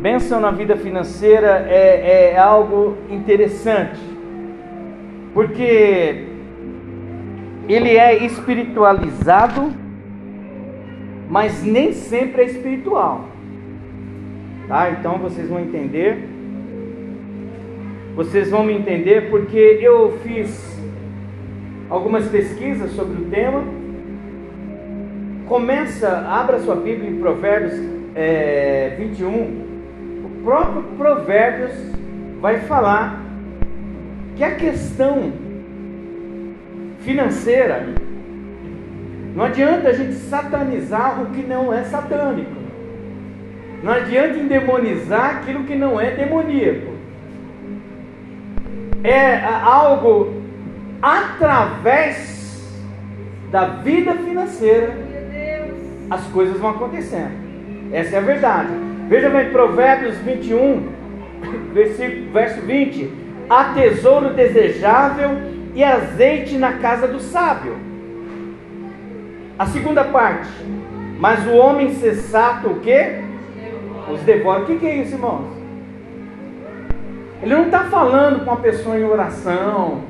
Bênção 0.00 0.40
na 0.40 0.50
vida 0.50 0.78
financeira 0.78 1.66
é, 1.68 2.30
é 2.32 2.38
algo 2.38 2.96
interessante, 3.10 4.00
porque 5.34 6.24
ele 7.68 7.98
é 7.98 8.24
espiritualizado, 8.24 9.74
mas 11.28 11.62
nem 11.62 11.92
sempre 11.92 12.40
é 12.40 12.44
espiritual. 12.46 13.26
Tá? 14.68 14.90
Então 14.90 15.18
vocês 15.18 15.50
vão 15.50 15.60
entender. 15.60 16.26
Vocês 18.16 18.50
vão 18.50 18.64
me 18.64 18.72
entender 18.72 19.28
porque 19.28 19.78
eu 19.82 20.18
fiz 20.22 20.80
algumas 21.90 22.26
pesquisas 22.26 22.92
sobre 22.92 23.20
o 23.20 23.26
tema. 23.26 23.62
Começa, 25.46 26.26
abra 26.26 26.58
sua 26.58 26.76
Bíblia 26.76 27.10
em 27.10 27.20
Provérbios 27.20 27.74
é, 28.14 28.94
21 28.98 29.69
próprio 30.44 30.82
Provérbios 30.96 31.72
vai 32.40 32.60
falar 32.60 33.20
que 34.36 34.44
a 34.44 34.54
questão 34.54 35.32
financeira 37.00 37.86
não 39.34 39.44
adianta 39.44 39.88
a 39.88 39.92
gente 39.92 40.14
satanizar 40.14 41.22
o 41.22 41.26
que 41.26 41.42
não 41.42 41.72
é 41.72 41.84
satânico. 41.84 42.60
Não 43.82 43.92
adianta 43.92 44.38
endemonizar 44.38 45.36
aquilo 45.36 45.64
que 45.64 45.74
não 45.74 46.00
é 46.00 46.10
demoníaco. 46.10 46.92
É 49.02 49.42
algo 49.62 50.42
através 51.00 52.60
da 53.50 53.66
vida 53.66 54.14
financeira 54.14 54.94
as 56.10 56.26
coisas 56.26 56.58
vão 56.58 56.70
acontecendo. 56.70 57.32
Essa 57.92 58.16
é 58.16 58.18
a 58.18 58.22
verdade. 58.22 58.89
Veja 59.10 59.28
bem, 59.28 59.50
Provérbios 59.50 60.18
21, 60.18 60.88
versículo, 61.72 62.30
verso 62.32 62.60
20: 62.60 63.10
há 63.50 63.64
tesouro 63.74 64.34
desejável 64.34 65.30
e 65.74 65.82
azeite 65.82 66.56
na 66.56 66.74
casa 66.74 67.08
do 67.08 67.18
sábio. 67.18 67.74
A 69.58 69.66
segunda 69.66 70.04
parte, 70.04 70.48
mas 71.18 71.44
o 71.44 71.56
homem 71.56 71.92
sensato 71.94 72.68
o 72.68 72.78
que? 72.78 73.16
Os 74.12 74.20
devora. 74.20 74.60
O 74.60 74.66
que, 74.66 74.76
que 74.76 74.86
é 74.86 74.98
isso, 74.98 75.14
irmãos? 75.14 75.56
Ele 77.42 77.52
não 77.52 77.64
está 77.64 77.86
falando 77.86 78.44
com 78.44 78.50
uma 78.52 78.60
pessoa 78.60 78.96
em 78.96 79.02
oração, 79.02 80.02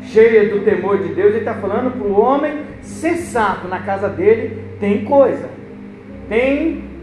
cheia 0.00 0.48
do 0.48 0.64
temor 0.64 0.98
de 0.98 1.12
Deus, 1.12 1.30
ele 1.30 1.38
está 1.38 1.54
falando 1.54 1.90
para 1.90 2.06
o 2.06 2.20
homem 2.20 2.60
sensato 2.80 3.66
na 3.66 3.80
casa 3.80 4.08
dele, 4.08 4.62
tem 4.78 5.04
coisa, 5.04 5.48
tem 6.28 6.93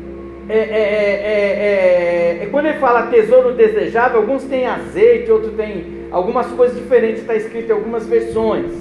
é 0.52 0.58
é, 0.58 2.40
é, 2.40 2.40
é, 2.40 2.44
é, 2.44 2.46
quando 2.48 2.66
ele 2.66 2.78
fala 2.78 3.08
tesouro 3.08 3.54
desejável, 3.54 4.20
alguns 4.20 4.44
têm 4.44 4.66
azeite, 4.66 5.32
outros 5.32 5.54
têm 5.54 6.08
algumas 6.12 6.48
coisas 6.48 6.78
diferentes, 6.78 7.22
está 7.22 7.36
escrito 7.36 7.70
em 7.70 7.74
algumas 7.74 8.06
versões, 8.06 8.72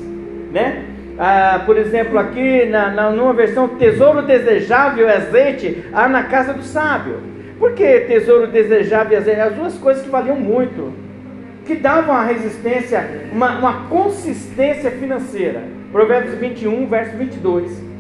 né? 0.51 0.85
Ah, 1.17 1.63
por 1.65 1.77
exemplo, 1.77 2.19
aqui 2.19 2.65
na, 2.67 2.91
na, 2.91 3.11
numa 3.11 3.33
versão, 3.33 3.69
tesouro 3.69 4.23
desejável 4.23 5.07
e 5.07 5.13
azeite 5.13 5.85
há 5.93 6.09
na 6.09 6.25
casa 6.25 6.53
do 6.53 6.63
sábio. 6.63 7.21
Por 7.59 7.75
que 7.75 8.01
tesouro 8.01 8.47
desejável 8.47 9.13
e 9.13 9.17
azeite? 9.17 9.41
As 9.41 9.55
duas 9.55 9.79
coisas 9.79 10.03
que 10.03 10.09
valiam 10.09 10.37
muito, 10.37 10.93
que 11.67 11.77
davam 11.77 12.15
uma 12.15 12.25
resistência, 12.25 13.29
uma, 13.33 13.59
uma 13.59 13.89
consistência 13.89 14.91
financeira. 14.91 15.63
Provérbios 15.93 16.35
21, 16.37 16.87
verso 16.87 17.17
22. 17.17 17.91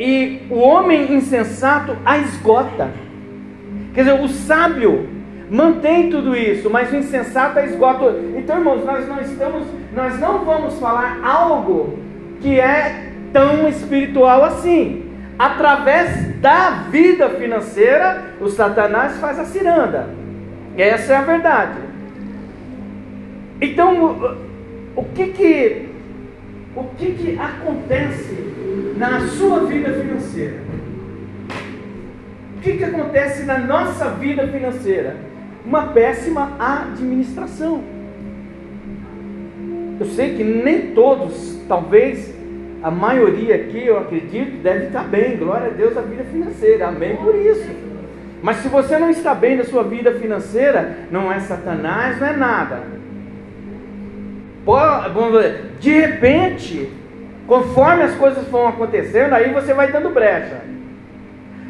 E 0.00 0.40
o 0.50 0.58
homem 0.58 1.12
insensato 1.12 1.96
a 2.04 2.18
esgota. 2.18 3.03
Quer 3.94 4.04
dizer, 4.04 4.20
o 4.20 4.28
sábio 4.28 5.08
mantém 5.48 6.10
tudo 6.10 6.36
isso, 6.36 6.68
mas 6.68 6.92
o 6.92 6.96
insensato 6.96 7.58
é 7.60 7.66
esgoto. 7.66 8.06
Então, 8.36 8.58
irmãos, 8.58 8.84
nós 8.84 9.06
não 9.08 9.20
estamos, 9.20 9.66
nós 9.94 10.18
não 10.18 10.44
vamos 10.44 10.78
falar 10.80 11.20
algo 11.24 11.98
que 12.40 12.58
é 12.58 13.12
tão 13.32 13.68
espiritual 13.68 14.44
assim. 14.44 15.10
Através 15.38 16.34
da 16.40 16.70
vida 16.90 17.28
financeira, 17.30 18.24
o 18.40 18.48
Satanás 18.48 19.16
faz 19.18 19.38
a 19.38 19.44
ciranda. 19.44 20.08
Essa 20.76 21.12
é 21.12 21.16
a 21.16 21.22
verdade. 21.22 21.78
Então, 23.60 24.38
o 24.96 25.04
que 25.04 25.28
que 25.28 25.88
o 26.76 26.84
que 26.96 27.12
que 27.12 27.38
acontece 27.38 28.36
na 28.96 29.20
sua 29.28 29.64
vida 29.64 29.92
financeira? 29.92 30.73
Que, 32.64 32.78
que 32.78 32.84
acontece 32.84 33.42
na 33.42 33.58
nossa 33.58 34.06
vida 34.12 34.48
financeira? 34.48 35.14
Uma 35.64 35.88
péssima 35.88 36.56
administração. 36.58 37.84
Eu 40.00 40.06
sei 40.06 40.34
que 40.34 40.42
nem 40.42 40.94
todos, 40.94 41.60
talvez 41.68 42.34
a 42.82 42.90
maioria 42.90 43.54
aqui, 43.54 43.86
eu 43.86 43.98
acredito, 43.98 44.62
deve 44.62 44.86
estar 44.86 45.04
bem. 45.04 45.36
Glória 45.36 45.68
a 45.68 45.70
Deus 45.70 45.96
a 45.96 46.00
vida 46.00 46.24
financeira. 46.24 46.88
Amém 46.88 47.16
por 47.16 47.34
isso. 47.34 47.70
Mas 48.42 48.56
se 48.56 48.68
você 48.68 48.98
não 48.98 49.10
está 49.10 49.34
bem 49.34 49.56
na 49.56 49.64
sua 49.64 49.84
vida 49.84 50.12
financeira, 50.12 50.98
não 51.10 51.30
é 51.30 51.40
Satanás, 51.40 52.18
não 52.18 52.26
é 52.26 52.36
nada. 52.36 52.82
De 55.80 55.92
repente, 55.92 56.90
conforme 57.46 58.02
as 58.02 58.14
coisas 58.14 58.46
vão 58.48 58.66
acontecendo, 58.66 59.34
aí 59.34 59.52
você 59.52 59.72
vai 59.72 59.92
dando 59.92 60.10
brecha. 60.10 60.73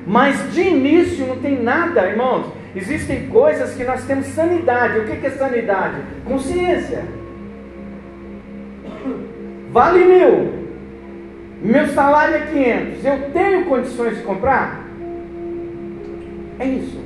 Mas 0.07 0.53
de 0.53 0.63
início 0.63 1.27
não 1.27 1.37
tem 1.37 1.63
nada, 1.63 2.07
irmãos. 2.07 2.53
Existem 2.77 3.29
coisas 3.29 3.75
que 3.75 3.85
nós 3.85 4.05
temos 4.05 4.27
sanidade. 4.27 4.99
O 4.99 5.05
que 5.05 5.27
é 5.27 5.31
sanidade? 5.31 5.97
Consciência. 6.25 7.05
Vale 9.71 10.05
mil. 10.05 10.65
Meu 11.63 11.89
salário 11.89 12.37
é 12.37 12.41
500. 12.41 13.05
Eu 13.05 13.31
tenho 13.33 13.65
condições 13.65 14.19
de 14.19 14.23
comprar? 14.23 14.85
É 16.59 16.67
isso. 16.67 17.03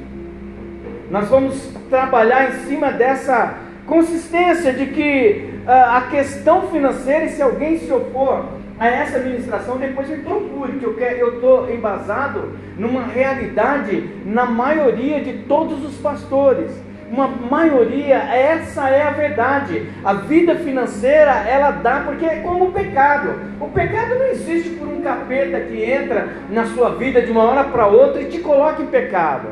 Nós 1.11 1.29
vamos 1.29 1.73
trabalhar 1.89 2.51
em 2.51 2.67
cima 2.67 2.91
dessa 2.91 3.55
consistência 3.87 4.73
de 4.73 4.87
que 4.87 5.51
uh, 5.65 5.97
a 5.97 6.09
questão 6.11 6.69
financeira, 6.69 7.25
e 7.25 7.31
se 7.31 7.41
alguém 7.41 7.79
se 7.79 7.91
opor 7.93 8.58
a 8.79 8.87
essa 8.87 9.19
ministração, 9.19 9.77
depois 9.77 10.09
me 10.09 10.19
procure, 10.19 10.79
que 10.79 10.85
eu 10.85 11.35
estou 11.35 11.71
embasado 11.71 12.53
numa 12.77 13.05
realidade 13.05 14.09
na 14.25 14.47
maioria 14.47 15.21
de 15.21 15.45
todos 15.45 15.85
os 15.85 15.97
pastores. 15.97 16.71
Uma 17.11 17.27
maioria, 17.27 18.17
essa 18.17 18.89
é 18.91 19.03
a 19.03 19.11
verdade. 19.11 19.89
A 20.05 20.13
vida 20.13 20.55
financeira, 20.57 21.33
ela 21.49 21.71
dá, 21.71 22.03
porque 22.05 22.25
é 22.25 22.41
como 22.41 22.67
o 22.67 22.73
pecado. 22.73 23.35
O 23.61 23.69
pecado 23.69 24.15
não 24.15 24.27
existe 24.27 24.71
por 24.71 24.87
um 24.87 25.01
capeta 25.01 25.59
que 25.61 25.83
entra 25.83 26.29
na 26.51 26.67
sua 26.67 26.91
vida 26.91 27.23
de 27.23 27.33
uma 27.33 27.45
hora 27.45 27.65
para 27.65 27.87
outra 27.87 28.21
e 28.21 28.27
te 28.27 28.39
coloca 28.39 28.83
em 28.83 28.87
pecado. 28.87 29.49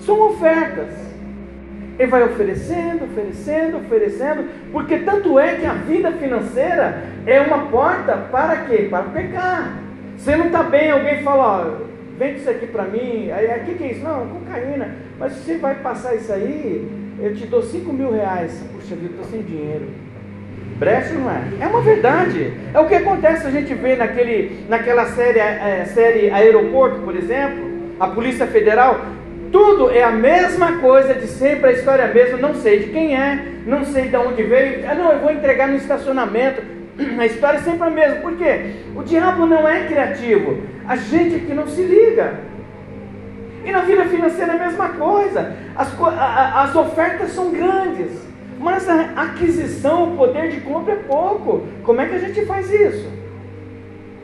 São 0.00 0.20
ofertas. 0.20 1.05
Ele 1.98 2.10
vai 2.10 2.22
oferecendo, 2.22 3.04
oferecendo, 3.04 3.78
oferecendo, 3.78 4.44
porque 4.70 4.98
tanto 4.98 5.38
é 5.38 5.54
que 5.54 5.64
a 5.64 5.72
vida 5.72 6.12
financeira 6.12 7.02
é 7.26 7.40
uma 7.40 7.66
porta 7.68 8.16
para 8.30 8.56
quê? 8.64 8.86
Para 8.90 9.04
pecar. 9.04 9.78
Você 10.16 10.36
não 10.36 10.46
está 10.46 10.62
bem, 10.62 10.90
alguém 10.90 11.22
fala, 11.22 11.42
ó, 11.42 11.86
vende 12.18 12.40
isso 12.40 12.50
aqui 12.50 12.66
para 12.66 12.84
mim, 12.84 13.30
aí 13.30 13.60
o 13.60 13.64
que, 13.64 13.74
que 13.74 13.84
é 13.84 13.92
isso? 13.92 14.04
Não, 14.04 14.26
cocaína. 14.28 14.94
Mas 15.18 15.32
se 15.32 15.40
você 15.40 15.58
vai 15.58 15.76
passar 15.76 16.14
isso 16.14 16.32
aí, 16.32 16.88
eu 17.18 17.34
te 17.34 17.46
dou 17.46 17.62
5 17.62 17.92
mil 17.92 18.12
reais. 18.12 18.62
Puxa 18.72 18.94
vida, 18.94 19.14
estou 19.14 19.24
sem 19.24 19.42
dinheiro. 19.42 19.88
Brecha 20.78 21.14
não 21.14 21.30
é? 21.30 21.42
É 21.60 21.66
uma 21.66 21.80
verdade. 21.80 22.52
É 22.74 22.78
o 22.78 22.86
que 22.86 22.94
acontece, 22.94 23.46
a 23.46 23.50
gente 23.50 23.72
vê 23.74 23.96
naquele, 23.96 24.64
naquela 24.68 25.06
série, 25.06 25.38
é, 25.38 25.86
série 25.86 26.30
Aeroporto, 26.30 27.00
por 27.00 27.16
exemplo, 27.16 27.64
a 27.98 28.08
Polícia 28.08 28.46
Federal, 28.46 29.00
tudo 29.52 29.90
é 29.90 30.02
a 30.02 30.10
mesma 30.10 30.78
coisa 30.78 31.14
de 31.14 31.26
sempre, 31.26 31.70
a 31.70 31.72
história 31.72 32.02
é 32.02 32.10
a 32.10 32.14
mesma, 32.14 32.38
não 32.38 32.54
sei 32.54 32.80
de 32.80 32.90
quem 32.90 33.16
é, 33.16 33.44
não 33.66 33.84
sei 33.84 34.08
de 34.08 34.16
onde 34.16 34.42
veio. 34.42 34.88
Ah, 34.88 34.94
não, 34.94 35.12
eu 35.12 35.18
vou 35.20 35.30
entregar 35.30 35.68
no 35.68 35.76
estacionamento. 35.76 36.62
A 37.18 37.26
história 37.26 37.58
é 37.58 37.60
sempre 37.60 37.86
a 37.86 37.90
mesma. 37.90 38.16
Por 38.20 38.36
quê? 38.36 38.72
O 38.94 39.02
diabo 39.02 39.44
não 39.44 39.68
é 39.68 39.86
criativo. 39.86 40.62
A 40.88 40.96
gente 40.96 41.40
que 41.44 41.52
não 41.52 41.66
se 41.66 41.82
liga. 41.82 42.40
E 43.64 43.72
na 43.72 43.80
vida 43.80 44.04
financeira 44.04 44.52
é 44.52 44.56
a 44.56 44.66
mesma 44.66 44.90
coisa. 44.90 45.56
As, 45.74 45.92
as 46.54 46.76
ofertas 46.76 47.32
são 47.32 47.50
grandes, 47.50 48.12
mas 48.60 48.88
a 48.88 49.10
aquisição, 49.16 50.12
o 50.12 50.16
poder 50.16 50.50
de 50.50 50.60
compra 50.60 50.94
é 50.94 50.96
pouco. 50.96 51.66
Como 51.82 52.00
é 52.00 52.06
que 52.06 52.14
a 52.14 52.18
gente 52.20 52.46
faz 52.46 52.72
isso? 52.72 53.10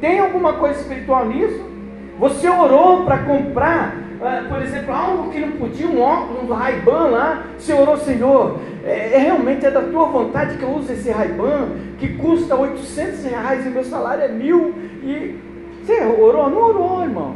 Tem 0.01 0.21
alguma 0.21 0.55
coisa 0.55 0.81
espiritual 0.81 1.27
nisso? 1.27 1.73
Você 2.19 2.49
orou 2.49 3.05
para 3.05 3.19
comprar 3.19 3.94
ah, 4.25 4.44
por 4.49 4.62
exemplo, 4.62 4.94
algo 4.94 5.32
que 5.32 5.41
não 5.41 5.50
podia, 5.53 5.88
um 5.88 6.00
óculos, 6.00 6.49
um 6.49 6.55
Ray-Ban 6.55 7.09
lá, 7.09 7.43
você 7.59 7.73
orou, 7.73 7.97
Senhor, 7.97 8.61
é, 8.85 9.14
é, 9.14 9.19
realmente 9.19 9.67
é 9.67 9.70
da 9.70 9.82
tua 9.82 10.06
vontade 10.06 10.56
que 10.59 10.62
eu 10.62 10.70
use 10.70 10.93
esse 10.93 11.11
Ray-Ban, 11.11 11.70
que 11.99 12.17
custa 12.19 12.55
800 12.55 13.25
reais 13.25 13.67
e 13.67 13.70
meu 13.70 13.82
salário 13.82 14.23
é 14.23 14.29
mil, 14.29 14.75
e 15.03 15.37
você 15.82 16.00
orou? 16.05 16.49
Não 16.49 16.59
orou, 16.59 17.03
irmãos. 17.03 17.35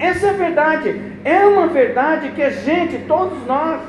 Essa 0.00 0.26
é 0.26 0.30
a 0.30 0.32
verdade. 0.32 1.00
É 1.24 1.46
uma 1.46 1.68
verdade 1.68 2.30
que 2.30 2.42
a 2.42 2.50
gente, 2.50 2.98
todos 3.06 3.46
nós, 3.46 3.80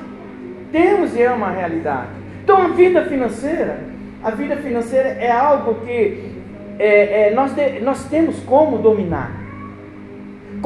temos 0.71 1.15
e 1.15 1.21
é 1.23 1.31
uma 1.31 1.49
realidade. 1.49 2.09
Então 2.43 2.61
a 2.61 2.67
vida 2.67 3.03
financeira, 3.05 3.79
a 4.23 4.29
vida 4.29 4.57
financeira 4.57 5.09
é 5.09 5.31
algo 5.31 5.73
que 5.83 6.35
é, 6.77 7.29
é, 7.29 7.33
nós, 7.33 7.51
nós 7.81 8.03
temos 8.09 8.39
como 8.41 8.77
dominar. 8.77 9.46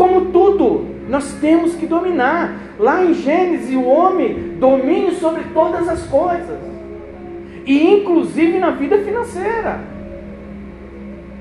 Como 0.01 0.31
tudo, 0.31 0.87
nós 1.07 1.31
temos 1.33 1.75
que 1.75 1.85
dominar. 1.85 2.55
Lá 2.79 3.05
em 3.05 3.13
Gênesis, 3.13 3.75
o 3.75 3.83
homem 3.83 4.55
domina 4.59 5.11
sobre 5.11 5.43
todas 5.53 5.87
as 5.87 6.01
coisas, 6.07 6.57
e 7.67 7.87
inclusive 7.87 8.57
na 8.57 8.71
vida 8.71 8.97
financeira. 8.97 9.79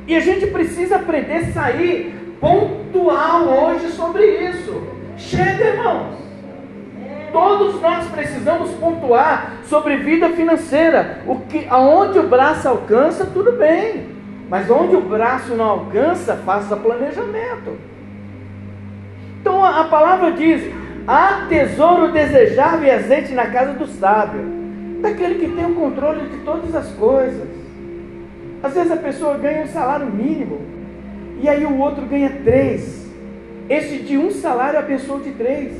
E 0.07 0.15
a 0.15 0.21
gente 0.21 0.47
precisa 0.49 0.97
aprender 0.97 1.37
a 1.37 1.53
sair 1.53 2.15
pontual 2.39 3.45
hoje 3.45 3.89
sobre 3.93 4.27
isso. 4.51 4.83
Chega, 5.17 5.65
irmãos. 5.65 6.17
Todos 7.33 7.81
nós 7.81 8.09
precisamos 8.09 8.73
pontuar 8.73 9.55
sobre 9.65 9.97
vida 9.97 10.29
financeira. 10.29 11.23
O 11.27 11.37
que, 11.37 11.67
aonde 11.71 12.19
o 12.19 12.29
braço 12.29 12.69
alcança, 12.69 13.25
tudo 13.25 13.53
bem. 13.53 14.09
Mas 14.51 14.69
onde 14.69 14.95
o 14.97 15.01
braço 15.01 15.55
não 15.55 15.65
alcança, 15.65 16.37
faça 16.45 16.77
planejamento. 16.77 18.00
Então 19.51 19.65
a, 19.65 19.83
palavra 19.83 20.31
diz: 20.31 20.63
há 21.09 21.47
tesouro 21.49 22.13
desejável 22.13 22.87
e 22.87 22.91
azeite 22.93 23.35
na 23.35 23.47
casa 23.47 23.73
do 23.73 23.85
sábio, 23.85 24.43
daquele 25.01 25.41
que 25.41 25.53
tem 25.53 25.67
o 25.67 25.75
controle 25.75 26.29
de 26.29 26.37
todas 26.45 26.73
as 26.73 26.93
coisas. 26.93 27.49
Às 28.63 28.75
vezes 28.75 28.93
a 28.93 28.97
pessoa 28.97 29.37
ganha 29.37 29.65
um 29.65 29.67
salário 29.67 30.07
mínimo, 30.07 30.61
e 31.43 31.49
aí 31.49 31.67
o 31.67 31.79
outro 31.79 32.07
ganha 32.07 32.31
três. 32.45 33.11
Esse 33.69 33.99
de 33.99 34.17
um 34.17 34.31
salário 34.31 34.79
abençoa 34.79 35.19
de 35.19 35.33
três. 35.33 35.77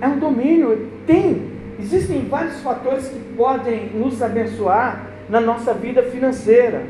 É 0.00 0.06
um 0.06 0.20
domínio. 0.20 0.88
Tem, 1.04 1.50
existem 1.80 2.28
vários 2.28 2.60
fatores 2.60 3.08
que 3.08 3.18
podem 3.36 3.90
nos 3.92 4.22
abençoar 4.22 5.04
na 5.28 5.40
nossa 5.40 5.74
vida 5.74 6.04
financeira. 6.04 6.80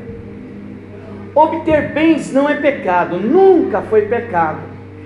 Obter 1.33 1.93
bens 1.93 2.31
não 2.33 2.49
é 2.49 2.55
pecado, 2.55 3.17
nunca 3.17 3.81
foi 3.81 4.03
pecado. 4.03 4.59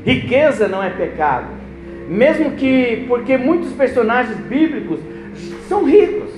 Riqueza 0.03 0.67
não 0.67 0.81
é 0.83 0.89
pecado. 0.89 1.47
Mesmo 2.07 2.51
que, 2.51 3.05
porque 3.07 3.37
muitos 3.37 3.71
personagens 3.73 4.37
bíblicos 4.37 4.99
são 5.67 5.83
ricos. 5.83 6.31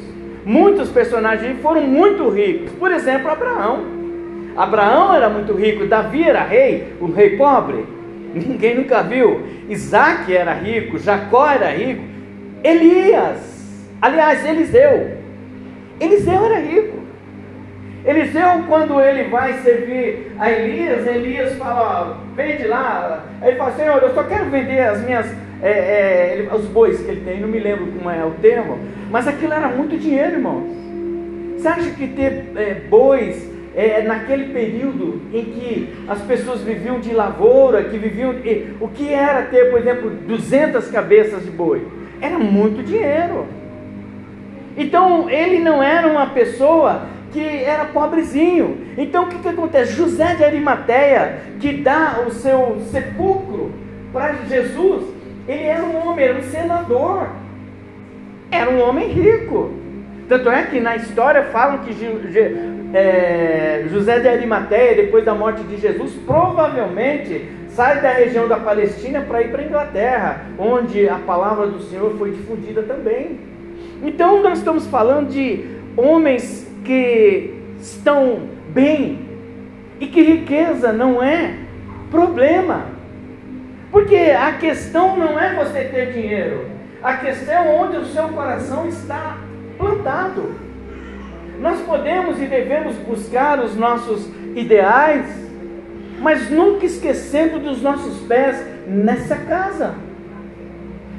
Muitos 0.45 0.89
personagens 0.89 1.59
foram 1.61 1.81
muito 1.81 2.29
ricos. 2.29 2.71
Por 2.73 2.91
exemplo, 2.91 3.29
Abraão. 3.29 3.85
Abraão 4.55 5.13
era 5.13 5.29
muito 5.29 5.53
rico, 5.53 5.85
Davi 5.85 6.23
era 6.23 6.41
rei, 6.41 6.93
um 7.01 7.11
rei 7.11 7.37
pobre. 7.37 7.85
Ninguém 8.33 8.75
nunca 8.75 9.03
viu. 9.03 9.43
Isaac 9.69 10.33
era 10.33 10.53
rico, 10.53 10.97
Jacó 10.97 11.47
era 11.47 11.69
rico. 11.69 12.03
Elias, 12.63 13.87
aliás, 14.01 14.45
Eliseu. 14.45 15.17
Eliseu 15.99 16.45
era 16.45 16.59
rico. 16.59 17.06
Eliseu, 18.05 18.63
quando 18.67 19.01
ele 19.01 19.25
vai 19.25 19.53
servir 19.59 20.31
a 20.39 20.51
Elias, 20.51 21.05
Elias 21.07 21.55
fala: 21.55 22.17
vende 22.35 22.67
lá. 22.67 23.23
Ele 23.41 23.55
fala: 23.55 23.71
Senhor, 23.73 24.01
eu 24.01 24.13
só 24.13 24.23
quero 24.23 24.45
vender 24.45 24.79
as 24.81 25.03
minhas. 25.03 25.25
É, 25.61 26.45
é, 26.49 26.49
os 26.53 26.65
bois 26.65 27.01
que 27.01 27.09
ele 27.09 27.21
tem, 27.21 27.41
não 27.41 27.47
me 27.47 27.59
lembro 27.59 27.87
como 27.87 28.11
é 28.11 28.23
o 28.23 28.29
termo, 28.39 28.77
mas 29.09 29.27
aquilo 29.27 29.53
era 29.53 29.67
muito 29.69 29.97
dinheiro, 29.97 30.33
irmãos. 30.33 30.69
Você 31.57 31.67
acha 31.67 31.89
que 31.89 32.07
ter 32.09 32.51
é, 32.55 32.75
bois 32.87 33.49
é, 33.75 34.03
naquele 34.03 34.53
período 34.53 35.19
em 35.33 35.45
que 35.45 35.93
as 36.07 36.21
pessoas 36.21 36.61
viviam 36.61 36.99
de 36.99 37.11
lavoura, 37.11 37.83
que 37.85 37.97
viviam. 37.97 38.35
o 38.79 38.87
que 38.87 39.11
era 39.11 39.43
ter, 39.43 39.71
por 39.71 39.79
exemplo, 39.79 40.11
200 40.11 40.87
cabeças 40.89 41.43
de 41.43 41.49
boi? 41.49 41.87
Era 42.21 42.37
muito 42.37 42.83
dinheiro. 42.83 43.47
Então 44.77 45.27
ele 45.27 45.59
não 45.59 45.81
era 45.81 46.07
uma 46.07 46.27
pessoa 46.27 47.07
que 47.37 47.63
era 47.63 47.85
pobrezinho. 47.85 48.79
Então 48.97 49.25
o 49.25 49.27
que, 49.27 49.37
que 49.37 49.47
acontece? 49.47 49.93
José 49.93 50.33
de 50.33 50.43
Arimateia, 50.43 51.37
que 51.59 51.71
dá 51.71 52.23
o 52.25 52.31
seu 52.31 52.81
sepulcro 52.91 53.71
para 54.11 54.33
Jesus, 54.49 55.03
ele 55.47 55.61
era 55.61 55.83
um 55.83 55.95
homem, 55.97 56.25
era 56.25 56.39
um 56.39 56.41
senador, 56.41 57.27
era 58.49 58.71
um 58.71 58.81
homem 58.81 59.07
rico. 59.09 59.71
Tanto 60.27 60.49
é 60.49 60.63
que 60.63 60.79
na 60.79 60.95
história 60.95 61.43
falam 61.43 61.77
que 61.77 61.95
é, 62.91 63.85
José 63.91 64.19
de 64.19 64.27
Arimateia, 64.27 64.95
depois 64.95 65.23
da 65.23 65.35
morte 65.35 65.61
de 65.61 65.77
Jesus, 65.77 66.13
provavelmente 66.25 67.47
sai 67.69 68.01
da 68.01 68.13
região 68.13 68.47
da 68.47 68.57
Palestina 68.57 69.21
para 69.21 69.43
ir 69.43 69.51
para 69.51 69.61
a 69.61 69.65
Inglaterra, 69.65 70.41
onde 70.57 71.07
a 71.07 71.19
palavra 71.19 71.67
do 71.67 71.83
Senhor 71.83 72.17
foi 72.17 72.31
difundida 72.31 72.81
também. 72.81 73.39
Então 74.01 74.41
nós 74.41 74.57
estamos 74.57 74.87
falando 74.87 75.29
de 75.29 75.65
homens 75.95 76.66
que 76.87 77.53
estão 77.81 78.47
bem 78.69 79.19
e 79.99 80.07
que 80.07 80.21
riqueza 80.21 80.93
não 80.93 81.21
é 81.21 81.53
problema. 82.09 82.85
Porque 83.91 84.15
a 84.15 84.53
questão 84.53 85.17
não 85.17 85.37
é 85.37 85.53
você 85.53 85.83
ter 85.83 86.13
dinheiro, 86.13 86.65
a 87.03 87.17
questão 87.17 87.53
é 87.53 87.59
onde 87.61 87.97
o 87.97 88.05
seu 88.05 88.29
coração 88.29 88.87
está 88.87 89.37
plantado. 89.77 90.55
Nós 91.59 91.79
podemos 91.81 92.41
e 92.41 92.45
devemos 92.45 92.95
buscar 92.97 93.59
os 93.59 93.75
nossos 93.75 94.29
ideais, 94.55 95.25
mas 96.19 96.49
nunca 96.49 96.85
esquecendo 96.85 97.59
dos 97.59 97.81
nossos 97.81 98.25
pés 98.27 98.63
nessa 98.87 99.35
casa. 99.35 99.95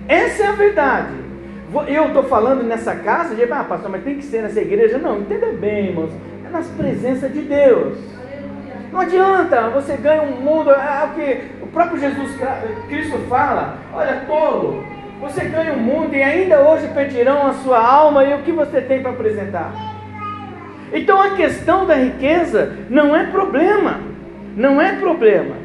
Essa 0.07 0.45
é 0.45 0.47
a 0.47 0.53
verdade. 0.53 1.28
Eu 1.87 2.07
estou 2.07 2.23
falando 2.25 2.63
nessa 2.63 2.95
casa, 2.95 3.35
de, 3.35 3.43
ah, 3.45 3.65
pastor, 3.65 3.91
mas 3.91 4.03
tem 4.03 4.17
que 4.17 4.25
ser 4.25 4.43
nessa 4.43 4.61
igreja. 4.61 4.97
Não, 4.97 5.21
entenda 5.21 5.49
bem, 5.53 5.89
irmãos. 5.89 6.11
É 6.47 6.51
nas 6.51 6.67
presenças 6.69 7.33
de 7.33 7.43
Deus. 7.43 7.99
Não 8.91 9.01
adianta, 9.01 9.69
você 9.69 9.97
ganha 9.97 10.23
um 10.23 10.41
mundo, 10.41 10.71
é, 10.71 10.75
é 10.75 11.05
o 11.05 11.15
que 11.15 11.63
o 11.63 11.67
próprio 11.67 12.01
Jesus 12.01 12.31
Cristo 12.89 13.19
fala, 13.29 13.77
olha, 13.93 14.23
tolo, 14.27 14.83
você 15.21 15.45
ganha 15.45 15.75
um 15.75 15.79
mundo 15.79 16.15
e 16.15 16.23
ainda 16.23 16.63
hoje 16.63 16.89
pedirão 16.89 17.47
a 17.47 17.53
sua 17.55 17.79
alma 17.79 18.25
e 18.25 18.33
o 18.35 18.43
que 18.43 18.53
você 18.53 18.81
tem 18.81 19.03
para 19.03 19.11
apresentar. 19.11 19.73
Então 20.93 21.21
a 21.21 21.31
questão 21.31 21.87
da 21.87 21.95
riqueza 21.95 22.79
não 22.89 23.15
é 23.15 23.25
problema, 23.27 24.01
não 24.57 24.81
é 24.81 24.93
problema. 24.97 25.57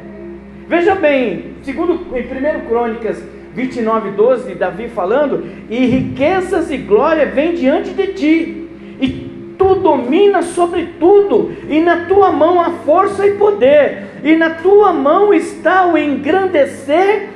Veja 0.68 0.94
bem, 0.94 1.56
segundo 1.62 2.16
em 2.16 2.22
1 2.22 2.68
Crônicas 2.68 3.22
29, 3.54 4.10
12, 4.10 4.54
Davi 4.56 4.88
falando, 4.88 5.46
e 5.70 5.86
riquezas 5.86 6.70
e 6.70 6.76
glória 6.76 7.26
vêm 7.26 7.54
diante 7.54 7.90
de 7.90 8.08
ti, 8.08 8.68
e 9.00 9.54
tu 9.56 9.76
dominas 9.76 10.46
sobre 10.46 10.94
tudo, 10.98 11.52
e 11.68 11.80
na 11.80 12.06
tua 12.06 12.32
mão 12.32 12.60
há 12.60 12.70
força 12.84 13.24
e 13.24 13.34
poder, 13.34 14.06
e 14.24 14.34
na 14.34 14.50
tua 14.50 14.92
mão 14.92 15.32
está 15.32 15.86
o 15.86 15.96
engrandecer 15.96 17.28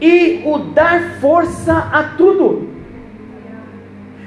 e 0.00 0.42
o 0.44 0.58
dar 0.58 1.18
força 1.18 1.88
a 1.92 2.02
tudo. 2.16 2.68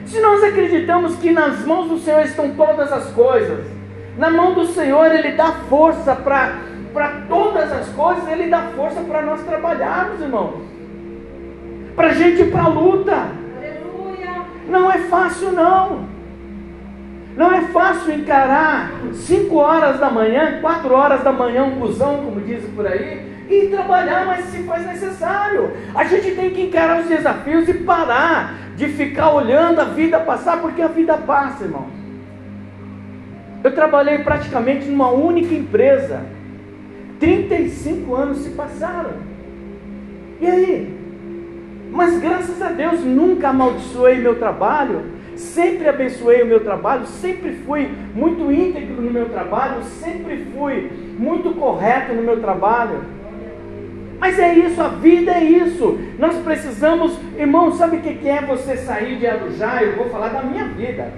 Se 0.06 0.20
nós 0.20 0.44
acreditamos 0.44 1.16
que 1.18 1.32
nas 1.32 1.64
mãos 1.66 1.88
do 1.88 2.00
Senhor 2.00 2.24
estão 2.24 2.50
todas 2.50 2.92
as 2.92 3.12
coisas, 3.12 3.64
na 4.18 4.30
mão 4.30 4.54
do 4.54 4.66
Senhor 4.66 5.14
Ele 5.14 5.34
dá 5.34 5.52
força 5.70 6.16
para 6.16 7.22
todas 7.30 7.72
as 7.72 7.88
coisas, 7.90 8.28
Ele 8.28 8.48
dá 8.48 8.64
força 8.76 9.02
para 9.02 9.22
nós 9.22 9.42
trabalharmos, 9.44 10.20
irmãos 10.20 10.71
para 11.96 12.10
a 12.10 12.14
gente 12.14 12.42
ir 12.42 12.52
para 12.52 12.64
a 12.64 12.68
luta. 12.68 13.14
Aleluia. 13.58 14.42
Não 14.68 14.92
é 14.92 15.00
fácil, 15.00 15.52
não. 15.52 16.12
Não 17.36 17.54
é 17.54 17.62
fácil 17.68 18.14
encarar 18.14 18.92
5 19.14 19.56
horas 19.56 20.00
da 20.00 20.10
manhã, 20.10 20.60
4 20.62 20.94
horas 20.94 21.24
da 21.24 21.32
manhã, 21.32 21.64
um 21.64 21.80
busão, 21.80 22.18
como 22.18 22.42
dizem 22.42 22.70
por 22.72 22.86
aí, 22.86 23.46
e 23.50 23.68
trabalhar, 23.68 24.26
mas 24.26 24.46
se 24.46 24.64
faz 24.64 24.86
necessário. 24.86 25.72
A 25.96 26.04
gente 26.04 26.32
tem 26.32 26.50
que 26.50 26.64
encarar 26.64 27.02
os 27.02 27.08
desafios 27.08 27.68
e 27.70 27.74
parar 27.74 28.56
de 28.76 28.88
ficar 28.88 29.32
olhando 29.32 29.80
a 29.80 29.86
vida 29.86 30.20
passar, 30.20 30.62
porque 30.62 30.82
a 30.82 30.88
vida 30.88 31.18
passa, 31.18 31.64
irmão. 31.64 31.88
Eu 33.64 33.74
trabalhei 33.74 34.20
praticamente 34.20 34.88
numa 34.88 35.12
única 35.12 35.54
empresa. 35.54 36.22
35 37.20 38.16
anos 38.16 38.40
se 38.40 38.50
passaram. 38.52 39.12
E 40.40 40.48
aí? 40.48 41.01
Mas 41.92 42.20
graças 42.20 42.62
a 42.62 42.70
Deus 42.70 43.02
nunca 43.02 43.50
amaldiçoei 43.50 44.16
meu 44.16 44.36
trabalho, 44.36 45.02
sempre 45.36 45.90
abençoei 45.90 46.42
o 46.42 46.46
meu 46.46 46.62
trabalho, 46.62 47.06
sempre 47.06 47.52
fui 47.66 47.90
muito 48.16 48.50
íntegro 48.50 49.02
no 49.02 49.12
meu 49.12 49.26
trabalho, 49.26 49.84
sempre 49.84 50.48
fui 50.56 50.90
muito 51.20 51.54
correto 51.54 52.14
no 52.14 52.24
meu 52.24 52.40
trabalho. 52.40 53.02
Mas 54.20 54.40
é 54.40 54.54
isso, 54.54 54.82
a 54.82 54.88
vida 54.88 55.32
é 55.32 55.44
isso. 55.44 56.00
Nós 56.18 56.38
precisamos, 56.38 57.20
irmão, 57.38 57.74
sabe 57.74 57.98
o 57.98 58.02
que 58.02 58.30
é 58.30 58.42
você 58.42 58.78
sair 58.78 59.18
de 59.18 59.28
Arujá? 59.28 59.84
Eu 59.84 59.98
vou 59.98 60.10
falar 60.10 60.30
da 60.30 60.44
minha 60.44 60.66
vida. 60.66 61.12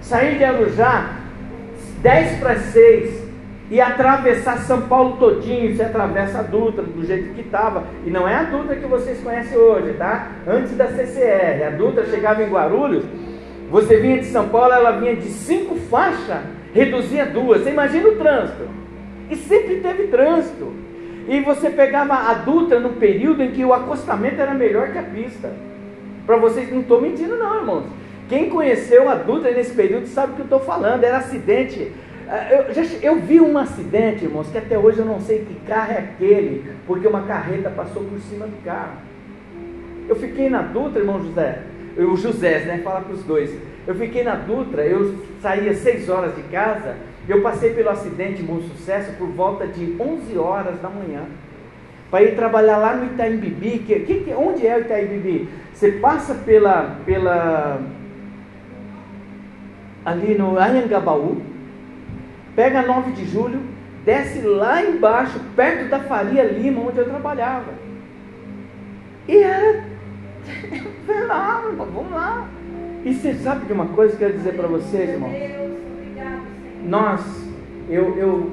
Sair 0.00 0.38
de 0.38 0.44
Arujá, 0.44 1.16
10 2.00 2.38
para 2.38 2.56
6, 2.56 3.27
e 3.70 3.80
atravessar 3.80 4.58
São 4.60 4.82
Paulo 4.82 5.16
todinho, 5.18 5.74
você 5.74 5.82
atravessa 5.82 6.38
a 6.38 6.42
Dutra 6.42 6.82
do 6.82 7.04
jeito 7.04 7.34
que 7.34 7.42
estava. 7.42 7.84
E 8.06 8.10
não 8.10 8.26
é 8.26 8.34
a 8.34 8.44
Dutra 8.44 8.76
que 8.76 8.86
vocês 8.86 9.20
conhecem 9.20 9.58
hoje, 9.58 9.92
tá? 9.94 10.28
Antes 10.46 10.76
da 10.76 10.86
CCR, 10.86 11.66
a 11.66 11.70
Dutra 11.70 12.06
chegava 12.06 12.42
em 12.42 12.48
Guarulhos, 12.48 13.04
você 13.70 13.98
vinha 13.98 14.18
de 14.18 14.26
São 14.26 14.48
Paulo, 14.48 14.72
ela 14.72 14.92
vinha 14.92 15.14
de 15.14 15.28
cinco 15.28 15.76
faixas, 15.76 16.38
reduzia 16.72 17.26
duas. 17.26 17.62
Você 17.62 17.70
imagina 17.70 18.08
o 18.08 18.16
trânsito. 18.16 18.68
E 19.28 19.36
sempre 19.36 19.80
teve 19.80 20.04
trânsito. 20.04 20.72
E 21.28 21.40
você 21.40 21.68
pegava 21.68 22.14
a 22.14 22.34
Dutra 22.34 22.80
num 22.80 22.94
período 22.94 23.42
em 23.42 23.50
que 23.50 23.62
o 23.62 23.74
acostamento 23.74 24.40
era 24.40 24.54
melhor 24.54 24.88
que 24.92 24.98
a 24.98 25.02
pista. 25.02 25.52
Para 26.24 26.38
vocês, 26.38 26.72
não 26.72 26.80
estou 26.80 27.02
mentindo 27.02 27.36
não, 27.36 27.58
irmãos. 27.58 27.84
Quem 28.30 28.48
conheceu 28.48 29.10
a 29.10 29.14
Dutra 29.14 29.50
nesse 29.50 29.74
período 29.74 30.06
sabe 30.06 30.32
o 30.32 30.36
que 30.36 30.40
eu 30.40 30.44
estou 30.44 30.60
falando. 30.60 31.04
Era 31.04 31.18
acidente 31.18 31.92
eu, 32.50 32.74
já, 32.74 32.82
eu 33.02 33.20
vi 33.20 33.40
um 33.40 33.56
acidente, 33.56 34.24
irmãos, 34.24 34.48
que 34.48 34.58
até 34.58 34.78
hoje 34.78 34.98
eu 34.98 35.04
não 35.04 35.20
sei 35.20 35.44
que 35.44 35.54
carro 35.66 35.92
é 35.92 35.98
aquele, 35.98 36.72
porque 36.86 37.06
uma 37.06 37.22
carreta 37.22 37.70
passou 37.70 38.04
por 38.04 38.18
cima 38.20 38.46
do 38.46 38.62
carro. 38.64 38.98
Eu 40.08 40.16
fiquei 40.16 40.50
na 40.50 40.62
Dutra, 40.62 41.00
irmão 41.00 41.22
José, 41.22 41.62
o 41.96 42.16
José, 42.16 42.60
né? 42.60 42.80
Fala 42.84 43.00
para 43.00 43.14
os 43.14 43.24
dois. 43.24 43.54
Eu 43.86 43.94
fiquei 43.94 44.22
na 44.22 44.34
Dutra, 44.34 44.84
eu 44.84 45.14
saía 45.40 45.74
seis 45.74 46.08
horas 46.08 46.36
de 46.36 46.42
casa, 46.42 46.96
eu 47.28 47.42
passei 47.42 47.72
pelo 47.74 47.90
acidente 47.90 48.42
Bom 48.42 48.60
Sucesso 48.60 49.12
por 49.18 49.28
volta 49.28 49.66
de 49.66 49.96
11 50.00 50.38
horas 50.38 50.80
da 50.80 50.88
manhã. 50.88 51.22
Para 52.10 52.22
ir 52.22 52.36
trabalhar 52.36 52.78
lá 52.78 52.96
no 52.96 53.06
Itaim 53.06 53.36
Bibi, 53.36 53.80
que, 53.80 54.00
que, 54.00 54.34
onde 54.34 54.66
é 54.66 54.76
o 54.76 54.80
Itaim 54.80 55.06
Bibi? 55.06 55.48
Você 55.74 55.92
passa 55.92 56.34
pela, 56.34 56.96
pela 57.04 57.82
ali 60.04 60.34
no 60.34 60.58
Anhangabaú, 60.58 61.42
pega 62.58 62.82
9 62.82 63.12
de 63.12 63.24
julho, 63.24 63.60
desce 64.04 64.40
lá 64.40 64.82
embaixo, 64.82 65.38
perto 65.54 65.88
da 65.88 66.00
Faria 66.00 66.42
Lima, 66.42 66.80
onde 66.80 66.98
eu 66.98 67.08
trabalhava. 67.08 67.72
E 69.28 69.36
era. 69.36 69.84
Vamos 71.06 71.28
lá, 71.28 71.62
vamos 71.76 72.10
lá. 72.10 72.48
E 73.04 73.14
você 73.14 73.34
sabe 73.34 73.66
de 73.66 73.72
uma 73.72 73.86
coisa 73.86 74.16
que 74.16 74.24
eu 74.24 74.28
quero 74.28 74.38
dizer 74.38 74.54
para 74.54 74.66
vocês, 74.66 75.08
irmão? 75.08 75.30
Nós, 76.84 77.20
eu, 77.88 78.18
eu 78.18 78.52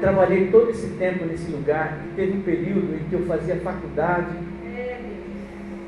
trabalhei 0.00 0.50
todo 0.50 0.70
esse 0.70 0.88
tempo 0.98 1.24
nesse 1.24 1.50
lugar, 1.50 1.98
teve 2.14 2.36
um 2.36 2.42
período 2.42 2.94
em 2.94 3.08
que 3.08 3.14
eu 3.14 3.24
fazia 3.26 3.56
faculdade 3.56 4.36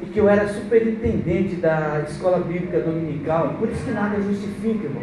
e 0.03 0.07
que 0.07 0.19
eu 0.19 0.29
era 0.29 0.49
superintendente 0.49 1.57
da 1.57 2.03
escola 2.09 2.39
bíblica 2.39 2.81
dominical, 2.81 3.57
por 3.59 3.69
isso 3.69 3.85
que 3.85 3.91
nada 3.91 4.21
justifica, 4.23 4.85
irmão. 4.85 5.03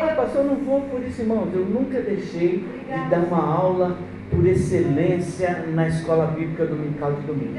Ah, 0.00 0.14
pastor, 0.14 0.44
eu 0.44 0.50
não 0.50 0.56
vou 0.56 0.82
por 0.82 1.02
isso, 1.02 1.22
irmãos. 1.22 1.48
Eu 1.54 1.64
nunca 1.64 2.00
deixei 2.00 2.64
de 2.86 3.10
dar 3.10 3.20
uma 3.20 3.42
aula 3.42 3.96
por 4.30 4.46
excelência 4.46 5.64
na 5.72 5.88
escola 5.88 6.26
bíblica 6.26 6.66
dominical 6.66 7.12
de 7.12 7.22
domingo. 7.22 7.54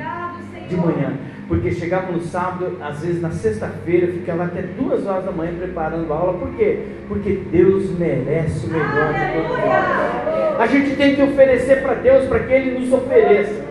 De 0.68 0.76
manhã. 0.76 1.14
Porque 1.48 1.72
chegava 1.72 2.12
no 2.12 2.22
sábado, 2.22 2.78
às 2.80 3.02
vezes 3.02 3.22
na 3.22 3.32
sexta-feira, 3.32 4.08
ficava 4.08 4.46
até 4.46 4.62
duas 4.62 5.06
horas 5.08 5.26
da 5.26 5.32
manhã 5.32 5.54
preparando 5.58 6.14
a 6.14 6.16
aula. 6.16 6.38
Por 6.38 6.54
quê? 6.56 6.86
Porque 7.08 7.42
Deus 7.52 7.90
merece 7.98 8.68
o 8.68 8.70
melhor 8.70 9.14
de 9.14 9.34
todos 9.34 9.58
nós. 9.58 10.60
A 10.60 10.68
gente 10.68 10.96
tem 10.96 11.16
que 11.16 11.24
oferecer 11.24 11.82
para 11.82 11.96
Deus 11.96 12.26
para 12.28 12.40
que 12.40 12.54
Ele 12.54 12.80
nos 12.80 12.94
ofereça. 12.94 13.66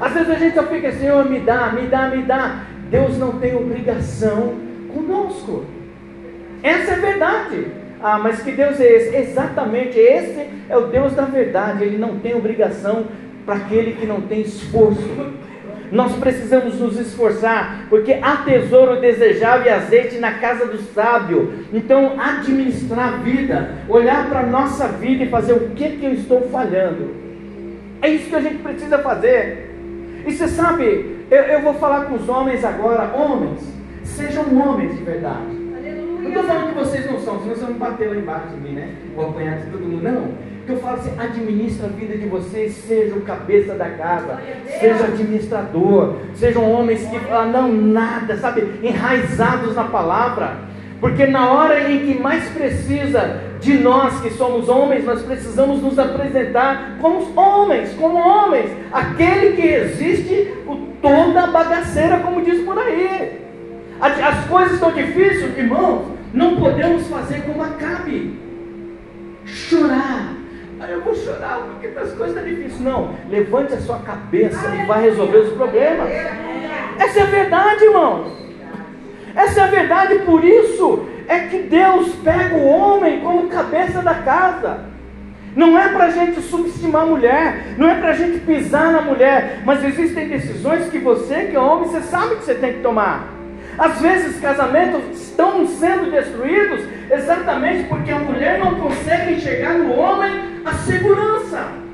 Às 0.00 0.12
vezes 0.12 0.30
a 0.30 0.34
gente 0.34 0.54
só 0.54 0.62
fica 0.64 0.88
assim, 0.88 1.08
oh, 1.10 1.24
me 1.24 1.40
dá, 1.40 1.72
me 1.72 1.88
dá, 1.88 2.08
me 2.08 2.22
dá. 2.22 2.64
Deus 2.90 3.18
não 3.18 3.32
tem 3.38 3.56
obrigação 3.56 4.54
conosco. 4.92 5.64
Essa 6.62 6.92
é 6.92 6.94
a 6.94 6.98
verdade. 6.98 7.66
Ah, 8.06 8.18
mas 8.18 8.42
que 8.42 8.52
Deus 8.52 8.78
é 8.78 8.96
esse? 8.96 9.16
Exatamente, 9.16 9.98
esse 9.98 10.46
é 10.68 10.76
o 10.76 10.88
Deus 10.88 11.14
da 11.14 11.24
verdade. 11.24 11.84
Ele 11.84 11.96
não 11.96 12.18
tem 12.18 12.34
obrigação 12.34 13.06
para 13.46 13.54
aquele 13.54 13.94
que 13.94 14.04
não 14.04 14.20
tem 14.20 14.42
esforço. 14.42 15.00
Nós 15.90 16.14
precisamos 16.16 16.78
nos 16.78 16.98
esforçar, 16.98 17.86
porque 17.88 18.18
há 18.20 18.36
tesouro 18.44 19.00
desejável 19.00 19.64
e 19.64 19.70
azeite 19.70 20.18
na 20.18 20.32
casa 20.34 20.66
do 20.66 20.76
sábio. 20.92 21.64
Então, 21.72 22.20
administrar 22.20 23.14
a 23.14 23.16
vida, 23.16 23.70
olhar 23.88 24.28
para 24.28 24.40
a 24.40 24.46
nossa 24.46 24.86
vida 24.86 25.24
e 25.24 25.30
fazer 25.30 25.54
o 25.54 25.70
que, 25.70 25.96
que 25.96 26.04
eu 26.04 26.12
estou 26.12 26.42
falhando. 26.50 27.10
É 28.02 28.08
isso 28.10 28.28
que 28.28 28.36
a 28.36 28.42
gente 28.42 28.58
precisa 28.58 28.98
fazer. 28.98 29.74
E 30.26 30.30
você 30.30 30.46
sabe, 30.46 31.24
eu, 31.30 31.42
eu 31.44 31.62
vou 31.62 31.72
falar 31.72 32.04
com 32.04 32.16
os 32.16 32.28
homens 32.28 32.62
agora, 32.66 33.16
homens, 33.16 33.62
sejam 34.02 34.44
homens 34.58 34.94
de 34.94 35.02
verdade. 35.02 35.63
Estou 36.34 36.48
falando 36.48 36.70
que 36.70 36.74
vocês 36.74 37.06
não 37.08 37.20
são, 37.20 37.38
senão 37.38 37.54
vocês 37.54 37.60
vão 37.60 37.74
bater 37.74 38.08
lá 38.08 38.16
embaixo 38.16 38.48
de 38.48 38.56
mim, 38.56 38.74
né? 38.74 38.92
Vou 39.14 39.28
apanhar 39.28 39.56
de 39.58 39.70
todo 39.70 39.82
mundo. 39.82 40.02
Não. 40.02 40.32
Que 40.66 40.72
eu 40.72 40.78
falo 40.78 40.96
assim, 40.96 41.12
administra 41.16 41.86
a 41.86 41.90
vida 41.90 42.18
de 42.18 42.26
vocês, 42.26 42.72
seja 42.72 43.14
o 43.14 43.20
cabeça 43.20 43.74
da 43.74 43.90
casa, 43.90 44.40
seja 44.80 45.04
administrador, 45.04 46.16
sejam 46.34 46.68
homens 46.68 47.06
que 47.06 47.20
falam, 47.20 47.52
não, 47.52 47.72
nada, 47.72 48.36
sabe, 48.36 48.80
enraizados 48.82 49.76
na 49.76 49.84
palavra. 49.84 50.56
Porque 51.00 51.24
na 51.24 51.52
hora 51.52 51.88
em 51.88 52.00
que 52.00 52.20
mais 52.20 52.48
precisa 52.48 53.40
de 53.60 53.74
nós 53.74 54.20
que 54.20 54.30
somos 54.30 54.68
homens, 54.68 55.04
nós 55.04 55.22
precisamos 55.22 55.80
nos 55.82 56.00
apresentar 56.00 56.96
como 57.00 57.30
homens, 57.38 57.92
como 57.94 58.18
homens, 58.18 58.72
aquele 58.92 59.54
que 59.54 59.68
existe 59.68 60.52
o 60.66 60.74
toda 61.00 61.44
a 61.44 61.46
bagaceira, 61.46 62.18
como 62.18 62.42
diz 62.42 62.64
por 62.64 62.76
aí. 62.76 63.40
As 64.00 64.46
coisas 64.46 64.72
estão 64.72 64.90
difíceis, 64.90 65.56
irmãos. 65.56 66.13
Não 66.34 66.56
podemos 66.56 67.06
fazer 67.06 67.42
como 67.42 67.62
Acabe. 67.62 68.36
Chorar. 69.46 70.34
Aí 70.80 70.92
eu 70.92 71.00
vou 71.00 71.14
chorar 71.14 71.60
porque 71.70 71.86
as 71.86 72.12
coisas 72.12 72.36
estão 72.36 72.44
difíceis. 72.44 72.80
Não, 72.80 73.14
levante 73.30 73.72
a 73.72 73.80
sua 73.80 74.00
cabeça 74.00 74.74
e 74.74 74.84
vai 74.84 75.00
resolver 75.02 75.38
os 75.38 75.52
problemas. 75.52 76.10
Essa 76.98 77.20
é 77.20 77.22
a 77.22 77.26
verdade, 77.26 77.84
irmãos. 77.84 78.32
Essa 79.36 79.60
é 79.60 79.62
a 79.62 79.68
verdade, 79.68 80.18
por 80.20 80.44
isso 80.44 81.06
é 81.28 81.38
que 81.40 81.58
Deus 81.62 82.08
pega 82.16 82.56
o 82.56 82.66
homem 82.66 83.20
como 83.20 83.48
cabeça 83.48 84.02
da 84.02 84.14
casa. 84.14 84.86
Não 85.54 85.78
é 85.78 85.88
para 85.88 86.06
a 86.06 86.10
gente 86.10 86.40
subestimar 86.40 87.02
a 87.02 87.06
mulher, 87.06 87.74
não 87.78 87.88
é 87.88 87.94
para 87.94 88.10
a 88.10 88.14
gente 88.14 88.40
pisar 88.40 88.92
na 88.92 89.02
mulher, 89.02 89.62
mas 89.64 89.84
existem 89.84 90.28
decisões 90.28 90.88
que 90.88 90.98
você, 90.98 91.44
que 91.44 91.54
é 91.54 91.60
homem, 91.60 91.88
você 91.88 92.00
sabe 92.00 92.36
que 92.36 92.44
você 92.44 92.56
tem 92.56 92.72
que 92.72 92.80
tomar. 92.80 93.43
Às 93.78 94.00
vezes 94.00 94.40
casamentos 94.40 95.20
estão 95.20 95.66
sendo 95.66 96.10
destruídos 96.10 96.80
exatamente 97.10 97.88
porque 97.88 98.10
a 98.10 98.18
mulher 98.18 98.58
não 98.58 98.76
consegue 98.76 99.34
enxergar 99.34 99.74
no 99.74 99.94
homem 99.94 100.62
a 100.64 100.72
segurança. 100.72 101.84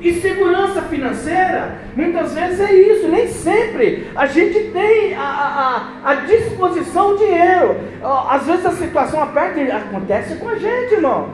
E 0.00 0.14
segurança 0.14 0.80
financeira, 0.82 1.76
muitas 1.94 2.32
vezes 2.32 2.60
é 2.60 2.72
isso, 2.72 3.08
nem 3.08 3.28
sempre 3.28 4.10
a 4.16 4.24
gente 4.24 4.70
tem 4.72 5.14
a, 5.14 5.20
a, 6.04 6.10
a 6.10 6.14
disposição 6.14 7.16
dinheiro. 7.16 7.76
Às 8.30 8.46
vezes 8.46 8.64
a 8.64 8.72
situação 8.72 9.22
aperta 9.22 9.60
e 9.60 9.70
acontece 9.70 10.36
com 10.36 10.48
a 10.48 10.54
gente, 10.54 10.94
irmãos. 10.94 11.30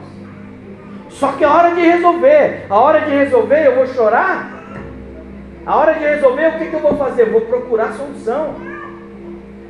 Só 1.09 1.31
que 1.31 1.45
a 1.45 1.51
hora 1.51 1.73
de 1.73 1.81
resolver, 1.81 2.65
a 2.69 2.77
hora 2.77 3.01
de 3.01 3.11
resolver 3.11 3.67
eu 3.67 3.75
vou 3.75 3.87
chorar. 3.87 4.57
A 5.65 5.75
hora 5.75 5.93
de 5.93 5.99
resolver, 5.99 6.47
o 6.47 6.57
que, 6.59 6.65
que 6.65 6.75
eu 6.75 6.79
vou 6.79 6.97
fazer? 6.97 7.23
Eu 7.23 7.31
vou 7.31 7.41
procurar 7.41 7.93
solução. 7.93 8.55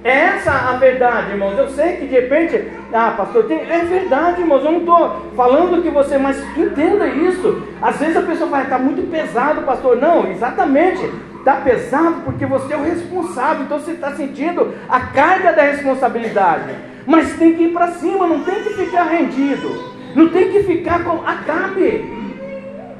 É 0.03 0.11
essa 0.11 0.51
a 0.51 0.77
verdade, 0.77 1.31
irmãos. 1.31 1.57
Eu 1.57 1.69
sei 1.69 1.97
que 1.97 2.05
de 2.05 2.13
repente, 2.13 2.63
ah, 2.93 3.13
pastor, 3.17 3.45
tem... 3.45 3.59
é 3.59 3.79
verdade, 3.79 4.41
irmãos. 4.41 4.63
Eu 4.63 4.71
não 4.71 4.79
estou 4.79 5.31
falando 5.35 5.81
que 5.81 5.89
você, 5.89 6.17
mas 6.17 6.41
entenda 6.57 7.07
isso. 7.07 7.63
Às 7.81 7.97
vezes 7.97 8.17
a 8.17 8.21
pessoa 8.21 8.49
vai 8.49 8.63
estar 8.63 8.77
tá 8.77 8.83
muito 8.83 9.09
pesado, 9.09 9.61
pastor. 9.63 9.97
Não, 9.97 10.31
exatamente. 10.31 11.11
Está 11.39 11.55
pesado 11.55 12.21
porque 12.25 12.45
você 12.45 12.73
é 12.73 12.77
o 12.77 12.83
responsável. 12.83 13.63
Então 13.63 13.79
você 13.79 13.91
está 13.91 14.11
sentindo 14.11 14.73
a 14.87 14.99
carga 14.99 15.53
da 15.53 15.63
responsabilidade. 15.63 16.75
Mas 17.05 17.37
tem 17.37 17.55
que 17.55 17.63
ir 17.63 17.73
para 17.73 17.91
cima, 17.91 18.27
não 18.27 18.43
tem 18.43 18.63
que 18.63 18.73
ficar 18.73 19.03
rendido. 19.03 19.95
Não 20.13 20.29
tem 20.29 20.51
que 20.51 20.63
ficar 20.63 21.03
com. 21.03 21.25
Acabe. 21.25 22.17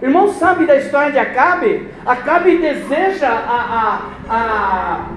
Irmão, 0.02 0.30
sabe 0.30 0.66
da 0.66 0.76
história 0.76 1.12
de 1.12 1.20
Acabe? 1.20 1.88
Acabe 2.06 2.58
deseja 2.58 3.30
a, 3.30 4.02
a, 4.30 4.34
a 4.34 5.17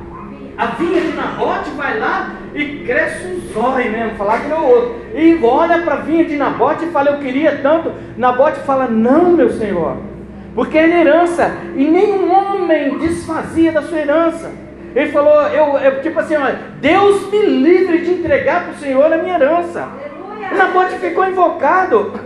a 0.60 0.66
vinha 0.66 1.00
de 1.00 1.12
Nabote 1.12 1.70
vai 1.70 1.98
lá 1.98 2.32
e 2.54 2.84
cresce 2.84 3.26
um 3.28 3.40
zóio 3.50 3.90
mesmo, 3.90 4.16
falar 4.16 4.40
que 4.40 4.52
é 4.52 4.54
o 4.54 4.62
outro. 4.62 4.96
E 5.14 5.40
olha 5.42 5.80
para 5.80 5.94
a 5.94 6.00
vinha 6.00 6.22
de 6.26 6.36
Nabote 6.36 6.84
e 6.84 6.90
fala, 6.90 7.12
eu 7.12 7.18
queria 7.18 7.60
tanto. 7.62 7.90
Nabote 8.18 8.60
fala, 8.60 8.86
não, 8.86 9.32
meu 9.32 9.50
senhor, 9.54 9.96
porque 10.54 10.76
é 10.76 11.00
herança. 11.00 11.50
E 11.74 11.88
nenhum 11.88 12.30
homem 12.30 12.98
desfazia 12.98 13.72
da 13.72 13.80
sua 13.80 14.00
herança. 14.00 14.52
Ele 14.94 15.10
falou, 15.10 15.40
eu, 15.44 15.78
eu 15.78 16.02
tipo 16.02 16.20
assim, 16.20 16.36
olha, 16.36 16.58
Deus 16.78 17.30
me 17.30 17.40
livre 17.40 18.02
de 18.02 18.10
entregar 18.10 18.64
para 18.64 18.72
o 18.72 18.78
Senhor 18.78 19.10
a 19.10 19.16
minha 19.16 19.36
herança. 19.36 19.88
E 20.52 20.54
Nabote 20.54 20.98
ficou 20.98 21.26
invocado. 21.26 22.20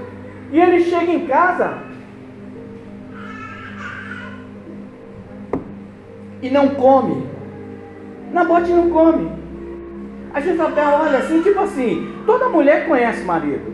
E 0.51 0.59
ele 0.59 0.83
chega 0.83 1.13
em 1.13 1.25
casa. 1.25 1.75
E 6.43 6.51
não 6.51 6.71
come. 6.71 7.34
Nabote 8.35 8.73
não 8.73 8.91
come. 8.91 9.31
A 10.35 10.41
Jezabel 10.41 10.89
olha 10.89 11.19
assim, 11.19 11.41
tipo 11.41 11.61
assim, 11.61 12.13
toda 12.27 12.49
mulher 12.49 12.89
conhece 12.89 13.23
marido. 13.23 13.73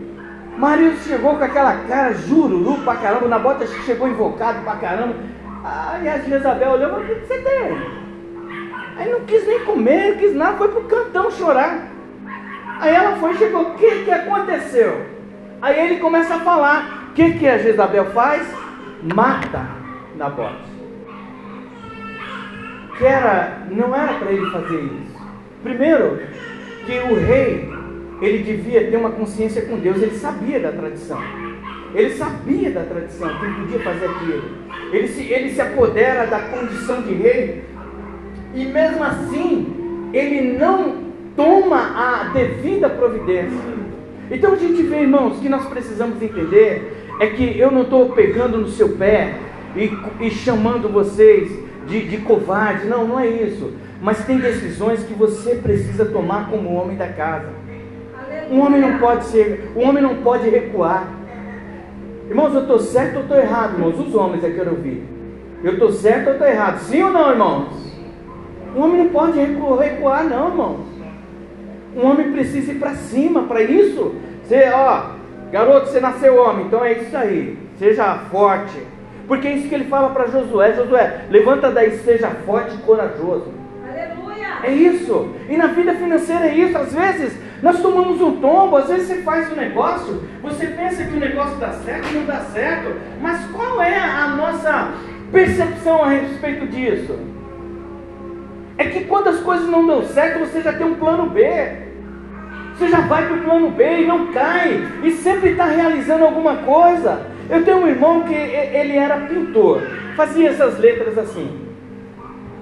Marido 0.55 0.95
chegou 0.97 1.35
com 1.35 1.43
aquela 1.43 1.77
cara 1.87 2.13
jururu 2.13 2.77
pra 2.83 2.95
caramba, 2.95 3.27
na 3.27 3.39
bota 3.39 3.65
chegou 3.65 4.07
invocado 4.07 4.61
pra 4.61 4.75
caramba. 4.75 5.15
Aí 5.63 6.07
a 6.07 6.19
Jezabel 6.19 6.73
olhou, 6.73 6.91
mas 6.91 7.01
o 7.01 7.15
que 7.15 7.25
você 7.25 7.39
tem? 7.39 7.77
Aí 8.97 9.11
não 9.11 9.21
quis 9.21 9.47
nem 9.47 9.65
comer, 9.65 10.11
não 10.11 10.17
quis 10.19 10.35
nada, 10.35 10.57
foi 10.57 10.67
pro 10.67 10.83
cantão 10.83 11.31
chorar. 11.31 11.87
Aí 12.79 12.93
ela 12.93 13.15
foi 13.15 13.33
chegou, 13.37 13.63
o 13.63 13.73
que, 13.73 14.03
que 14.03 14.11
aconteceu? 14.11 15.07
Aí 15.59 15.87
ele 15.87 15.99
começa 15.99 16.35
a 16.35 16.39
falar, 16.41 17.07
o 17.09 17.13
que, 17.13 17.31
que 17.39 17.47
a 17.47 17.57
Jezabel 17.57 18.11
faz? 18.11 18.47
Mata 19.01 19.65
Nabote. 20.15 20.70
Que 22.97 23.05
era, 23.05 23.67
não 23.71 23.95
era 23.95 24.13
para 24.13 24.31
ele 24.31 24.49
fazer 24.51 24.79
isso. 24.79 25.21
Primeiro, 25.63 26.19
que 26.85 26.99
o 26.99 27.15
rei, 27.15 27.69
ele 28.21 28.43
devia 28.43 28.89
ter 28.89 28.97
uma 28.97 29.11
consciência 29.11 29.63
com 29.63 29.77
Deus, 29.77 30.01
ele 30.01 30.15
sabia 30.15 30.59
da 30.59 30.71
tradição. 30.71 31.21
Ele 31.93 32.09
sabia 32.11 32.71
da 32.71 32.83
tradição, 32.83 33.29
que 33.37 33.45
ele 33.45 33.53
podia 33.55 33.79
fazer 33.79 34.05
aquilo. 34.05 34.43
Ele 34.91 35.07
se, 35.07 35.23
ele 35.23 35.51
se 35.51 35.61
apodera 35.61 36.25
da 36.25 36.39
condição 36.39 37.01
de 37.01 37.13
rei, 37.13 37.63
e 38.53 38.65
mesmo 38.65 39.03
assim, 39.03 40.09
ele 40.13 40.57
não 40.57 41.11
toma 41.35 41.77
a 41.77 42.31
devida 42.33 42.89
providência. 42.89 43.57
Então 44.29 44.53
a 44.53 44.55
gente 44.55 44.81
vê, 44.83 45.01
irmãos, 45.01 45.39
que 45.39 45.49
nós 45.49 45.65
precisamos 45.67 46.21
entender 46.21 46.97
é 47.19 47.27
que 47.27 47.57
eu 47.59 47.69
não 47.69 47.83
estou 47.83 48.09
pegando 48.09 48.57
no 48.57 48.67
seu 48.67 48.89
pé 48.97 49.35
e, 49.75 49.91
e 50.25 50.31
chamando 50.31 50.89
vocês 50.89 51.51
de, 51.87 52.07
de 52.07 52.17
covarde, 52.17 52.87
não, 52.87 53.07
não 53.07 53.19
é 53.19 53.27
isso. 53.27 53.73
Mas 54.01 54.25
tem 54.25 54.39
decisões 54.39 55.03
que 55.03 55.13
você 55.13 55.55
precisa 55.55 56.05
tomar 56.05 56.49
como 56.49 56.73
homem 56.73 56.97
da 56.97 57.07
casa. 57.07 57.49
Um 58.49 58.59
homem 58.59 58.81
não 58.81 58.97
pode 58.97 59.25
ser, 59.25 59.71
um 59.75 59.87
homem 59.87 60.03
não 60.03 60.17
pode 60.17 60.49
recuar. 60.49 61.07
Irmãos, 62.27 62.53
eu 62.53 62.61
estou 62.61 62.79
certo 62.79 63.17
ou 63.17 63.21
estou 63.23 63.37
errado, 63.37 63.73
irmãos? 63.73 63.99
Os 63.99 64.15
homens 64.15 64.43
é 64.43 64.49
que 64.49 64.57
eu 64.57 64.69
ouvir. 64.69 65.03
Eu 65.63 65.73
estou 65.73 65.91
certo 65.91 66.27
ou 66.27 66.33
estou 66.33 66.47
errado? 66.47 66.79
Sim 66.79 67.03
ou 67.03 67.11
não, 67.11 67.31
irmãos? 67.31 67.91
Um 68.75 68.81
homem 68.81 69.03
não 69.03 69.09
pode 69.09 69.37
recuar, 69.37 70.23
não, 70.23 70.49
irmãos. 70.49 70.85
Um 71.95 72.05
homem 72.05 72.31
precisa 72.31 72.71
ir 72.71 72.79
para 72.79 72.95
cima, 72.95 73.43
para 73.43 73.61
isso. 73.61 74.15
Você, 74.43 74.69
ó, 74.73 75.11
garoto, 75.51 75.87
você 75.87 75.99
nasceu 75.99 76.41
homem, 76.41 76.65
então 76.65 76.83
é 76.83 76.93
isso 76.93 77.15
aí. 77.15 77.57
Seja 77.77 78.15
forte. 78.31 78.77
Porque 79.31 79.47
é 79.47 79.53
isso 79.53 79.69
que 79.69 79.75
ele 79.75 79.85
fala 79.85 80.09
para 80.09 80.27
Josué: 80.27 80.73
Josué, 80.73 81.21
levanta 81.29 81.71
daí, 81.71 81.91
seja 81.99 82.27
forte 82.45 82.75
e 82.75 82.79
corajoso. 82.79 83.47
Aleluia! 83.89 84.57
É 84.61 84.73
isso. 84.73 85.33
E 85.47 85.55
na 85.55 85.67
vida 85.67 85.93
financeira 85.93 86.47
é 86.47 86.53
isso. 86.53 86.77
Às 86.77 86.93
vezes 86.93 87.39
nós 87.63 87.79
tomamos 87.79 88.19
um 88.19 88.41
tombo, 88.41 88.75
às 88.75 88.89
vezes 88.89 89.07
você 89.07 89.21
faz 89.21 89.49
um 89.49 89.55
negócio, 89.55 90.21
você 90.43 90.67
pensa 90.67 91.05
que 91.05 91.15
o 91.15 91.19
negócio 91.21 91.55
dá 91.59 91.69
certo 91.69 92.09
e 92.09 92.13
não 92.15 92.25
dá 92.25 92.41
certo. 92.41 92.93
Mas 93.21 93.39
qual 93.51 93.81
é 93.81 93.97
a 93.97 94.27
nossa 94.35 94.89
percepção 95.31 96.03
a 96.03 96.09
respeito 96.09 96.67
disso? 96.67 97.17
É 98.77 98.83
que 98.83 99.05
quando 99.05 99.29
as 99.29 99.39
coisas 99.39 99.69
não 99.69 99.87
dão 99.87 100.03
certo, 100.03 100.39
você 100.39 100.59
já 100.59 100.73
tem 100.73 100.85
um 100.85 100.95
plano 100.95 101.29
B. 101.29 101.41
Você 102.75 102.89
já 102.89 102.99
vai 102.99 103.27
para 103.27 103.37
o 103.37 103.43
plano 103.43 103.71
B 103.71 104.01
e 104.01 104.07
não 104.07 104.33
cai. 104.33 104.85
E 105.03 105.11
sempre 105.11 105.51
está 105.51 105.67
realizando 105.67 106.25
alguma 106.25 106.57
coisa. 106.57 107.30
Eu 107.51 107.65
tenho 107.65 107.79
um 107.79 107.87
irmão 107.87 108.23
que 108.23 108.33
ele 108.33 108.95
era 108.95 109.17
pintor. 109.27 109.81
Fazia 110.15 110.51
essas 110.51 110.79
letras 110.79 111.17
assim. 111.17 111.67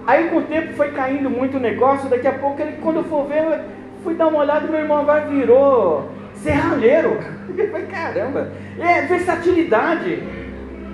Aí 0.07 0.29
com 0.29 0.37
o 0.37 0.41
tempo 0.41 0.73
foi 0.73 0.91
caindo 0.91 1.29
muito 1.29 1.57
o 1.57 1.59
negócio. 1.59 2.09
Daqui 2.09 2.27
a 2.27 2.33
pouco, 2.33 2.59
ele, 2.59 2.77
quando 2.81 2.97
eu 2.97 3.03
for 3.03 3.27
ver, 3.27 3.43
eu 3.43 3.59
fui 4.03 4.15
dar 4.15 4.25
uma 4.25 4.39
olhada, 4.39 4.67
meu 4.67 4.79
irmão 4.79 4.97
agora 4.97 5.27
virou 5.27 6.09
serralheiro. 6.33 7.19
Eu 7.55 7.69
falei, 7.71 7.87
caramba, 7.87 8.51
é 8.79 9.01
versatilidade. 9.01 10.23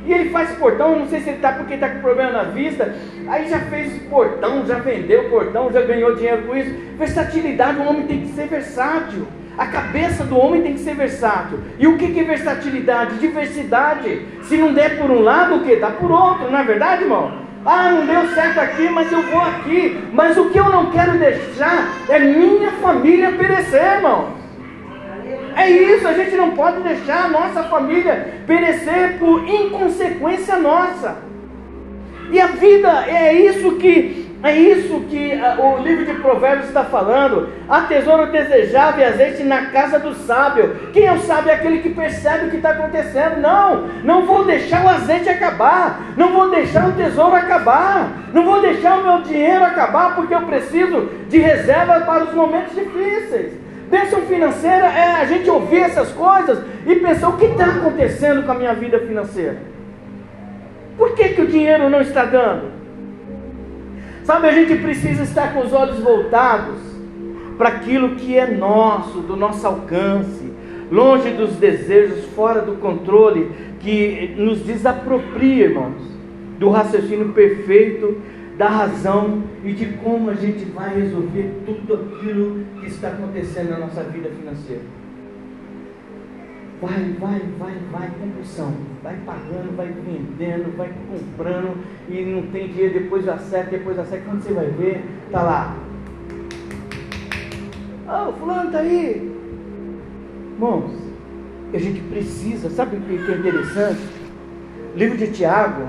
E 0.05 0.11
ele 0.11 0.29
faz 0.29 0.51
portão, 0.57 0.99
não 0.99 1.07
sei 1.07 1.19
se 1.19 1.29
ele 1.29 1.37
está 1.37 1.51
porque 1.51 1.75
está 1.75 1.89
com 1.89 1.99
problema 1.99 2.31
na 2.31 2.43
vista. 2.43 2.93
Aí 3.27 3.47
já 3.47 3.59
fez 3.59 4.01
portão, 4.03 4.65
já 4.65 4.79
vendeu 4.79 5.29
portão, 5.29 5.71
já 5.71 5.81
ganhou 5.81 6.15
dinheiro 6.15 6.43
com 6.43 6.55
isso. 6.55 6.73
Versatilidade, 6.97 7.79
o 7.79 7.87
homem 7.87 8.07
tem 8.07 8.21
que 8.21 8.27
ser 8.29 8.47
versátil. 8.47 9.27
A 9.57 9.67
cabeça 9.67 10.23
do 10.23 10.37
homem 10.37 10.61
tem 10.61 10.73
que 10.73 10.79
ser 10.79 10.95
versátil. 10.95 11.59
E 11.79 11.87
o 11.87 11.97
que, 11.97 12.19
é 12.19 12.23
versatilidade? 12.23 13.17
Diversidade. 13.19 14.25
Se 14.43 14.57
não 14.57 14.73
der 14.73 14.97
por 14.97 15.09
um 15.09 15.21
lado, 15.21 15.55
o 15.55 15.63
que? 15.63 15.77
Dá 15.77 15.91
por 15.91 16.11
outro, 16.11 16.51
não 16.51 16.59
é 16.59 16.63
verdade, 16.63 17.03
irmão? 17.03 17.45
Ah, 17.65 17.89
não 17.89 18.05
deu 18.05 18.27
certo 18.33 18.59
aqui, 18.59 18.89
mas 18.89 19.11
eu 19.11 19.23
vou 19.23 19.41
aqui. 19.41 19.97
Mas 20.11 20.37
o 20.37 20.49
que 20.49 20.59
eu 20.59 20.69
não 20.69 20.91
quero 20.91 21.17
deixar 21.17 21.89
é 22.09 22.19
minha 22.19 22.71
família 22.73 23.31
perecer, 23.31 23.95
irmão. 23.95 24.35
É 25.55 25.69
isso, 25.69 26.05
a 26.07 26.13
gente 26.13 26.35
não 26.35 26.51
pode 26.51 26.81
deixar 26.81 27.25
a 27.25 27.27
nossa 27.29 27.63
família 27.63 28.43
perecer 28.45 29.17
por 29.17 29.47
inconsequência 29.47 30.57
nossa. 30.57 31.17
E 32.29 32.39
a 32.39 32.47
vida 32.47 33.05
é 33.07 33.33
isso 33.33 33.77
que 33.77 34.24
é 34.45 34.55
isso 34.55 34.99
que 35.09 35.33
ah, 35.33 35.57
o 35.59 35.81
livro 35.81 36.05
de 36.05 36.13
Provérbios 36.21 36.67
está 36.67 36.83
falando. 36.83 37.49
Há 37.67 37.81
tesouro 37.81 38.31
desejável 38.31 39.01
e 39.01 39.03
azeite 39.03 39.43
na 39.43 39.71
casa 39.71 39.97
do 39.97 40.13
sábio. 40.13 40.75
Quem 40.93 41.07
é 41.07 41.13
o 41.13 41.19
sábio 41.21 41.49
é 41.49 41.55
aquele 41.55 41.79
que 41.79 41.89
percebe 41.89 42.45
o 42.45 42.49
que 42.51 42.57
está 42.57 42.69
acontecendo. 42.69 43.41
Não, 43.41 43.87
não 44.03 44.23
vou 44.27 44.45
deixar 44.45 44.85
o 44.85 44.89
azeite 44.89 45.27
acabar. 45.27 46.13
Não 46.15 46.31
vou 46.31 46.51
deixar 46.51 46.87
o 46.87 46.91
tesouro 46.91 47.35
acabar. 47.35 48.11
Não 48.31 48.45
vou 48.45 48.61
deixar 48.61 48.99
o 48.99 49.03
meu 49.03 49.23
dinheiro 49.23 49.65
acabar 49.65 50.13
porque 50.13 50.35
eu 50.35 50.41
preciso 50.43 51.09
de 51.27 51.39
reserva 51.39 52.01
para 52.01 52.25
os 52.25 52.33
momentos 52.35 52.75
difíceis. 52.75 53.51
Bênção 53.89 54.21
financeira 54.27 54.85
é 54.85 55.21
a 55.21 55.25
gente 55.25 55.49
ouvir 55.49 55.79
essas 55.79 56.11
coisas 56.11 56.63
e 56.85 56.95
pensar 56.97 57.29
o 57.29 57.37
que 57.37 57.45
está 57.45 57.65
acontecendo 57.65 58.43
com 58.43 58.51
a 58.51 58.55
minha 58.55 58.75
vida 58.75 58.99
financeira. 58.99 59.57
Por 60.95 61.15
que, 61.15 61.29
que 61.29 61.41
o 61.41 61.47
dinheiro 61.47 61.89
não 61.89 62.01
está 62.01 62.25
dando? 62.25 62.74
Sabe, 64.25 64.47
a 64.47 64.51
gente 64.51 64.81
precisa 64.81 65.21
estar 65.21 65.53
com 65.53 65.59
os 65.59 65.71
olhos 65.71 65.99
voltados 65.99 66.79
para 67.59 67.69
aquilo 67.69 68.15
que 68.15 68.35
é 68.35 68.47
nosso, 68.47 69.19
do 69.19 69.35
nosso 69.35 69.67
alcance, 69.67 70.51
longe 70.91 71.29
dos 71.29 71.51
desejos, 71.57 72.25
fora 72.33 72.59
do 72.59 72.73
controle, 72.77 73.51
que 73.79 74.33
nos 74.35 74.61
desapropria, 74.61 75.65
irmãos, 75.65 76.01
do 76.57 76.69
raciocínio 76.69 77.33
perfeito 77.33 78.19
da 78.57 78.67
razão 78.67 79.43
e 79.63 79.73
de 79.73 79.85
como 79.97 80.31
a 80.31 80.33
gente 80.33 80.65
vai 80.65 81.01
resolver 81.01 81.61
tudo 81.63 81.93
aquilo 81.93 82.65
que 82.79 82.87
está 82.87 83.09
acontecendo 83.09 83.69
na 83.69 83.77
nossa 83.77 84.01
vida 84.05 84.29
financeira. 84.29 85.04
Vai, 86.81 87.15
vai, 87.19 87.41
vai, 87.57 87.73
vai, 87.91 88.09
compulsão. 88.19 88.73
Vai 89.01 89.15
pagando, 89.25 89.75
vai 89.75 89.87
vendendo, 89.87 90.75
vai 90.75 90.91
comprando 91.09 91.77
e 92.09 92.21
não 92.21 92.43
tem 92.51 92.67
dinheiro, 92.67 92.99
depois 92.99 93.27
acerta, 93.27 93.71
depois 93.71 93.97
acerta. 93.97 94.25
Quando 94.25 94.43
você 94.43 94.53
vai 94.53 94.67
ver, 94.67 95.03
tá 95.31 95.41
lá. 95.41 95.75
Ah, 98.07 98.29
o 98.29 98.33
fulano 98.33 98.71
tá 98.71 98.79
aí. 98.79 99.31
Irmãos, 100.53 100.91
a 101.73 101.77
gente 101.77 102.01
precisa, 102.01 102.69
sabe 102.69 102.97
o 102.97 103.01
que 103.01 103.31
é 103.31 103.35
interessante? 103.35 104.01
Livro 104.95 105.17
de 105.17 105.27
Tiago, 105.27 105.87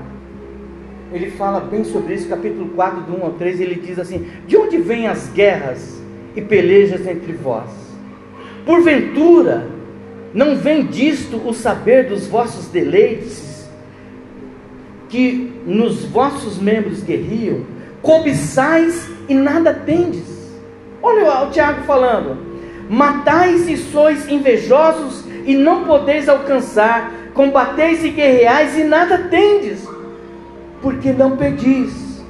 ele 1.13 1.31
fala 1.31 1.61
bem 1.61 1.83
sobre 1.83 2.15
isso, 2.15 2.27
capítulo 2.27 2.69
4, 2.69 3.01
do 3.01 3.17
1 3.17 3.23
ao 3.23 3.31
3, 3.33 3.61
ele 3.61 3.75
diz 3.75 3.97
assim: 3.99 4.27
De 4.45 4.57
onde 4.57 4.77
vêm 4.77 5.07
as 5.07 5.29
guerras 5.29 6.01
e 6.35 6.41
pelejas 6.41 7.05
entre 7.07 7.31
vós? 7.33 7.69
Porventura, 8.65 9.65
não 10.33 10.55
vem 10.55 10.85
disto 10.85 11.41
o 11.45 11.53
saber 11.53 12.07
dos 12.07 12.27
vossos 12.27 12.67
deleites, 12.67 13.69
que 15.09 15.53
nos 15.65 16.05
vossos 16.05 16.57
membros 16.57 17.01
guerriam, 17.01 17.65
cobiçais 18.01 19.09
e 19.27 19.33
nada 19.33 19.73
tendes. 19.73 20.51
Olha 21.01 21.43
o 21.43 21.51
Tiago 21.51 21.83
falando: 21.83 22.37
Matais 22.89 23.67
e 23.69 23.77
sois 23.77 24.27
invejosos 24.29 25.23
e 25.45 25.55
não 25.55 25.85
podeis 25.85 26.27
alcançar, 26.27 27.11
combateis 27.33 28.03
e 28.03 28.09
guerreais 28.09 28.77
e 28.77 28.83
nada 28.83 29.17
tendes 29.29 29.87
porque 30.81 31.11
não 31.11 31.35
pedis. 31.37 32.23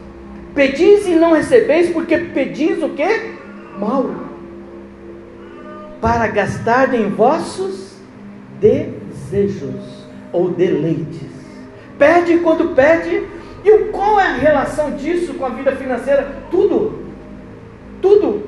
Pedis 0.53 1.07
e 1.07 1.11
não 1.11 1.33
recebeis, 1.33 1.91
porque 1.91 2.17
pedis 2.17 2.81
o 2.81 2.89
que? 2.89 3.35
Mal. 3.77 4.09
Para 6.01 6.27
gastar 6.27 6.93
em 6.93 7.09
vossos 7.09 7.86
desejos 8.59 10.07
ou 10.31 10.49
deleites. 10.49 11.29
Pede 11.97 12.37
quando 12.39 12.75
pede. 12.75 13.23
E 13.63 13.77
qual 13.91 14.19
é 14.19 14.27
a 14.27 14.35
relação 14.35 14.91
disso 14.91 15.33
com 15.33 15.45
a 15.45 15.49
vida 15.49 15.75
financeira? 15.75 16.27
Tudo. 16.49 17.03
Tudo. 18.01 18.43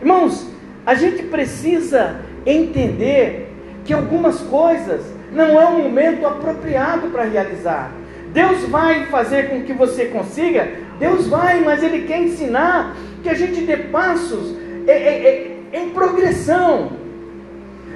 Irmãos, 0.00 0.46
a 0.84 0.94
gente 0.94 1.24
precisa 1.24 2.16
entender 2.44 3.52
que 3.84 3.92
algumas 3.92 4.40
coisas 4.42 5.02
não 5.32 5.60
é 5.60 5.66
um 5.66 5.82
momento 5.82 6.26
apropriado 6.26 7.08
para 7.08 7.24
realizar. 7.24 7.92
Deus 8.32 8.64
vai 8.68 9.06
fazer 9.06 9.48
com 9.48 9.62
que 9.62 9.72
você 9.72 10.06
consiga, 10.06 10.68
Deus 10.98 11.26
vai, 11.26 11.60
mas 11.60 11.82
Ele 11.82 12.06
quer 12.06 12.20
ensinar 12.20 12.94
que 13.22 13.28
a 13.28 13.34
gente 13.34 13.62
dê 13.62 13.76
passos 13.76 14.54
é, 14.86 14.92
é, 14.92 15.68
é, 15.72 15.80
em 15.80 15.90
progressão. 15.90 16.92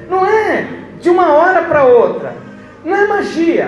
Não 0.09 0.25
é 0.27 0.67
de 1.01 1.11
uma 1.11 1.33
hora 1.33 1.63
para 1.63 1.85
outra. 1.85 2.35
Não 2.85 2.97
é 2.97 3.07
magia. 3.07 3.67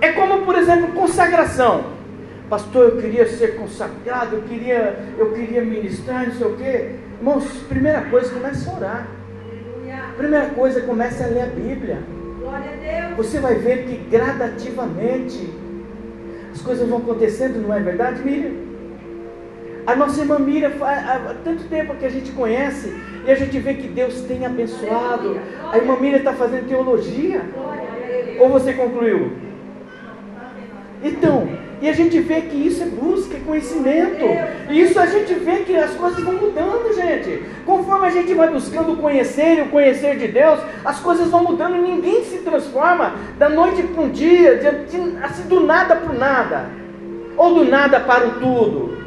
É 0.00 0.12
como, 0.12 0.44
por 0.44 0.56
exemplo, 0.56 0.92
consagração. 0.92 1.84
Pastor, 2.48 2.86
eu 2.86 2.96
queria 2.96 3.26
ser 3.28 3.56
consagrado, 3.56 4.36
eu 4.36 4.42
queria, 4.42 4.98
eu 5.18 5.32
queria 5.32 5.62
ministrar, 5.62 6.26
não 6.26 6.34
sei 6.34 6.46
o 6.46 6.56
quê. 6.56 6.90
Irmãos, 7.18 7.44
primeira 7.68 8.02
coisa, 8.02 8.32
comece 8.32 8.68
a 8.68 8.72
orar. 8.72 9.08
Primeira 10.16 10.46
coisa, 10.46 10.80
comece 10.82 11.22
a 11.22 11.26
ler 11.26 11.42
a 11.42 11.46
Bíblia. 11.46 11.98
Você 13.16 13.38
vai 13.38 13.54
ver 13.54 13.84
que 13.84 13.96
gradativamente 14.10 15.48
as 16.52 16.60
coisas 16.60 16.88
vão 16.88 16.98
acontecendo, 16.98 17.60
não 17.60 17.74
é 17.74 17.80
verdade, 17.80 18.22
Miriam? 18.24 18.69
A 19.90 19.96
nossa 19.96 20.20
irmã 20.20 20.38
Miriam, 20.38 20.70
há 20.82 21.34
tanto 21.42 21.64
tempo 21.64 21.96
que 21.96 22.06
a 22.06 22.08
gente 22.08 22.30
conhece, 22.30 22.94
e 23.26 23.30
a 23.30 23.34
gente 23.34 23.58
vê 23.58 23.74
que 23.74 23.88
Deus 23.88 24.20
tem 24.20 24.46
abençoado. 24.46 25.40
A 25.72 25.78
irmã 25.78 25.96
Miriam 25.96 26.18
está 26.18 26.32
fazendo 26.32 26.68
teologia. 26.68 27.42
Ou 28.38 28.48
você 28.48 28.72
concluiu? 28.72 29.32
Então, 31.02 31.48
e 31.82 31.88
a 31.88 31.92
gente 31.92 32.20
vê 32.20 32.42
que 32.42 32.54
isso 32.54 32.84
é 32.84 32.86
busca, 32.86 33.36
é 33.36 33.40
conhecimento. 33.40 34.26
E 34.70 34.80
isso 34.80 35.00
a 35.00 35.06
gente 35.06 35.34
vê 35.34 35.56
que 35.64 35.74
as 35.74 35.90
coisas 35.94 36.22
vão 36.22 36.34
mudando, 36.34 36.94
gente. 36.94 37.42
Conforme 37.66 38.06
a 38.06 38.10
gente 38.10 38.32
vai 38.32 38.48
buscando 38.48 38.96
conhecer 38.96 39.58
e 39.58 39.62
o 39.62 39.70
conhecer 39.70 40.16
de 40.18 40.28
Deus, 40.28 40.60
as 40.84 41.00
coisas 41.00 41.28
vão 41.30 41.42
mudando. 41.42 41.74
Ninguém 41.74 42.22
se 42.22 42.38
transforma 42.38 43.14
da 43.36 43.48
noite 43.48 43.82
para 43.82 44.04
um 44.04 44.08
dia, 44.08 44.56
de, 44.56 44.68
assim 45.20 45.48
do 45.48 45.58
nada 45.66 45.96
para 45.96 46.14
o 46.14 46.16
nada. 46.16 46.70
Ou 47.36 47.54
do 47.56 47.64
nada 47.64 47.98
para 47.98 48.28
o 48.28 48.30
tudo. 48.38 48.99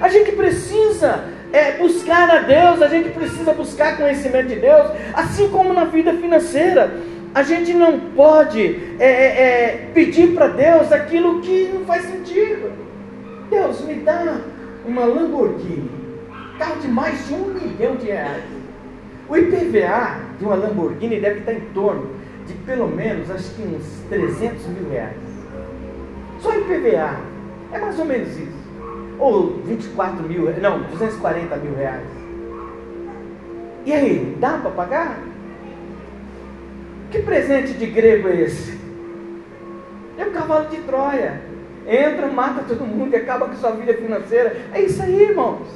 A 0.00 0.08
gente 0.08 0.32
precisa 0.32 1.24
é, 1.52 1.72
buscar 1.72 2.30
a 2.30 2.38
Deus, 2.40 2.80
a 2.80 2.88
gente 2.88 3.10
precisa 3.10 3.52
buscar 3.52 3.96
conhecimento 3.96 4.48
de 4.48 4.56
Deus, 4.56 4.90
assim 5.14 5.48
como 5.48 5.74
na 5.74 5.84
vida 5.84 6.12
financeira. 6.14 6.90
A 7.34 7.42
gente 7.42 7.74
não 7.74 8.00
pode 8.16 8.80
é, 8.98 9.04
é, 9.04 9.42
é 9.42 9.90
pedir 9.92 10.34
para 10.34 10.48
Deus 10.48 10.90
aquilo 10.90 11.40
que 11.40 11.70
não 11.72 11.84
faz 11.84 12.04
sentido. 12.04 12.72
Deus, 13.50 13.80
me 13.82 13.94
dá 13.96 14.38
uma 14.86 15.04
Lamborghini, 15.04 15.90
carro 16.58 16.80
de 16.80 16.88
mais 16.88 17.26
de 17.26 17.34
um 17.34 17.48
milhão 17.48 17.96
de 17.96 18.06
reais. 18.06 18.42
O 19.28 19.36
IPVA 19.36 20.16
de 20.38 20.44
uma 20.44 20.54
Lamborghini 20.54 21.20
deve 21.20 21.40
estar 21.40 21.52
em 21.52 21.60
torno 21.74 22.10
de 22.46 22.54
pelo 22.64 22.88
menos, 22.88 23.30
acho 23.30 23.50
que 23.54 23.62
uns 23.62 23.84
300 24.08 24.66
mil 24.68 24.90
reais. 24.90 25.16
Só 26.40 26.52
IPVA. 26.56 27.16
É 27.72 27.78
mais 27.78 27.98
ou 27.98 28.04
menos 28.04 28.28
isso. 28.30 28.59
Ou 29.20 29.60
24 29.64 30.26
mil, 30.26 30.50
não, 30.60 30.82
240 30.84 31.56
mil 31.56 31.74
reais. 31.74 32.08
E 33.84 33.92
aí, 33.92 34.36
dá 34.40 34.58
para 34.58 34.70
pagar? 34.70 35.18
Que 37.10 37.18
presente 37.20 37.74
de 37.74 37.86
grego 37.86 38.28
é 38.28 38.40
esse? 38.40 38.78
É 40.16 40.24
o 40.24 40.30
cavalo 40.30 40.68
de 40.68 40.78
Troia. 40.78 41.40
Entra, 41.86 42.28
mata 42.28 42.64
todo 42.66 42.86
mundo 42.86 43.12
e 43.12 43.16
acaba 43.16 43.46
com 43.46 43.56
sua 43.56 43.72
vida 43.72 43.94
financeira. 43.94 44.56
É 44.72 44.80
isso 44.80 45.02
aí, 45.02 45.22
irmãos. 45.22 45.68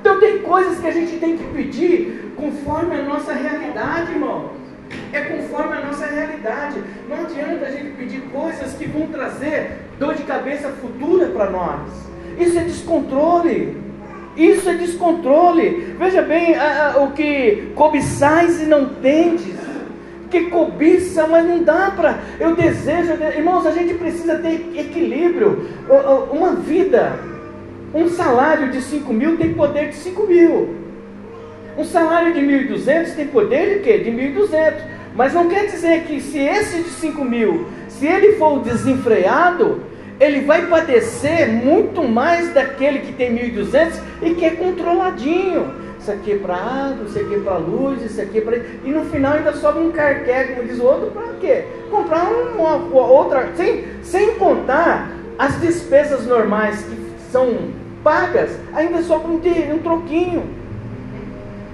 Então 0.00 0.18
tem 0.18 0.38
coisas 0.38 0.80
que 0.80 0.86
a 0.86 0.90
gente 0.90 1.18
tem 1.18 1.36
que 1.36 1.44
pedir 1.54 2.32
conforme 2.36 2.94
a 2.96 3.02
nossa 3.04 3.32
realidade, 3.32 4.12
irmãos. 4.12 4.50
É 5.12 5.20
conforme 5.20 5.76
a 5.76 5.80
nossa 5.86 6.06
realidade. 6.06 6.82
Não 7.08 7.20
adianta 7.24 7.66
a 7.66 7.70
gente 7.70 7.96
pedir 7.96 8.20
coisas 8.32 8.74
que 8.74 8.86
vão 8.86 9.06
trazer 9.06 9.78
dor 9.98 10.14
de 10.14 10.24
cabeça 10.24 10.68
futura 10.70 11.28
para 11.28 11.50
nós. 11.50 12.11
Isso 12.38 12.58
é 12.58 12.62
descontrole. 12.62 13.76
Isso 14.36 14.68
é 14.68 14.74
descontrole. 14.74 15.94
Veja 15.98 16.22
bem 16.22 16.54
a, 16.54 16.94
a, 16.94 17.02
o 17.02 17.12
que 17.12 17.72
cobiçais 17.74 18.62
e 18.62 18.66
não 18.66 18.86
tendes 18.86 19.62
que 20.32 20.46
cobiça, 20.46 21.26
mas 21.26 21.46
não 21.46 21.62
dá 21.62 21.92
para. 21.94 22.18
Eu 22.40 22.56
desejo, 22.56 23.12
irmãos, 23.36 23.66
a 23.66 23.70
gente 23.70 23.92
precisa 23.94 24.38
ter 24.38 24.72
equilíbrio. 24.74 25.68
Uma 26.32 26.54
vida, 26.54 27.12
um 27.94 28.08
salário 28.08 28.70
de 28.70 28.80
5 28.80 29.12
mil 29.12 29.36
tem 29.36 29.52
poder 29.52 29.90
de 29.90 29.96
5 29.96 30.26
mil. 30.26 30.82
Um 31.76 31.84
salário 31.84 32.32
de 32.32 32.40
1.200 32.40 33.14
tem 33.14 33.26
poder 33.28 33.78
de 33.78 33.80
quê? 33.80 33.98
De 33.98 34.10
1.200. 34.10 34.74
Mas 35.14 35.34
não 35.34 35.48
quer 35.48 35.66
dizer 35.66 36.04
que 36.04 36.20
se 36.20 36.38
esse 36.38 36.82
de 36.82 36.88
5 36.88 37.24
mil, 37.24 37.66
se 37.88 38.06
ele 38.06 38.32
for 38.36 38.60
desenfreado, 38.60 39.82
ele 40.20 40.42
vai 40.42 40.66
padecer 40.66 41.48
muito 41.48 42.02
mais 42.02 42.52
daquele 42.52 43.00
que 43.00 43.12
tem 43.12 43.34
1.200 43.34 44.00
e 44.22 44.34
que 44.34 44.44
é 44.44 44.50
controladinho 44.50 45.82
isso 46.02 46.10
aqui 46.10 46.32
é 46.32 46.36
para 46.36 46.56
água, 46.56 47.04
isso 47.06 47.16
aqui 47.16 47.34
é 47.36 47.38
para 47.38 47.56
luz, 47.58 48.02
isso 48.02 48.20
aqui 48.20 48.38
é 48.38 48.40
para. 48.40 48.56
E 48.56 48.90
no 48.90 49.04
final 49.04 49.34
ainda 49.34 49.52
sobra 49.52 49.80
um 49.80 49.92
carqué, 49.92 50.48
como 50.48 50.66
diz 50.66 50.80
o 50.80 50.82
outro, 50.82 51.12
para 51.12 51.34
quê? 51.40 51.64
Comprar 51.88 52.24
uma, 52.24 52.74
uma 52.74 53.06
outra. 53.06 53.52
Sem, 53.54 53.84
sem 54.02 54.34
contar 54.34 55.12
as 55.38 55.60
despesas 55.60 56.26
normais 56.26 56.82
que 56.82 56.96
são 57.30 57.70
pagas, 58.02 58.50
ainda 58.74 59.00
sobra 59.02 59.28
um, 59.28 59.36
um 59.36 59.78
troquinho. 59.78 60.42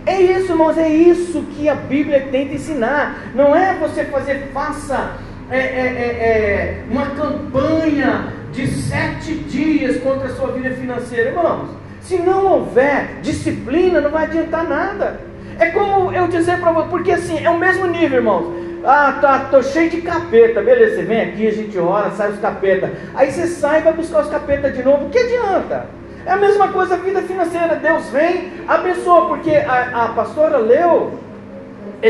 É 0.05 0.21
isso, 0.21 0.53
irmãos, 0.53 0.77
é 0.77 0.91
isso 0.91 1.43
que 1.57 1.67
a 1.67 1.75
Bíblia 1.75 2.29
tenta 2.31 2.53
ensinar. 2.53 3.31
Não 3.35 3.57
é 3.57 3.77
você 3.77 4.05
fazer, 4.05 4.51
faça 4.53 5.15
é, 5.51 5.59
é, 5.59 5.61
é, 5.61 6.83
é 6.85 6.85
uma 6.91 7.07
campanha 7.11 8.33
de 8.53 8.67
sete 8.67 9.35
dias 9.35 9.99
contra 9.99 10.29
a 10.29 10.35
sua 10.35 10.53
vida 10.53 10.71
financeira, 10.71 11.31
irmãos. 11.31 11.71
Se 12.01 12.19
não 12.19 12.47
houver 12.47 13.21
disciplina, 13.23 14.01
não 14.01 14.11
vai 14.11 14.25
adiantar 14.25 14.65
nada. 14.69 15.21
É 15.59 15.67
como 15.71 16.13
eu 16.13 16.29
dizer 16.29 16.59
para 16.61 16.73
você, 16.73 16.89
porque 16.89 17.13
assim, 17.13 17.45
é 17.45 17.51
o 17.51 17.59
mesmo 17.59 17.87
nível, 17.87 18.19
irmãos. 18.19 18.69
Ah, 18.85 19.19
tá, 19.21 19.49
tô 19.51 19.63
cheio 19.63 19.91
de 19.91 20.01
capeta. 20.01 20.63
Beleza, 20.63 20.97
você 20.97 21.03
vem 21.03 21.21
aqui, 21.21 21.47
a 21.47 21.53
gente 21.53 21.79
ora, 21.79 22.11
sai 22.11 22.31
os 22.31 22.39
capeta. 22.39 22.93
Aí 23.15 23.31
você 23.31 23.47
sai 23.47 23.81
e 23.81 23.83
vai 23.83 23.93
buscar 23.93 24.23
os 24.23 24.31
capeta 24.31 24.71
de 24.71 24.83
novo. 24.83 25.11
Que 25.11 25.19
adianta? 25.19 25.87
É 26.25 26.33
a 26.33 26.37
mesma 26.37 26.69
coisa 26.69 26.95
a 26.95 26.99
vida 26.99 27.23
financeira. 27.23 27.77
Deus 27.77 28.09
vem, 28.11 28.53
abençoa, 28.67 29.27
porque 29.27 29.51
a, 29.51 30.05
a 30.05 30.09
pastora 30.11 30.59
leu 30.59 31.19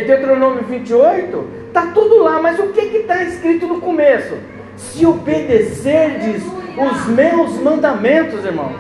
Deuteronômio 0.01 0.65
28, 0.65 1.49
tá 1.73 1.91
tudo 1.95 2.23
lá, 2.23 2.41
mas 2.41 2.59
o 2.59 2.69
que 2.69 2.81
está 2.81 3.23
escrito 3.23 3.67
no 3.67 3.81
começo? 3.81 4.37
Se 4.77 5.05
obedecerdes 5.07 6.43
os 6.77 7.07
meus 7.07 7.53
mandamentos, 7.61 8.45
irmãos. 8.45 8.77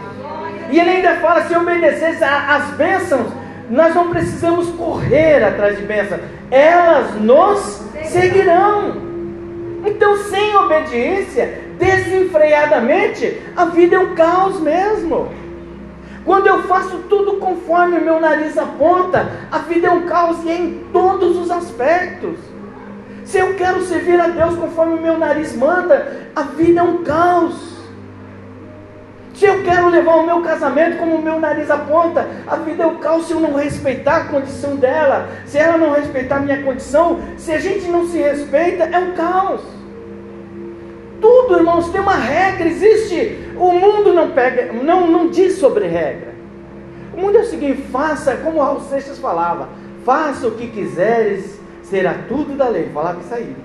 E 0.71 0.79
ele 0.79 0.91
ainda 0.91 1.17
fala: 1.17 1.43
se 1.43 1.57
obedecesse 1.57 2.23
às 2.23 2.71
bênçãos, 2.77 3.33
nós 3.71 3.95
não 3.95 4.11
precisamos 4.11 4.69
correr 4.71 5.43
atrás 5.43 5.77
de 5.77 5.83
bênçãos, 5.83 6.21
elas 6.51 7.15
nos 7.21 7.83
seguirão. 8.05 9.09
Então, 9.87 10.17
sem 10.17 10.57
obediência, 10.57 11.63
desenfreadamente, 11.79 13.41
a 13.57 13.67
vida 13.67 13.97
é 13.97 13.99
um 13.99 14.15
caos 14.15 14.61
mesmo. 14.61 15.29
Quando 16.25 16.47
eu 16.47 16.63
faço 16.65 16.99
tudo 17.09 17.37
conforme 17.37 17.97
o 17.97 18.05
meu 18.05 18.21
nariz 18.21 18.59
aponta, 18.59 19.31
a 19.51 19.59
vida 19.59 19.89
é 19.89 19.91
um 19.91 20.03
caos 20.03 20.45
e 20.45 20.51
é 20.51 20.57
em 20.57 20.85
todos 20.93 21.37
os 21.39 21.51
aspectos. 21.51 22.39
Se 23.29 23.37
eu 23.37 23.55
quero 23.57 23.83
servir 23.83 24.19
a 24.19 24.29
Deus 24.29 24.57
conforme 24.57 24.95
o 24.95 25.03
meu 25.03 25.19
nariz 25.19 25.55
manda, 25.55 26.31
a 26.35 26.45
vida 26.45 26.81
é 26.81 26.83
um 26.83 27.05
caos. 27.05 27.77
Se 29.35 29.45
eu 29.45 29.63
quero 29.63 29.91
levar 29.91 30.15
o 30.15 30.25
meu 30.25 30.41
casamento 30.41 30.97
como 30.97 31.17
o 31.17 31.23
meu 31.23 31.39
nariz 31.39 31.71
aponta, 31.71 32.27
a 32.47 32.57
vida 32.57 32.85
é 32.85 32.87
o 32.87 32.97
caos 32.97 33.27
se 33.27 33.35
eu 33.35 33.39
não 33.39 33.53
respeitar 33.55 34.17
a 34.17 34.25
condição 34.25 34.77
dela. 34.77 35.29
Se 35.45 35.59
ela 35.59 35.77
não 35.77 35.93
respeitar 35.93 36.37
a 36.37 36.41
minha 36.41 36.63
condição, 36.63 37.21
se 37.37 37.53
a 37.53 37.59
gente 37.59 37.87
não 37.89 38.09
se 38.09 38.17
respeita, 38.17 38.85
é 38.85 38.99
um 38.99 39.13
caos. 39.13 39.61
Tudo, 41.21 41.59
irmãos, 41.59 41.91
tem 41.91 42.01
uma 42.01 42.17
regra, 42.17 42.67
existe. 42.67 43.53
O 43.59 43.73
mundo 43.73 44.15
não 44.15 44.31
pega, 44.31 44.73
não, 44.73 45.07
não 45.07 45.29
diz 45.29 45.59
sobre 45.59 45.87
regra. 45.87 46.33
O 47.13 47.21
mundo 47.21 47.37
é 47.37 47.43
o 47.43 47.45
seguinte: 47.45 47.83
faça, 47.93 48.37
como 48.37 48.63
Raul 48.63 48.81
Seixas 48.81 49.19
falava, 49.19 49.69
faça 50.03 50.49
o 50.49 50.53
que 50.53 50.69
quiseres, 50.69 51.58
será 51.89 52.15
tudo 52.29 52.57
da 52.57 52.69
lei. 52.69 52.91
Falava 52.93 53.21
isso 53.21 53.35
aí. 53.35 53.57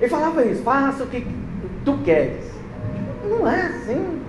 Ele 0.00 0.10
falava 0.10 0.44
isso, 0.44 0.62
faça 0.62 1.04
o 1.04 1.06
que 1.06 1.26
tu 1.84 1.98
queres. 2.04 2.44
Não 3.28 3.50
é 3.50 3.62
assim. 3.62 4.20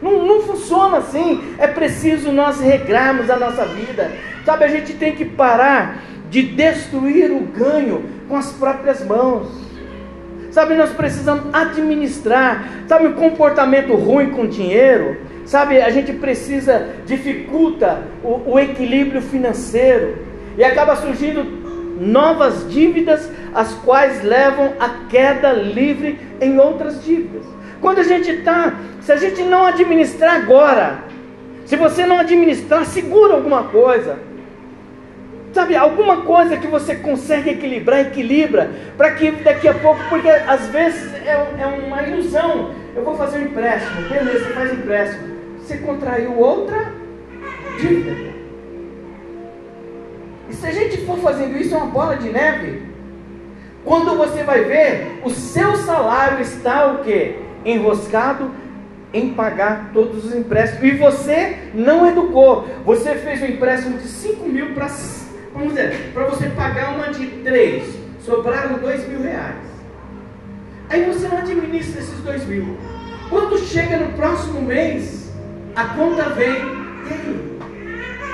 Não, 0.00 0.26
não 0.26 0.42
funciona 0.42 0.98
assim. 0.98 1.54
É 1.58 1.66
preciso 1.66 2.32
nós 2.32 2.60
regrarmos 2.60 3.28
a 3.30 3.36
nossa 3.36 3.64
vida. 3.66 4.10
Sabe, 4.44 4.64
a 4.64 4.68
gente 4.68 4.94
tem 4.94 5.14
que 5.14 5.24
parar 5.24 6.02
de 6.30 6.42
destruir 6.42 7.30
o 7.30 7.40
ganho 7.40 8.04
com 8.28 8.36
as 8.36 8.52
próprias 8.52 9.04
mãos. 9.04 9.48
Sabe, 10.50 10.74
nós 10.74 10.90
precisamos 10.90 11.52
administrar. 11.52 12.68
Sabe, 12.86 13.08
o 13.08 13.14
comportamento 13.14 13.94
ruim 13.94 14.30
com 14.30 14.46
dinheiro. 14.46 15.16
Sabe, 15.44 15.80
a 15.80 15.90
gente 15.90 16.12
precisa, 16.12 16.88
dificulta 17.06 18.02
o, 18.22 18.52
o 18.52 18.58
equilíbrio 18.58 19.20
financeiro. 19.20 20.18
E 20.56 20.64
acaba 20.64 20.96
surgindo 20.96 21.63
novas 22.00 22.68
dívidas, 22.70 23.30
as 23.54 23.72
quais 23.84 24.22
levam 24.22 24.72
à 24.80 24.88
queda 25.08 25.52
livre 25.52 26.18
em 26.40 26.58
outras 26.58 27.04
dívidas. 27.04 27.44
Quando 27.80 27.98
a 27.98 28.02
gente 28.02 28.30
está, 28.30 28.74
se 29.00 29.12
a 29.12 29.16
gente 29.16 29.42
não 29.42 29.66
administrar 29.66 30.36
agora, 30.36 30.98
se 31.66 31.76
você 31.76 32.04
não 32.06 32.18
administrar, 32.18 32.84
segura 32.84 33.34
alguma 33.34 33.64
coisa. 33.64 34.18
Sabe, 35.52 35.76
alguma 35.76 36.22
coisa 36.22 36.56
que 36.56 36.66
você 36.66 36.96
consegue 36.96 37.50
equilibrar, 37.50 38.00
equilibra, 38.00 38.70
para 38.96 39.12
que 39.12 39.30
daqui 39.30 39.68
a 39.68 39.74
pouco, 39.74 40.00
porque 40.08 40.28
às 40.28 40.66
vezes 40.66 41.14
é, 41.24 41.32
é, 41.58 41.66
uma 41.66 42.02
ilusão. 42.02 42.72
Eu 42.96 43.04
vou 43.04 43.16
fazer 43.16 43.38
um 43.38 43.42
empréstimo, 43.42 44.08
beleza, 44.08 44.50
faz 44.50 44.72
empréstimo. 44.72 45.34
Você 45.58 45.78
contraiu 45.78 46.36
outra 46.38 46.92
dívida. 47.78 48.33
E 50.48 50.54
se 50.54 50.66
a 50.66 50.72
gente 50.72 50.98
for 51.06 51.18
fazendo 51.18 51.56
isso, 51.56 51.74
é 51.74 51.78
uma 51.78 51.86
bola 51.86 52.16
de 52.16 52.28
neve. 52.28 52.82
Quando 53.84 54.16
você 54.16 54.42
vai 54.42 54.64
ver, 54.64 55.20
o 55.24 55.30
seu 55.30 55.76
salário 55.76 56.40
está 56.40 56.92
o 56.92 57.04
quê? 57.04 57.36
Enroscado 57.64 58.50
em 59.12 59.32
pagar 59.34 59.90
todos 59.92 60.24
os 60.24 60.34
empréstimos. 60.34 60.82
E 60.82 60.90
você 60.92 61.58
não 61.74 62.06
educou. 62.06 62.68
Você 62.84 63.14
fez 63.14 63.42
um 63.42 63.46
empréstimo 63.46 63.98
de 63.98 64.08
5 64.08 64.48
mil 64.48 64.74
para, 64.74 64.88
vamos 65.52 65.68
dizer, 65.68 66.10
para 66.12 66.24
você 66.24 66.48
pagar 66.50 66.94
uma 66.94 67.08
de 67.08 67.26
3. 67.26 67.84
Sobraram 68.20 68.78
2 68.78 69.08
mil 69.08 69.22
reais. 69.22 69.74
Aí 70.88 71.04
você 71.04 71.28
não 71.28 71.38
administra 71.38 72.00
esses 72.00 72.18
2 72.20 72.46
mil. 72.46 72.76
Quando 73.28 73.58
chega 73.58 73.98
no 73.98 74.12
próximo 74.12 74.62
mês, 74.62 75.32
a 75.76 75.84
conta 75.84 76.30
vem. 76.30 76.84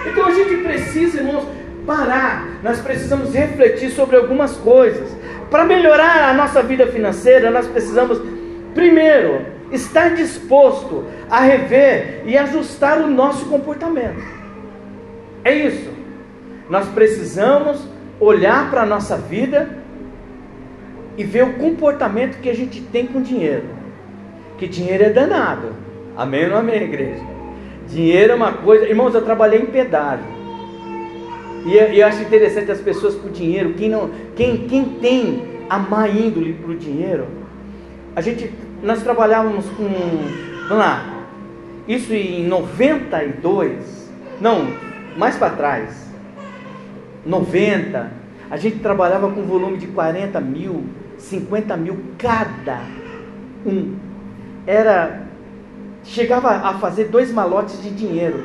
Então 0.06 0.26
a 0.26 0.32
gente 0.32 0.62
precisa, 0.62 1.18
irmãos, 1.18 1.46
parar. 1.90 2.60
Nós 2.62 2.78
precisamos 2.78 3.34
refletir 3.34 3.90
sobre 3.90 4.14
algumas 4.14 4.56
coisas. 4.56 5.10
Para 5.50 5.64
melhorar 5.64 6.30
a 6.30 6.32
nossa 6.32 6.62
vida 6.62 6.86
financeira, 6.86 7.50
nós 7.50 7.66
precisamos, 7.66 8.22
primeiro, 8.72 9.44
estar 9.72 10.14
disposto 10.14 11.04
a 11.28 11.40
rever 11.40 12.22
e 12.24 12.38
ajustar 12.38 13.00
o 13.00 13.08
nosso 13.08 13.46
comportamento. 13.46 14.22
É 15.42 15.52
isso. 15.52 15.90
Nós 16.68 16.86
precisamos 16.86 17.84
olhar 18.20 18.70
para 18.70 18.82
a 18.82 18.86
nossa 18.86 19.16
vida 19.16 19.68
e 21.18 21.24
ver 21.24 21.42
o 21.42 21.54
comportamento 21.54 22.40
que 22.40 22.48
a 22.48 22.54
gente 22.54 22.80
tem 22.82 23.08
com 23.08 23.20
dinheiro. 23.20 23.66
Que 24.58 24.68
dinheiro 24.68 25.02
é 25.02 25.10
danado. 25.10 25.74
Amém 26.16 26.48
ou 26.48 26.56
amém, 26.56 26.84
igreja? 26.84 27.24
Dinheiro 27.88 28.32
é 28.32 28.36
uma 28.36 28.52
coisa. 28.52 28.86
Irmãos, 28.86 29.12
eu 29.12 29.22
trabalhei 29.22 29.60
em 29.60 29.66
pedágio. 29.66 30.39
E, 31.66 31.98
eu 31.98 32.06
acho 32.06 32.22
interessante 32.22 32.70
as 32.70 32.80
pessoas 32.80 33.14
por 33.14 33.30
dinheiro. 33.30 33.74
Quem, 33.74 33.88
não, 33.88 34.10
quem, 34.34 34.66
quem 34.66 34.84
tem 34.84 35.42
a 35.68 35.78
má 35.78 36.08
índole 36.08 36.54
para 36.54 36.70
o 36.70 36.76
dinheiro, 36.76 37.26
a 38.14 38.20
gente 38.20 38.52
nós 38.82 39.02
trabalhávamos 39.02 39.66
com, 39.70 39.88
vamos 40.68 40.78
lá, 40.78 41.26
isso 41.86 42.14
em 42.14 42.46
92, 42.46 44.10
não, 44.40 44.68
mais 45.16 45.36
para 45.36 45.50
trás, 45.50 46.10
90, 47.26 48.10
a 48.50 48.56
gente 48.56 48.78
trabalhava 48.78 49.30
com 49.30 49.42
volume 49.42 49.76
de 49.76 49.86
40 49.88 50.40
mil, 50.40 50.84
50 51.18 51.76
mil 51.76 51.98
cada 52.16 52.80
um. 53.66 53.96
Era, 54.66 55.24
chegava 56.04 56.50
a 56.50 56.74
fazer 56.78 57.08
dois 57.08 57.30
malotes 57.32 57.82
de 57.82 57.90
dinheiro. 57.90 58.42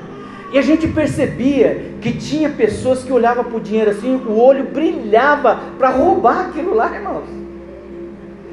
E 0.55 0.57
a 0.57 0.61
gente 0.61 0.87
percebia 0.87 1.81
que 1.99 2.13
tinha 2.13 2.49
pessoas 2.49 3.03
que 3.03 3.11
olhavam 3.11 3.43
para 3.43 3.57
o 3.57 3.59
dinheiro 3.59 3.91
assim, 3.91 4.15
o 4.15 4.39
olho 4.39 4.63
brilhava 4.63 5.59
para 5.77 5.89
roubar 5.89 6.47
aquilo 6.47 6.73
lá, 6.73 6.95
irmãos. 6.95 7.25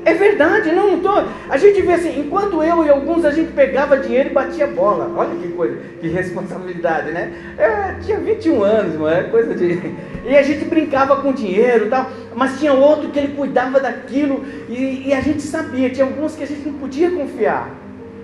É 0.05 0.13
verdade, 0.13 0.73
não, 0.73 0.99
tô. 0.99 1.13
A 1.49 1.57
gente 1.57 1.81
vê 1.81 1.93
assim, 1.93 2.19
enquanto 2.19 2.61
eu 2.61 2.85
e 2.85 2.89
alguns 2.89 3.25
a 3.25 3.31
gente 3.31 3.53
pegava 3.53 3.99
dinheiro 3.99 4.31
e 4.31 4.33
batia 4.33 4.67
bola. 4.67 5.13
Olha 5.17 5.37
que 5.37 5.47
coisa, 5.53 5.79
que 6.01 6.09
responsabilidade, 6.09 7.13
né? 7.13 7.33
É, 7.57 7.95
tinha 8.05 8.19
21 8.19 8.65
anos, 8.65 8.97
mano, 8.97 9.17
é 9.17 9.23
coisa 9.23 9.55
de. 9.55 9.81
E 10.27 10.37
a 10.37 10.43
gente 10.43 10.65
brincava 10.65 11.23
com 11.23 11.33
dinheiro 11.33 11.87
e 11.87 11.89
tal, 11.89 12.11
mas 12.35 12.59
tinha 12.59 12.73
outro 12.73 13.11
que 13.11 13.19
ele 13.21 13.37
cuidava 13.37 13.79
daquilo 13.79 14.45
e, 14.69 15.05
e 15.07 15.15
a 15.15 15.21
gente 15.21 15.43
sabia, 15.43 15.89
tinha 15.89 16.05
alguns 16.05 16.35
que 16.35 16.43
a 16.43 16.49
gente 16.49 16.67
não 16.67 16.75
podia 16.81 17.13
confiar. 17.13 17.71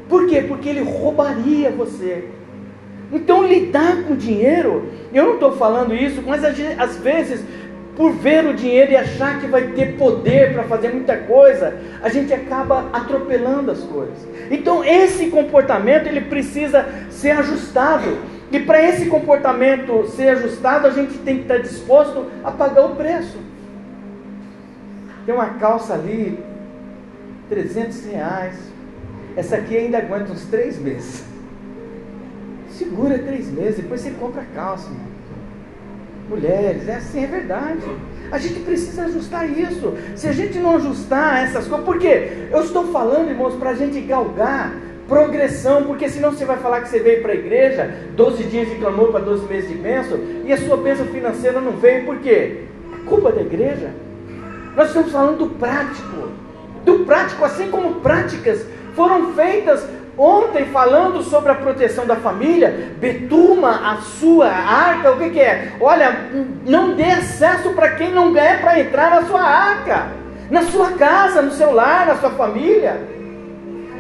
Por 0.09 0.27
quê? 0.27 0.43
Porque 0.43 0.69
ele 0.69 0.83
roubaria 0.83 1.71
você. 1.71 2.38
Então 3.13 3.47
lidar 3.47 4.05
com 4.05 4.15
dinheiro, 4.15 4.89
eu 5.13 5.25
não 5.25 5.35
estou 5.35 5.53
falando 5.53 5.95
isso, 5.95 6.23
mas 6.27 6.45
às 6.45 6.97
vezes 6.99 7.43
por 7.99 8.13
ver 8.13 8.47
o 8.47 8.55
dinheiro 8.55 8.93
e 8.93 8.97
achar 8.97 9.41
que 9.41 9.49
vai 9.49 9.73
ter 9.73 9.97
poder 9.97 10.53
para 10.53 10.63
fazer 10.63 10.91
muita 10.91 11.17
coisa, 11.17 11.77
a 12.01 12.09
gente 12.09 12.33
acaba 12.33 12.89
atropelando 12.93 13.73
as 13.73 13.81
coisas. 13.81 14.17
Então 14.53 14.85
esse 14.85 15.27
comportamento 15.27 16.07
ele 16.07 16.21
precisa 16.21 16.87
ser 17.11 17.33
ajustado. 17.33 18.19
E 18.53 18.61
para 18.61 18.81
esse 18.81 19.07
comportamento 19.07 20.07
ser 20.11 20.29
ajustado, 20.29 20.87
a 20.87 20.91
gente 20.91 21.19
tem 21.19 21.39
que 21.39 21.43
estar 21.43 21.59
disposto 21.59 22.27
a 22.45 22.53
pagar 22.53 22.87
o 22.87 22.95
preço. 22.95 23.37
Tem 25.27 25.35
uma 25.35 25.51
calça 25.55 25.95
ali, 25.95 26.39
300 27.49 28.07
reais. 28.07 28.55
Essa 29.37 29.57
aqui 29.57 29.77
ainda 29.77 29.99
aguenta 29.99 30.33
uns 30.33 30.45
três 30.47 30.79
meses. 30.79 31.28
Segura 32.79 33.19
três 33.19 33.49
meses, 33.49 33.77
depois 33.77 34.01
você 34.01 34.11
compra 34.13 34.45
calça. 34.55 34.89
Mano 34.89 35.19
mulheres, 36.29 36.87
é 36.89 36.97
assim, 36.97 37.25
é 37.25 37.27
verdade. 37.27 37.83
A 38.31 38.39
gente 38.39 38.61
precisa 38.61 39.05
ajustar 39.05 39.49
isso. 39.49 39.95
Se 40.15 40.29
a 40.29 40.33
gente 40.33 40.59
não 40.59 40.77
ajustar 40.77 41.45
essas 41.45 41.67
coisas, 41.67 41.85
por 41.85 41.99
quê? 41.99 42.49
Eu 42.51 42.63
estou 42.63 42.89
falando, 42.89 43.31
irmãos, 43.31 43.55
para 43.55 43.71
a 43.71 43.75
gente 43.75 44.01
galgar 44.01 44.75
progressão, 45.09 45.85
porque 45.85 46.09
senão 46.09 46.33
você 46.33 46.45
vai 46.45 46.59
falar 46.59 46.83
que 46.83 46.91
você 46.91 47.01
veio 47.01 47.23
para 47.23 47.33
a 47.33 47.35
igreja, 47.35 47.95
12 48.15 48.45
dias 48.45 48.69
de 48.69 48.75
clamor 48.75 49.11
para 49.11 49.21
12 49.21 49.47
meses 49.47 49.71
de 49.71 49.77
bênção, 49.77 50.19
e 50.45 50.53
a 50.53 50.59
sua 50.59 50.77
bênção 50.77 51.07
financeira 51.07 51.63
não 51.63 51.73
veio, 51.73 52.05
por 52.05 52.19
quê? 52.19 52.65
É 52.93 53.09
culpa 53.09 53.33
da 53.33 53.41
igreja. 53.41 53.91
Nós 54.77 54.89
estamos 54.89 55.11
falando 55.11 55.39
do 55.39 55.47
prático, 55.55 56.29
do 56.85 57.07
prático, 57.07 57.43
assim 57.43 57.71
como 57.71 58.01
práticas 58.01 58.67
foram 58.95 59.33
feitas 59.33 59.83
Ontem, 60.19 60.67
falando 60.67 61.23
sobre 61.23 61.53
a 61.53 61.55
proteção 61.55 62.05
da 62.05 62.17
família, 62.17 62.91
betuma 62.99 63.93
a 63.93 63.99
sua 63.99 64.49
arca, 64.49 65.13
o 65.13 65.17
que, 65.17 65.31
que 65.31 65.41
é? 65.41 65.75
Olha, 65.81 66.29
não 66.67 66.95
dê 66.95 67.05
acesso 67.05 67.71
para 67.71 67.93
quem 67.93 68.11
não 68.11 68.33
quer 68.33 68.61
para 68.61 68.81
entrar 68.81 69.11
na 69.13 69.23
sua 69.23 69.41
arca, 69.41 70.09
na 70.51 70.63
sua 70.63 70.91
casa, 70.93 71.41
no 71.41 71.53
seu 71.53 71.73
lar, 71.73 72.05
na 72.05 72.17
sua 72.17 72.31
família. 72.31 73.01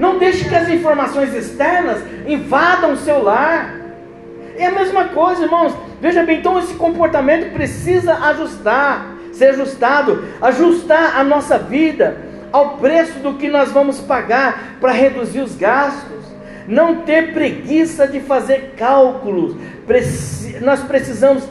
Não 0.00 0.18
deixe 0.18 0.48
que 0.48 0.54
as 0.57 0.68
informações 0.68 1.33
externas 1.33 2.02
invadam 2.26 2.94
o 2.94 2.96
seu 2.96 3.22
lar. 3.22 3.76
É 4.57 4.66
a 4.66 4.72
mesma 4.72 5.04
coisa, 5.04 5.44
irmãos. 5.44 5.72
Veja 6.00 6.24
bem, 6.24 6.40
então 6.40 6.59
esse 6.59 6.74
comportamento 6.74 7.52
precisa 7.52 8.14
ajustar, 8.14 9.07
ser 9.33 9.50
ajustado, 9.50 10.24
ajustar 10.42 11.16
a 11.16 11.22
nossa 11.22 11.59
vida 11.59 12.28
ao 12.53 12.79
preço 12.79 13.19
do 13.21 13.35
que 13.35 13.49
nós 13.49 13.71
vamos 13.73 14.01
pagar 14.01 14.79
para 14.81 14.93
reduzir 14.93 15.41
os 15.41 15.55
gastos. 15.55 16.19
Não 16.67 17.03
ter 17.03 17.33
preguiça 17.33 18.07
de 18.07 18.21
fazer 18.21 18.75
cálculos. 18.77 19.57
Nós 20.61 20.81
precisamos 20.81 21.49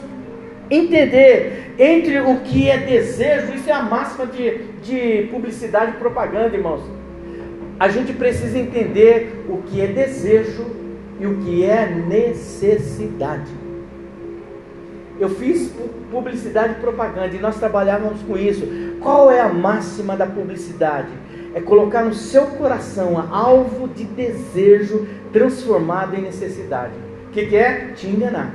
entender 0.70 1.74
entre 1.78 2.20
o 2.20 2.40
que 2.40 2.68
é 2.68 2.78
desejo, 2.78 3.54
isso 3.54 3.70
é 3.70 3.72
a 3.72 3.82
máxima 3.82 4.26
de, 4.26 4.58
de 4.82 5.28
publicidade 5.30 5.92
e 5.92 5.94
propaganda, 5.94 6.56
irmãos. 6.56 6.82
A 7.78 7.88
gente 7.88 8.12
precisa 8.12 8.58
entender 8.58 9.44
o 9.48 9.58
que 9.58 9.80
é 9.80 9.86
desejo 9.86 10.66
e 11.20 11.26
o 11.26 11.38
que 11.38 11.64
é 11.64 11.86
necessidade. 11.86 13.50
Eu 15.20 15.30
fiz 15.30 15.72
publicidade 16.10 16.74
e 16.74 16.80
propaganda 16.80 17.34
e 17.34 17.38
nós 17.38 17.56
trabalhávamos 17.56 18.22
com 18.22 18.36
isso. 18.36 18.64
Qual 19.08 19.30
é 19.30 19.40
a 19.40 19.48
máxima 19.48 20.18
da 20.18 20.26
publicidade? 20.26 21.08
É 21.54 21.62
colocar 21.62 22.02
no 22.02 22.12
seu 22.12 22.44
coração 22.44 23.18
alvo 23.32 23.88
de 23.88 24.04
desejo 24.04 25.08
transformado 25.32 26.14
em 26.14 26.20
necessidade. 26.20 26.92
O 27.26 27.30
que, 27.30 27.46
que 27.46 27.56
é? 27.56 27.92
Te 27.96 28.06
enganar. 28.06 28.52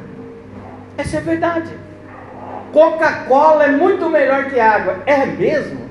Essa 0.96 1.16
é 1.16 1.20
a 1.20 1.24
verdade. 1.24 1.72
Coca-Cola 2.72 3.64
é 3.64 3.72
muito 3.72 4.08
melhor 4.12 4.46
que 4.52 4.60
água. 4.60 4.98
É 5.08 5.26
mesmo? 5.26 5.90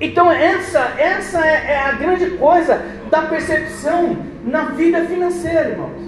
Então 0.00 0.28
essa, 0.28 0.80
essa 0.98 1.46
é, 1.46 1.74
é 1.74 1.78
a 1.78 1.92
grande 1.92 2.30
coisa 2.30 2.82
da 3.08 3.22
percepção 3.22 4.16
na 4.44 4.64
vida 4.70 5.04
financeira, 5.04 5.68
irmãos. 5.68 6.02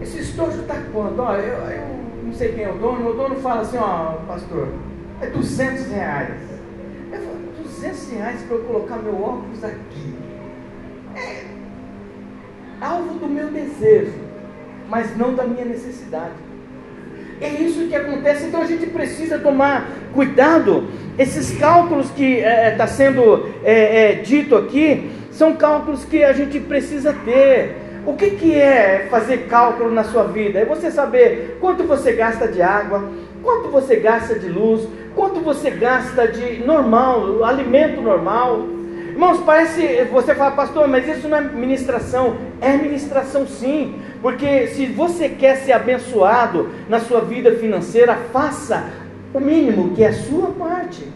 Esse 0.00 0.20
estojo 0.20 0.62
está 0.62 0.76
quanto? 0.90 1.20
Ó, 1.20 1.34
eu, 1.34 1.70
eu, 1.70 1.97
sei 2.38 2.52
quem 2.52 2.64
é 2.64 2.70
o 2.70 2.74
dono, 2.74 3.10
o 3.10 3.14
dono 3.14 3.34
fala 3.36 3.62
assim, 3.62 3.76
ó, 3.78 4.12
pastor, 4.28 4.68
é 5.20 5.26
200 5.26 5.86
reais. 5.88 6.40
Eu 7.12 7.18
falo, 7.18 7.38
200 7.64 8.10
reais 8.12 8.40
para 8.42 8.56
eu 8.56 8.64
colocar 8.64 8.96
meu 8.98 9.20
óculos 9.20 9.64
aqui. 9.64 10.14
É 11.16 11.44
alvo 12.80 13.18
do 13.18 13.26
meu 13.26 13.48
desejo, 13.48 14.14
mas 14.88 15.16
não 15.16 15.34
da 15.34 15.42
minha 15.42 15.64
necessidade. 15.64 16.34
É 17.40 17.48
isso 17.48 17.88
que 17.88 17.94
acontece, 17.94 18.46
então 18.46 18.62
a 18.62 18.66
gente 18.66 18.86
precisa 18.86 19.40
tomar 19.40 19.90
cuidado. 20.14 20.88
Esses 21.18 21.58
cálculos 21.58 22.08
que 22.10 22.36
está 22.36 22.48
é, 22.48 22.70
tá 22.70 22.86
sendo 22.86 23.48
é, 23.64 24.12
é, 24.12 24.14
dito 24.14 24.54
aqui 24.54 25.10
são 25.32 25.56
cálculos 25.56 26.04
que 26.04 26.22
a 26.22 26.32
gente 26.32 26.60
precisa 26.60 27.12
ter 27.12 27.87
O 28.06 28.14
que, 28.14 28.30
que 28.30 28.54
é 28.54 29.06
fazer 29.10 29.46
cálculo 29.48 29.90
na 29.90 30.04
sua 30.04 30.24
vida? 30.24 30.58
É 30.58 30.64
você 30.64 30.90
saber 30.90 31.58
quanto 31.60 31.84
você 31.84 32.12
gasta 32.12 32.48
de 32.48 32.62
água, 32.62 33.10
quanto 33.42 33.68
você 33.68 33.96
gasta 33.96 34.38
de 34.38 34.48
luz, 34.48 34.88
quanto 35.14 35.40
você 35.40 35.70
gasta 35.70 36.26
de 36.26 36.64
normal, 36.64 37.44
alimento 37.44 38.00
normal. 38.00 38.66
Irmãos, 39.08 39.40
parece, 39.44 40.04
você 40.12 40.34
fala, 40.34 40.52
pastor, 40.52 40.86
mas 40.86 41.08
isso 41.08 41.28
não 41.28 41.36
é 41.36 41.40
ministração. 41.40 42.36
É 42.60 42.76
ministração 42.76 43.46
sim, 43.46 43.96
porque 44.22 44.68
se 44.68 44.86
você 44.86 45.28
quer 45.28 45.56
ser 45.56 45.72
abençoado 45.72 46.70
na 46.88 47.00
sua 47.00 47.20
vida 47.20 47.52
financeira, 47.56 48.16
faça 48.32 48.90
o 49.34 49.40
mínimo 49.40 49.94
que 49.94 50.04
é 50.04 50.08
a 50.08 50.12
sua 50.12 50.50
parte. 50.50 51.06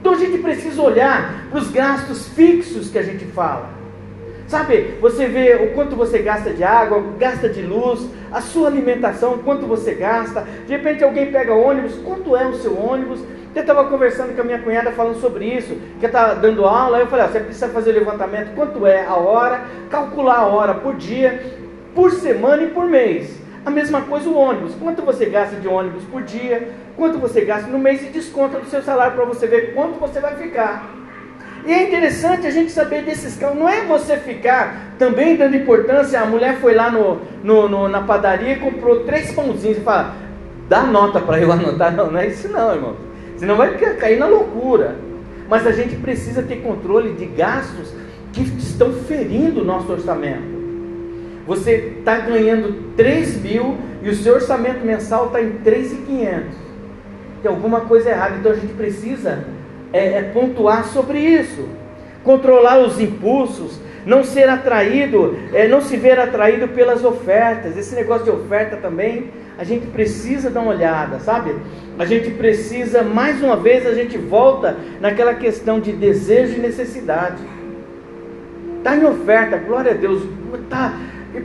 Então 0.00 0.14
a 0.14 0.18
gente 0.18 0.38
precisa 0.38 0.80
olhar 0.82 1.46
para 1.50 1.58
os 1.58 1.70
gastos 1.70 2.28
fixos 2.28 2.90
que 2.90 2.98
a 2.98 3.02
gente 3.02 3.24
fala. 3.24 3.70
Sabe, 4.46 4.94
você 5.00 5.26
vê 5.26 5.54
o 5.56 5.74
quanto 5.74 5.96
você 5.96 6.20
gasta 6.20 6.50
de 6.50 6.62
água, 6.62 7.02
gasta 7.18 7.48
de 7.48 7.62
luz, 7.62 8.08
a 8.30 8.40
sua 8.40 8.68
alimentação, 8.68 9.38
quanto 9.38 9.66
você 9.66 9.94
gasta. 9.94 10.46
De 10.66 10.72
repente 10.72 11.02
alguém 11.02 11.32
pega 11.32 11.52
ônibus, 11.52 11.96
quanto 12.04 12.36
é 12.36 12.46
o 12.46 12.54
seu 12.54 12.78
ônibus? 12.78 13.20
Eu 13.52 13.62
estava 13.62 13.84
conversando 13.86 14.36
com 14.36 14.42
a 14.42 14.44
minha 14.44 14.58
cunhada 14.58 14.92
falando 14.92 15.18
sobre 15.20 15.46
isso, 15.46 15.76
que 15.98 16.06
está 16.06 16.34
dando 16.34 16.64
aula. 16.64 16.98
Eu 16.98 17.06
falei: 17.06 17.24
ah, 17.24 17.28
você 17.28 17.40
precisa 17.40 17.68
fazer 17.68 17.90
o 17.90 17.94
levantamento, 17.94 18.54
quanto 18.54 18.86
é 18.86 19.04
a 19.04 19.14
hora, 19.14 19.62
calcular 19.90 20.40
a 20.40 20.46
hora 20.46 20.74
por 20.74 20.94
dia, 20.94 21.42
por 21.94 22.12
semana 22.12 22.62
e 22.62 22.68
por 22.68 22.84
mês. 22.84 23.40
A 23.64 23.70
mesma 23.70 24.02
coisa 24.02 24.28
o 24.28 24.36
ônibus. 24.36 24.74
Quanto 24.76 25.02
você 25.02 25.26
gasta 25.26 25.56
de 25.56 25.66
ônibus 25.66 26.04
por 26.04 26.22
dia, 26.22 26.68
quanto 26.96 27.18
você 27.18 27.40
gasta 27.40 27.68
no 27.68 27.78
mês 27.78 28.00
e 28.02 28.10
desconta 28.10 28.60
do 28.60 28.66
seu 28.66 28.80
salário 28.80 29.16
para 29.16 29.24
você 29.24 29.48
ver 29.48 29.74
quanto 29.74 29.98
você 29.98 30.20
vai 30.20 30.36
ficar. 30.36 30.95
E 31.66 31.72
é 31.72 31.88
interessante 31.88 32.46
a 32.46 32.50
gente 32.50 32.70
saber 32.70 33.02
desses 33.02 33.36
casos. 33.36 33.58
Não 33.58 33.68
é 33.68 33.84
você 33.84 34.16
ficar 34.16 34.94
também 34.98 35.36
dando 35.36 35.56
importância. 35.56 36.20
A 36.20 36.24
mulher 36.24 36.58
foi 36.60 36.74
lá 36.74 36.90
no, 36.90 37.20
no, 37.42 37.68
no 37.68 37.88
na 37.88 38.02
padaria 38.02 38.52
e 38.52 38.60
comprou 38.60 39.00
três 39.00 39.32
pãozinhos 39.32 39.78
e 39.78 39.80
fala: 39.80 40.14
dá 40.68 40.84
nota 40.84 41.20
para 41.20 41.40
eu 41.40 41.50
anotar. 41.52 41.92
Não, 41.92 42.12
não 42.12 42.20
é 42.20 42.28
isso 42.28 42.48
não, 42.48 42.72
irmão. 42.72 42.96
Senão 43.36 43.56
vai 43.56 43.76
cair 43.76 44.18
na 44.18 44.26
loucura. 44.26 44.94
Mas 45.48 45.66
a 45.66 45.72
gente 45.72 45.96
precisa 45.96 46.40
ter 46.42 46.56
controle 46.56 47.14
de 47.14 47.26
gastos 47.26 47.92
que 48.32 48.42
estão 48.42 48.92
ferindo 48.92 49.62
o 49.62 49.64
nosso 49.64 49.90
orçamento. 49.90 50.56
Você 51.46 51.94
está 51.98 52.18
ganhando 52.18 52.94
3 52.96 53.40
mil 53.42 53.76
e 54.02 54.08
o 54.08 54.14
seu 54.14 54.34
orçamento 54.34 54.84
mensal 54.84 55.26
está 55.26 55.40
em 55.40 55.58
3.500. 55.64 56.42
Tem 57.42 57.50
alguma 57.50 57.82
coisa 57.82 58.10
errada. 58.10 58.36
Então 58.36 58.52
a 58.52 58.56
gente 58.56 58.72
precisa 58.72 59.44
é, 59.96 60.18
é 60.18 60.22
pontuar 60.22 60.84
sobre 60.86 61.18
isso. 61.18 61.66
Controlar 62.22 62.78
os 62.80 63.00
impulsos, 63.00 63.80
não 64.04 64.22
ser 64.22 64.48
atraído, 64.48 65.36
é, 65.52 65.66
não 65.66 65.80
se 65.80 65.96
ver 65.96 66.18
atraído 66.18 66.68
pelas 66.68 67.04
ofertas. 67.04 67.76
Esse 67.76 67.94
negócio 67.94 68.24
de 68.24 68.30
oferta 68.30 68.76
também, 68.76 69.30
a 69.58 69.64
gente 69.64 69.86
precisa 69.86 70.50
dar 70.50 70.60
uma 70.60 70.72
olhada, 70.72 71.18
sabe? 71.20 71.56
A 71.98 72.04
gente 72.04 72.30
precisa, 72.30 73.02
mais 73.02 73.42
uma 73.42 73.56
vez, 73.56 73.86
a 73.86 73.94
gente 73.94 74.18
volta 74.18 74.76
naquela 75.00 75.34
questão 75.34 75.80
de 75.80 75.92
desejo 75.92 76.56
e 76.56 76.60
necessidade. 76.60 77.42
Está 78.78 78.96
em 78.96 79.04
oferta, 79.04 79.56
glória 79.56 79.92
a 79.92 79.94
Deus. 79.94 80.22
Tá, 80.68 80.94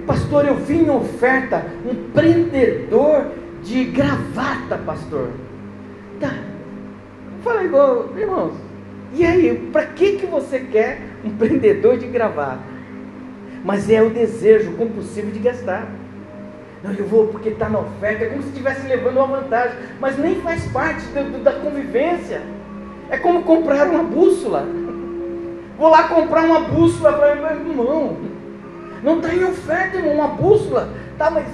pastor, 0.05 0.45
eu 0.45 0.55
vi 0.55 0.77
em 0.77 0.89
oferta 0.89 1.65
um 1.85 2.11
prendedor 2.11 3.25
de 3.63 3.85
gravata, 3.85 4.77
pastor. 4.85 5.29
Tá, 6.19 6.33
Fala 7.43 7.63
igual, 7.63 8.09
irmãos. 8.15 8.53
E 9.13 9.25
aí, 9.25 9.69
para 9.73 9.87
que, 9.87 10.17
que 10.17 10.25
você 10.25 10.59
quer 10.59 11.01
um 11.25 11.31
prendedor 11.31 11.97
de 11.97 12.07
gravata? 12.07 12.59
Mas 13.63 13.89
é 13.89 14.01
o 14.01 14.09
desejo 14.09 14.73
compulsivo 14.73 15.31
de 15.31 15.39
gastar. 15.39 15.87
Não, 16.83 16.93
eu 16.93 17.05
vou 17.05 17.27
porque 17.27 17.49
está 17.49 17.67
na 17.67 17.79
oferta, 17.79 18.23
é 18.23 18.29
como 18.29 18.41
se 18.41 18.49
estivesse 18.49 18.87
levando 18.87 19.17
uma 19.17 19.39
vantagem, 19.39 19.77
mas 19.99 20.17
nem 20.17 20.35
faz 20.41 20.65
parte 20.71 21.03
do, 21.07 21.43
da 21.43 21.51
convivência. 21.51 22.41
É 23.09 23.17
como 23.17 23.43
comprar 23.43 23.87
uma 23.87 24.03
bússola. 24.03 24.65
Vou 25.77 25.89
lá 25.89 26.03
comprar 26.03 26.43
uma 26.43 26.61
bússola 26.61 27.13
para 27.13 27.35
meu 27.35 27.71
irmão. 27.71 28.17
Não 29.03 29.17
está 29.17 29.33
em 29.33 29.43
oferta, 29.43 29.97
irmão, 29.97 30.13
uma 30.13 30.27
bússola. 30.27 30.89
Tá, 31.17 31.29
mas 31.29 31.47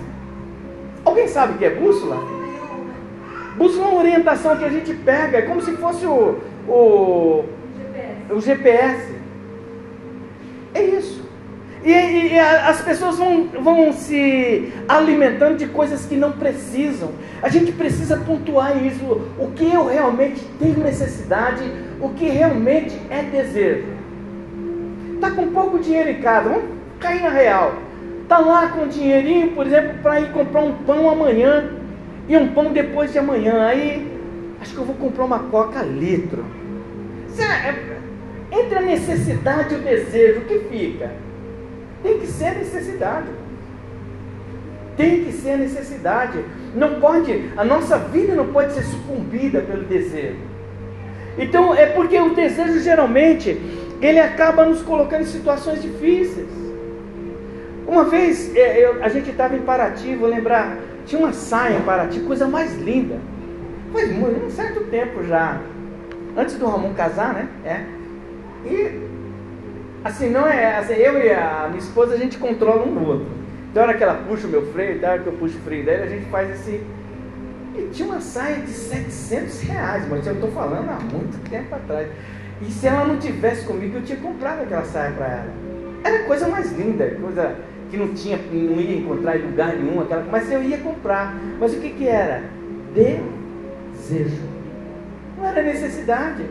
alguém 1.04 1.28
sabe 1.28 1.54
o 1.54 1.58
que 1.58 1.66
é 1.66 1.70
bússola? 1.72 2.37
É 3.60 3.64
uma 3.64 3.96
orientação 3.96 4.56
que 4.56 4.66
a 4.66 4.70
gente 4.70 4.94
pega, 4.94 5.40
é 5.40 5.42
como 5.42 5.62
se 5.62 5.72
fosse 5.74 6.06
o, 6.06 6.40
o, 6.68 7.46
GPS. 7.76 8.34
o 8.34 8.42
GPS. 8.42 9.16
É 10.74 10.84
isso. 10.84 11.28
E, 11.84 11.92
e, 11.92 12.34
e, 12.34 12.40
as 12.40 12.82
pessoas 12.82 13.18
vão, 13.18 13.48
vão 13.62 13.94
se 13.94 14.74
alimentando 14.88 15.58
de 15.58 15.68
coisas 15.68 16.06
que 16.06 16.16
não 16.16 16.34
precisam. 16.34 17.12
A 17.42 17.50
gente 17.50 17.72
precisa 17.72 18.18
pontuar 18.18 18.84
isso. 18.84 19.04
O 19.40 19.52
que 19.56 19.72
eu 19.74 19.88
realmente 19.88 20.44
tenho 20.60 20.80
necessidade, 20.80 21.64
o 22.02 22.10
que 22.10 22.26
realmente 22.26 23.00
é 23.10 23.24
desejo. 23.24 23.86
Está 25.16 25.32
com 25.32 25.48
pouco 25.48 25.80
dinheiro 25.80 26.10
em 26.10 26.22
casa, 26.22 26.50
vamos 26.50 26.66
cair 27.00 27.22
na 27.22 27.30
real. 27.30 27.74
Está 28.24 28.40
lá 28.40 28.68
com 28.68 28.88
dinheirinho, 28.88 29.52
por 29.52 29.66
exemplo, 29.66 30.00
para 30.04 30.20
ir 30.20 30.32
comprar 30.32 30.62
um 30.62 30.74
pão 30.84 31.10
amanhã 31.10 31.77
e 32.28 32.38
um 32.38 32.50
pão 32.50 32.74
depois 32.74 33.12
de 33.12 33.20
amanhã. 33.20 33.66
Aí, 33.66 34.12
acho 34.62 34.74
que 34.74 34.78
eu 34.78 34.86
vou 34.86 34.96
comprar 34.96 35.26
uma 35.26 35.40
coca 35.40 35.82
litro. 35.82 36.44
É, 37.40 37.98
entre 38.52 38.78
a 38.78 38.82
necessidade 38.82 39.74
e 39.74 39.78
o 39.78 39.82
desejo, 39.82 40.40
o 40.40 40.46
que 40.46 40.60
fica? 40.70 41.12
Tem 42.04 42.20
que 42.20 42.28
ser 42.28 42.56
necessidade. 42.56 43.28
Tem 44.96 45.24
que 45.24 45.32
ser 45.32 45.58
necessidade. 45.58 46.44
Não 46.76 47.00
pode, 47.00 47.52
a 47.56 47.64
nossa 47.64 47.98
vida 47.98 48.34
não 48.34 48.48
pode 48.48 48.74
ser 48.74 48.84
sucumbida 48.84 49.62
pelo 49.62 49.84
desejo. 49.84 50.40
Então, 51.38 51.74
é 51.76 51.86
porque 51.86 52.20
o 52.20 52.34
desejo 52.34 52.80
geralmente 52.80 53.62
ele 54.02 54.20
acaba 54.20 54.66
nos 54.66 54.82
colocando 54.82 55.22
em 55.22 55.26
situações 55.26 55.82
difíceis. 55.82 56.48
Uma 57.88 58.04
vez 58.04 58.56
é, 58.56 58.86
eu, 58.86 59.04
a 59.04 59.10
gente 59.10 59.30
estava 59.30 59.56
em 59.56 59.62
Paraty, 59.62 60.16
vou 60.16 60.28
lembrar, 60.28 60.78
tinha 61.08 61.20
uma 61.20 61.34
saia 61.34 61.78
em 61.78 61.82
Paraty, 61.82 62.20
coisa 62.20 62.48
mais 62.48 62.76
linda. 62.78 63.18
Faz 63.94 64.12
um 64.12 64.50
certo 64.50 64.84
tempo 64.92 65.24
já. 65.24 65.60
Antes 66.36 66.56
do 66.56 66.68
Ramon 66.68 66.94
casar, 66.94 67.34
né? 67.34 67.48
É. 67.66 67.86
E 68.68 69.02
assim, 70.04 70.30
não 70.30 70.46
é. 70.46 70.78
Assim, 70.78 70.94
eu 70.94 71.18
e 71.18 71.32
a 71.32 71.66
minha 71.70 71.80
esposa 71.80 72.14
a 72.14 72.18
gente 72.18 72.38
controla 72.38 72.86
um 72.86 72.92
no 72.92 73.08
outro. 73.08 73.28
Então, 73.72 73.84
hora 73.84 73.94
que 73.94 74.04
ela 74.04 74.16
puxa 74.28 74.48
o 74.48 74.50
meu 74.50 74.72
freio, 74.74 75.00
da 75.00 75.12
hora 75.12 75.20
que 75.20 75.28
eu 75.28 75.34
puxo 75.34 75.58
o 75.58 75.62
freio 75.62 75.86
dela, 75.86 76.04
a 76.04 76.10
gente 76.10 76.26
faz 76.30 76.50
esse. 76.52 76.84
E 77.76 77.90
tinha 77.92 78.10
uma 78.10 78.20
saia 78.20 78.58
de 78.58 78.72
700 78.72 79.62
reais, 79.62 80.08
mas 80.10 80.28
eu 80.28 80.34
estou 80.34 80.52
falando 80.52 80.90
há 80.90 81.00
muito 81.00 81.50
tempo 81.50 81.74
atrás. 81.74 82.10
E 82.62 82.66
se 82.66 82.88
ela 82.88 83.06
não 83.06 83.18
tivesse 83.18 83.66
comigo, 83.66 83.98
eu 83.98 84.04
tinha 84.04 84.18
comprado 84.18 84.64
aquela 84.64 84.84
saia 84.84 85.12
para 85.12 85.26
ela. 85.26 85.54
Era 86.04 86.24
coisa 86.24 86.48
mais 86.48 86.72
linda, 86.72 87.08
coisa 87.22 87.56
que 87.90 87.98
não 87.98 88.10
tinha, 88.10 88.38
não 88.52 88.80
ia 88.80 88.98
encontrar 88.98 89.38
em 89.38 89.44
lugar 89.44 89.76
nenhum, 89.76 90.02
aquela, 90.02 90.26
mas 90.30 90.52
eu 90.52 90.62
ia 90.64 90.78
comprar. 90.78 91.36
Mas 91.60 91.74
o 91.74 91.80
que, 91.80 91.90
que 91.90 92.08
era? 92.08 92.44
Desejo. 92.94 94.42
Não 95.38 95.46
era 95.48 95.62
necessidade. 95.62 96.46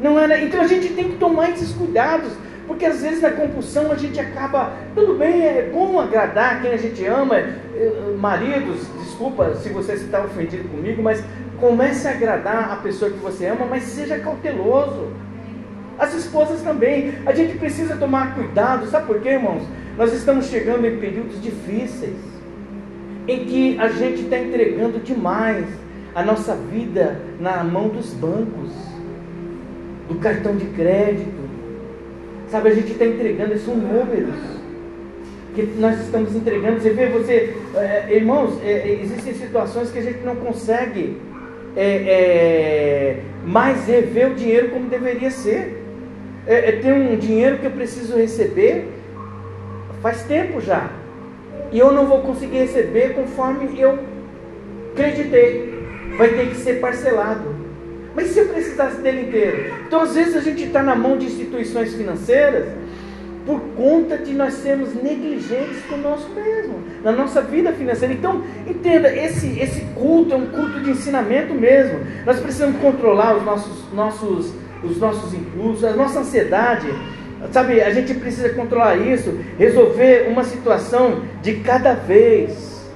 Não 0.00 0.18
era. 0.18 0.40
Então 0.42 0.60
a 0.60 0.66
gente 0.66 0.92
tem 0.92 1.10
que 1.10 1.16
tomar 1.16 1.50
esses 1.50 1.72
cuidados. 1.72 2.32
Porque 2.66 2.84
às 2.84 3.00
vezes 3.00 3.22
na 3.22 3.30
compulsão 3.30 3.92
a 3.92 3.94
gente 3.94 4.18
acaba, 4.18 4.72
tudo 4.94 5.14
bem, 5.14 5.40
é 5.40 5.70
bom 5.72 6.00
agradar 6.00 6.60
quem 6.60 6.72
a 6.72 6.76
gente 6.76 7.04
ama, 7.06 7.36
maridos, 8.18 8.88
desculpa 9.04 9.54
se 9.54 9.68
você 9.68 9.92
está 9.92 10.20
ofendido 10.24 10.68
comigo, 10.68 11.00
mas 11.00 11.22
comece 11.60 12.08
a 12.08 12.10
agradar 12.10 12.72
a 12.72 12.76
pessoa 12.76 13.10
que 13.10 13.18
você 13.18 13.46
ama, 13.46 13.66
mas 13.66 13.84
seja 13.84 14.18
cauteloso. 14.18 15.12
As 15.96 16.12
esposas 16.12 16.60
também, 16.60 17.14
a 17.24 17.32
gente 17.32 17.56
precisa 17.56 17.96
tomar 17.96 18.34
cuidado, 18.34 18.86
sabe 18.86 19.06
por 19.06 19.20
quê, 19.20 19.30
irmãos? 19.30 19.62
Nós 19.96 20.12
estamos 20.12 20.46
chegando 20.46 20.86
em 20.86 20.98
períodos 20.98 21.40
difíceis, 21.42 22.16
em 23.26 23.44
que 23.46 23.78
a 23.78 23.88
gente 23.88 24.24
está 24.24 24.38
entregando 24.38 24.98
demais 24.98 25.64
a 26.14 26.22
nossa 26.22 26.54
vida 26.54 27.18
na 27.40 27.64
mão 27.64 27.88
dos 27.88 28.12
bancos, 28.12 28.72
do 30.06 30.16
cartão 30.16 30.54
de 30.54 30.66
crédito. 30.66 31.46
Sabe, 32.48 32.68
a 32.68 32.74
gente 32.74 32.92
está 32.92 33.06
entregando, 33.06 33.58
são 33.58 33.74
números 33.74 34.34
que 35.54 35.62
nós 35.78 35.98
estamos 36.00 36.36
entregando. 36.36 36.78
Você 36.78 36.90
vê, 36.90 37.06
você, 37.06 37.56
é, 37.74 38.14
irmãos, 38.14 38.60
é, 38.62 38.98
existem 39.02 39.32
situações 39.32 39.90
que 39.90 39.98
a 39.98 40.02
gente 40.02 40.20
não 40.20 40.36
consegue 40.36 41.16
é, 41.74 43.16
mais 43.46 43.86
rever 43.86 44.30
o 44.30 44.34
dinheiro 44.34 44.68
como 44.68 44.90
deveria 44.90 45.30
ser. 45.30 45.82
É, 46.46 46.72
tem 46.72 46.92
um 46.92 47.16
dinheiro 47.16 47.58
que 47.58 47.64
eu 47.64 47.70
preciso 47.70 48.14
receber 48.14 48.88
Faz 50.02 50.22
tempo 50.22 50.60
já. 50.60 50.90
E 51.72 51.78
eu 51.78 51.92
não 51.92 52.06
vou 52.06 52.20
conseguir 52.22 52.58
receber 52.58 53.14
conforme 53.14 53.80
eu 53.80 53.98
acreditei. 54.92 55.74
Vai 56.16 56.28
ter 56.28 56.48
que 56.48 56.56
ser 56.56 56.80
parcelado. 56.80 57.54
Mas 58.14 58.28
se 58.28 58.38
eu 58.38 58.48
precisasse 58.48 59.00
dele 59.02 59.28
inteiro? 59.28 59.74
Então, 59.86 60.00
às 60.00 60.14
vezes, 60.14 60.36
a 60.36 60.40
gente 60.40 60.64
está 60.64 60.82
na 60.82 60.94
mão 60.94 61.18
de 61.18 61.26
instituições 61.26 61.94
financeiras 61.94 62.66
por 63.44 63.60
conta 63.76 64.18
de 64.18 64.32
nós 64.32 64.54
sermos 64.54 64.92
negligentes 64.94 65.80
conosco 65.88 66.30
mesmo, 66.34 66.82
na 67.04 67.12
nossa 67.12 67.40
vida 67.42 67.72
financeira. 67.72 68.12
Então, 68.12 68.42
entenda, 68.66 69.14
esse, 69.14 69.60
esse 69.60 69.82
culto 69.94 70.34
é 70.34 70.36
um 70.36 70.46
culto 70.46 70.80
de 70.80 70.90
ensinamento 70.90 71.54
mesmo. 71.54 72.00
Nós 72.24 72.40
precisamos 72.40 72.80
controlar 72.80 73.36
os 73.36 73.44
nossos, 73.44 73.92
nossos, 73.92 74.52
os 74.82 74.98
nossos 74.98 75.32
impulsos, 75.32 75.84
a 75.84 75.92
nossa 75.92 76.20
ansiedade. 76.20 76.88
Sabe, 77.52 77.80
a 77.82 77.90
gente 77.90 78.14
precisa 78.14 78.48
controlar 78.50 78.96
isso, 78.96 79.38
resolver 79.58 80.26
uma 80.28 80.42
situação 80.42 81.22
de 81.42 81.56
cada 81.56 81.94
vez. 81.94 82.90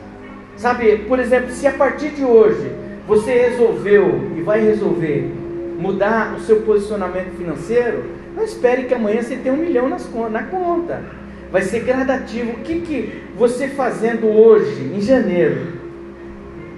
Sabe, 0.57 0.99
por 1.09 1.19
exemplo, 1.19 1.51
se 1.51 1.67
a 1.67 1.73
partir 1.73 2.11
de 2.11 2.25
hoje 2.25 2.71
você 3.07 3.33
resolveu 3.33 4.33
e 4.37 4.41
vai 4.41 4.61
resolver 4.61 5.31
mudar 5.79 6.35
o 6.37 6.41
seu 6.41 6.61
posicionamento 6.63 7.37
financeiro, 7.37 8.05
não 8.37 8.45
espere 8.45 8.85
que 8.85 8.95
amanhã 8.95 9.23
você 9.23 9.37
tenha 9.37 9.55
um 9.55 9.59
milhão 9.59 9.89
nas, 9.89 10.09
na 10.31 10.43
conta. 10.45 11.03
Vai 11.51 11.63
ser 11.63 11.81
gradativo. 11.81 12.53
O 12.53 12.61
que, 12.61 12.81
que 12.81 13.23
você 13.37 13.69
fazendo 13.69 14.27
hoje, 14.27 14.93
em 14.95 15.01
janeiro, 15.01 15.81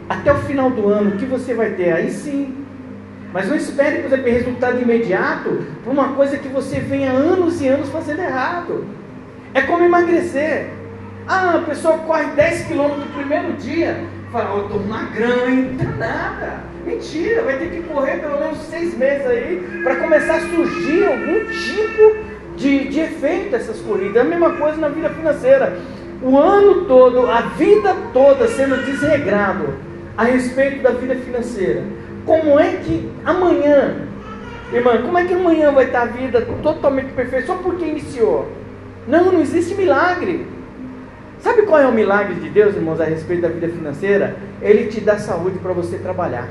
até 0.09 0.33
o 0.33 0.39
final 0.39 0.71
do 0.71 0.89
ano, 0.89 1.11
o 1.15 1.19
que 1.19 1.27
você 1.27 1.55
vai 1.55 1.71
ter? 1.71 1.93
Aí 1.93 2.11
sim. 2.11 2.62
Mas 3.33 3.49
não 3.49 3.57
espere, 3.57 4.03
por 4.03 4.07
exemplo, 4.07 4.31
resultado 4.31 4.83
imediato 4.83 5.65
por 5.83 5.93
uma 5.93 6.09
coisa 6.11 6.37
que 6.37 6.49
você 6.49 6.81
venha 6.81 7.11
anos 7.11 7.63
e 7.63 7.69
anos 7.69 7.89
fazendo 7.89 8.21
errado. 8.21 8.85
É 9.55 9.63
como 9.63 9.85
emagrecer. 9.85 10.69
Ah, 11.27 11.57
a 11.57 11.59
pessoa 11.61 11.99
corre 11.99 12.27
10 12.35 12.67
quilômetros 12.67 13.07
no 13.07 13.13
primeiro 13.13 13.53
dia. 13.55 14.05
Fala, 14.31 14.57
eu 14.57 14.65
estou 14.67 14.81
magrão, 14.81 15.49
hein? 15.49 15.77
Não 15.83 15.97
nada. 15.97 16.61
Mentira, 16.85 17.43
vai 17.43 17.59
ter 17.59 17.71
que 17.71 17.83
correr 17.83 18.19
pelo 18.19 18.39
menos 18.41 18.59
seis 18.59 18.97
meses 18.99 19.27
aí 19.27 19.81
para 19.85 19.97
começar 19.97 20.37
a 20.37 20.41
surgir 20.41 21.07
algum 21.07 21.47
tipo 21.47 22.17
de, 22.57 22.89
de 22.89 23.01
efeito 23.01 23.51
dessas 23.51 23.79
corridas. 23.81 24.17
É 24.17 24.21
a 24.21 24.25
mesma 24.25 24.53
coisa 24.53 24.77
na 24.79 24.89
vida 24.89 25.09
financeira. 25.11 25.79
O 26.23 26.37
ano 26.39 26.85
todo, 26.85 27.31
a 27.31 27.43
vida 27.43 27.95
toda 28.13 28.49
sendo 28.49 28.85
desregrado 28.85 29.75
a 30.17 30.25
respeito 30.25 30.83
da 30.83 30.91
vida 30.91 31.15
financeira. 31.17 31.83
Como 32.25 32.59
é 32.59 32.77
que 32.77 33.11
amanhã, 33.25 33.97
irmã, 34.73 35.03
como 35.03 35.19
é 35.19 35.25
que 35.25 35.35
amanhã 35.35 35.73
vai 35.73 35.87
estar 35.87 36.03
a 36.03 36.07
vida 36.07 36.41
totalmente 36.63 37.13
perfeita 37.13 37.47
só 37.47 37.55
porque 37.57 37.85
iniciou? 37.85 38.51
Não, 39.07 39.33
não 39.33 39.41
existe 39.41 39.75
milagre. 39.75 40.47
Sabe 41.41 41.63
qual 41.63 41.81
é 41.81 41.87
o 41.87 41.93
milagre 41.93 42.37
de 42.37 42.49
Deus, 42.49 42.77
irmãos, 42.77 43.01
a 43.01 43.05
respeito 43.05 43.43
da 43.43 43.49
vida 43.49 43.69
financeira? 43.69 44.37
Ele 44.61 44.87
te 44.87 45.01
dá 45.01 45.19
saúde 45.19 45.59
para 45.59 45.73
você 45.73 45.99
trabalhar 45.99 46.49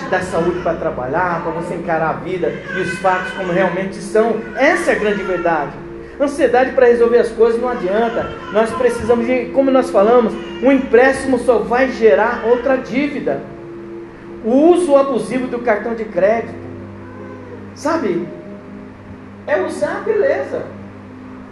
te 0.00 0.08
dá 0.08 0.20
saúde 0.20 0.60
para 0.60 0.74
trabalhar, 0.74 1.42
para 1.42 1.52
você 1.52 1.74
encarar 1.74 2.10
a 2.10 2.12
vida 2.14 2.52
e 2.76 2.80
os 2.80 2.98
fatos 2.98 3.32
como 3.32 3.52
realmente 3.52 3.96
são. 3.96 4.36
Essa 4.56 4.92
é 4.92 4.96
a 4.96 4.98
grande 4.98 5.22
verdade. 5.22 5.72
Ansiedade 6.20 6.72
para 6.72 6.86
resolver 6.86 7.18
as 7.18 7.30
coisas 7.30 7.60
não 7.60 7.68
adianta. 7.68 8.30
Nós 8.52 8.70
precisamos, 8.72 9.26
como 9.52 9.70
nós 9.70 9.90
falamos, 9.90 10.32
um 10.62 10.70
empréstimo 10.70 11.38
só 11.38 11.58
vai 11.58 11.90
gerar 11.90 12.42
outra 12.46 12.76
dívida. 12.76 13.40
O 14.44 14.72
uso 14.72 14.96
abusivo 14.96 15.46
do 15.46 15.58
cartão 15.60 15.94
de 15.94 16.04
crédito. 16.04 16.54
Sabe? 17.74 18.26
É 19.46 19.60
usar, 19.60 20.02
beleza. 20.04 20.66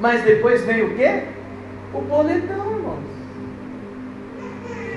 Mas 0.01 0.22
depois 0.22 0.64
vem 0.64 0.82
o 0.82 0.97
quê? 0.97 1.24
O 1.93 2.01
boletão, 2.01 2.72
irmãos. 2.72 3.18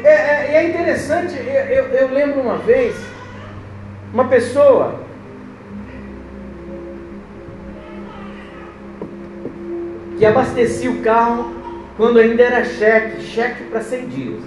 É, 0.04 0.10
é, 0.10 0.56
é 0.56 0.70
interessante, 0.70 1.36
eu, 1.36 1.44
eu, 1.44 1.86
eu 1.90 2.08
lembro 2.12 2.42
uma 2.42 2.58
vez, 2.58 2.96
uma 4.12 4.28
pessoa 4.28 5.00
que 10.18 10.26
abastecia 10.26 10.90
o 10.90 11.02
carro 11.02 11.54
quando 11.98 12.20
ainda 12.20 12.42
era 12.42 12.66
cheque, 12.66 13.22
cheque 13.22 13.64
para 13.66 13.82
100 13.82 14.08
dias. 14.08 14.42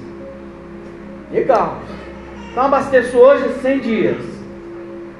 Legal. 1.30 1.80
Então 2.54 2.66
abasteço 2.66 3.16
hoje 3.16 3.52
100 3.62 3.80
dias. 3.80 4.16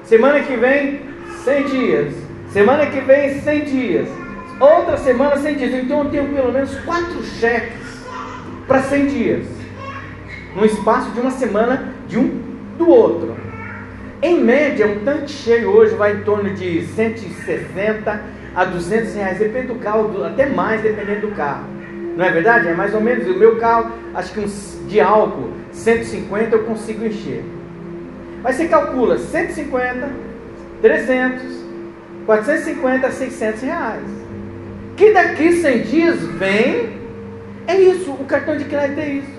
Semana 0.05 0.39
que 0.39 0.55
vem, 0.55 1.01
100 1.43 1.63
dias. 1.65 2.13
Semana 2.47 2.85
que 2.85 3.01
vem, 3.01 3.41
100 3.41 3.65
dias. 3.65 4.07
Outra 4.57 4.95
semana, 4.95 5.35
100 5.35 5.55
dias. 5.55 5.73
Então 5.73 6.05
eu 6.05 6.09
tenho 6.09 6.33
pelo 6.33 6.53
menos 6.53 6.73
4 6.85 7.23
cheques 7.25 8.05
para 8.65 8.81
100 8.83 9.07
dias. 9.07 9.45
No 10.55 10.65
espaço 10.65 11.11
de 11.11 11.19
uma 11.19 11.31
semana 11.31 11.93
de 12.07 12.17
um 12.17 12.41
do 12.77 12.87
outro. 12.87 13.35
Em 14.21 14.39
média, 14.41 14.87
um 14.87 15.03
tanque 15.03 15.29
cheio 15.29 15.71
hoje 15.71 15.93
vai 15.93 16.13
em 16.13 16.23
torno 16.23 16.51
de 16.51 16.83
160 16.85 18.21
a 18.55 18.63
200 18.63 19.13
reais, 19.13 19.39
depende 19.39 19.67
do 19.67 19.75
carro, 19.75 20.23
até 20.23 20.45
mais 20.45 20.81
dependendo 20.81 21.27
do 21.27 21.35
carro. 21.35 21.74
Não 22.15 22.23
é 22.23 22.31
verdade? 22.31 22.67
É 22.67 22.73
mais 22.73 22.93
ou 22.93 23.01
menos. 23.01 23.27
O 23.27 23.37
meu 23.37 23.57
carro, 23.57 23.91
acho 24.13 24.33
que 24.33 24.39
uns, 24.39 24.79
de 24.87 24.99
álcool, 24.99 25.51
150 25.71 26.55
eu 26.55 26.63
consigo 26.63 27.05
encher. 27.05 27.43
Mas 28.41 28.55
você 28.55 28.67
calcula 28.67 29.17
150, 29.17 30.09
300, 30.81 31.43
450, 32.25 33.11
600 33.11 33.61
reais. 33.61 34.03
Que 34.95 35.11
daqui 35.11 35.51
100 35.53 35.81
dias 35.81 36.21
vem, 36.21 37.01
é 37.67 37.75
isso, 37.79 38.11
o 38.11 38.23
cartão 38.25 38.55
de 38.55 38.65
crédito 38.65 38.99
é 38.99 39.09
isso. 39.09 39.35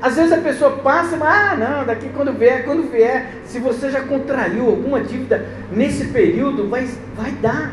Às 0.00 0.16
vezes 0.16 0.32
a 0.32 0.36
pessoa 0.36 0.72
passa, 0.78 1.16
mas 1.16 1.52
ah, 1.52 1.56
não, 1.56 1.86
daqui 1.86 2.10
quando 2.14 2.32
vier, 2.32 2.64
quando 2.64 2.90
vier, 2.90 3.26
se 3.46 3.58
você 3.58 3.90
já 3.90 4.02
contraiu 4.02 4.66
alguma 4.66 5.00
dívida 5.00 5.46
nesse 5.72 6.08
período, 6.08 6.68
vai, 6.68 6.86
vai 7.16 7.30
dar. 7.32 7.72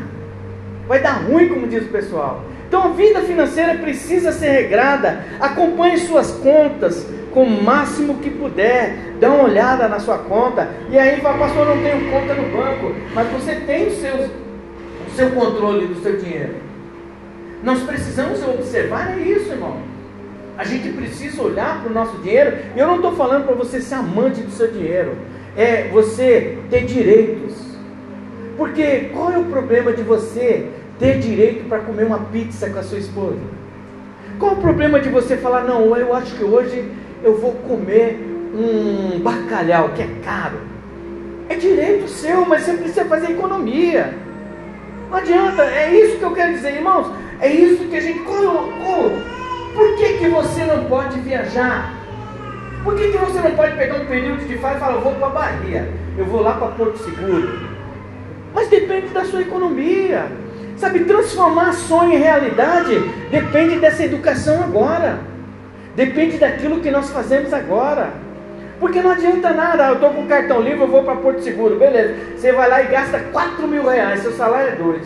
Vai 0.88 1.00
dar 1.00 1.12
ruim, 1.12 1.48
como 1.48 1.68
diz 1.68 1.84
o 1.84 1.88
pessoal. 1.88 2.42
Então 2.72 2.84
a 2.84 2.88
vida 2.88 3.20
financeira 3.20 3.74
precisa 3.74 4.32
ser 4.32 4.48
regrada. 4.48 5.26
Acompanhe 5.38 5.98
suas 5.98 6.30
contas 6.30 7.06
com 7.30 7.44
o 7.44 7.62
máximo 7.62 8.14
que 8.14 8.30
puder. 8.30 8.96
Dá 9.20 9.28
uma 9.28 9.44
olhada 9.44 9.86
na 9.88 10.00
sua 10.00 10.16
conta. 10.16 10.70
E 10.90 10.98
aí 10.98 11.20
fala, 11.20 11.36
pastor, 11.36 11.66
não 11.66 11.82
tenho 11.82 12.10
conta 12.10 12.32
no 12.32 12.48
banco. 12.56 12.94
Mas 13.14 13.28
você 13.28 13.56
tem 13.56 13.88
o 13.88 13.90
seu, 13.90 14.14
o 14.14 15.10
seu 15.14 15.30
controle 15.32 15.86
do 15.86 16.02
seu 16.02 16.16
dinheiro. 16.16 16.54
Nós 17.62 17.82
precisamos 17.82 18.42
observar 18.42 19.18
é 19.18 19.20
isso, 19.20 19.52
irmão. 19.52 19.76
A 20.56 20.64
gente 20.64 20.88
precisa 20.94 21.42
olhar 21.42 21.82
para 21.82 21.90
o 21.90 21.94
nosso 21.94 22.16
dinheiro. 22.22 22.56
E 22.74 22.78
eu 22.78 22.86
não 22.86 22.96
estou 22.96 23.14
falando 23.14 23.44
para 23.44 23.54
você 23.54 23.82
ser 23.82 23.96
amante 23.96 24.40
do 24.40 24.50
seu 24.50 24.72
dinheiro. 24.72 25.14
É 25.54 25.88
você 25.88 26.58
ter 26.70 26.86
direitos. 26.86 27.52
Porque 28.56 29.10
qual 29.12 29.30
é 29.30 29.36
o 29.36 29.44
problema 29.44 29.92
de 29.92 30.02
você 30.02 30.70
ter 31.02 31.18
direito 31.18 31.68
para 31.68 31.80
comer 31.80 32.04
uma 32.04 32.20
pizza 32.20 32.70
com 32.70 32.78
a 32.78 32.82
sua 32.84 32.98
esposa? 32.98 33.40
Qual 34.38 34.52
o 34.52 34.60
problema 34.60 35.00
de 35.00 35.08
você 35.08 35.36
falar, 35.36 35.64
não, 35.64 35.96
eu 35.96 36.14
acho 36.14 36.36
que 36.36 36.44
hoje 36.44 36.88
eu 37.24 37.36
vou 37.40 37.54
comer 37.54 38.20
um 38.54 39.18
bacalhau 39.18 39.88
que 39.88 40.02
é 40.02 40.08
caro? 40.24 40.58
É 41.48 41.56
direito 41.56 42.08
seu, 42.08 42.46
mas 42.46 42.62
você 42.62 42.74
precisa 42.74 43.04
fazer 43.06 43.32
economia. 43.32 44.14
Não 45.10 45.18
adianta, 45.18 45.64
é 45.64 45.92
isso 45.92 46.18
que 46.18 46.22
eu 46.22 46.30
quero 46.30 46.52
dizer, 46.52 46.76
irmãos. 46.76 47.10
É 47.40 47.48
isso 47.48 47.84
que 47.88 47.96
a 47.96 48.00
gente. 48.00 48.20
colocou. 48.20 49.10
Por 49.74 49.96
que, 49.96 50.18
que 50.18 50.28
você 50.28 50.64
não 50.64 50.84
pode 50.84 51.18
viajar? 51.18 51.94
Por 52.84 52.94
que, 52.94 53.10
que 53.10 53.18
você 53.18 53.40
não 53.40 53.50
pode 53.56 53.76
pegar 53.76 53.96
um 53.96 54.06
período 54.06 54.46
de 54.46 54.56
férias 54.56 54.76
e 54.76 54.80
falar, 54.80 54.94
eu 54.94 55.00
vou 55.00 55.14
para 55.14 55.28
Bahia, 55.30 55.92
eu 56.16 56.24
vou 56.26 56.42
lá 56.42 56.54
para 56.54 56.68
Porto 56.68 56.98
Seguro? 56.98 57.58
Mas 58.54 58.68
depende 58.68 59.08
da 59.08 59.24
sua 59.24 59.42
economia. 59.42 60.30
Sabe, 60.82 61.04
transformar 61.04 61.72
sonho 61.74 62.14
em 62.14 62.18
realidade 62.18 62.98
depende 63.30 63.78
dessa 63.78 64.02
educação 64.02 64.64
agora. 64.64 65.20
Depende 65.94 66.38
daquilo 66.38 66.80
que 66.80 66.90
nós 66.90 67.08
fazemos 67.08 67.52
agora. 67.52 68.10
Porque 68.80 69.00
não 69.00 69.12
adianta 69.12 69.50
nada, 69.50 69.86
eu 69.86 69.94
estou 69.94 70.10
com 70.10 70.26
cartão 70.26 70.60
livre, 70.60 70.80
eu 70.80 70.88
vou 70.88 71.04
para 71.04 71.14
Porto 71.14 71.40
Seguro, 71.40 71.76
beleza. 71.76 72.16
Você 72.36 72.50
vai 72.50 72.68
lá 72.68 72.82
e 72.82 72.88
gasta 72.88 73.20
4 73.20 73.68
mil 73.68 73.88
reais, 73.88 74.22
seu 74.22 74.32
salário 74.32 74.72
é 74.72 74.74
2. 74.74 75.02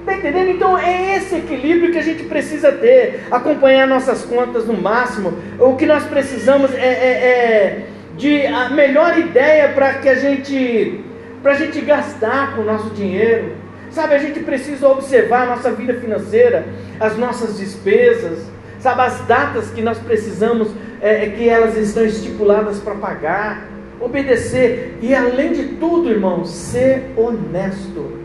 Está 0.00 0.14
entendendo? 0.14 0.50
Então 0.50 0.76
é 0.76 1.18
esse 1.18 1.36
equilíbrio 1.36 1.92
que 1.92 1.98
a 1.98 2.02
gente 2.02 2.24
precisa 2.24 2.72
ter, 2.72 3.20
acompanhar 3.30 3.86
nossas 3.86 4.24
contas 4.24 4.66
no 4.66 4.74
máximo. 4.74 5.32
O 5.60 5.76
que 5.76 5.86
nós 5.86 6.02
precisamos 6.06 6.74
é, 6.74 6.78
é, 6.78 7.10
é 7.12 7.86
de 8.16 8.44
a 8.48 8.68
melhor 8.70 9.16
ideia 9.16 9.68
para 9.68 9.94
que 9.94 10.08
a 10.08 10.16
gente, 10.16 11.04
para 11.40 11.52
a 11.52 11.56
gente 11.56 11.80
gastar 11.82 12.56
com 12.56 12.62
o 12.62 12.64
nosso 12.64 12.90
dinheiro. 12.90 13.59
Sabe, 13.90 14.14
a 14.14 14.18
gente 14.18 14.40
precisa 14.40 14.88
observar 14.88 15.42
a 15.42 15.56
nossa 15.56 15.72
vida 15.72 15.94
financeira, 15.94 16.64
as 17.00 17.16
nossas 17.18 17.58
despesas, 17.58 18.38
sabe, 18.78 19.02
as 19.02 19.20
datas 19.26 19.70
que 19.70 19.82
nós 19.82 19.98
precisamos, 19.98 20.68
é, 21.00 21.24
é 21.26 21.30
que 21.30 21.48
elas 21.48 21.76
estão 21.76 22.04
estipuladas 22.04 22.78
para 22.78 22.94
pagar, 22.94 23.68
obedecer 24.00 24.96
e 25.02 25.14
além 25.14 25.52
de 25.52 25.64
tudo, 25.76 26.08
irmão, 26.08 26.44
ser 26.44 27.12
honesto. 27.16 28.18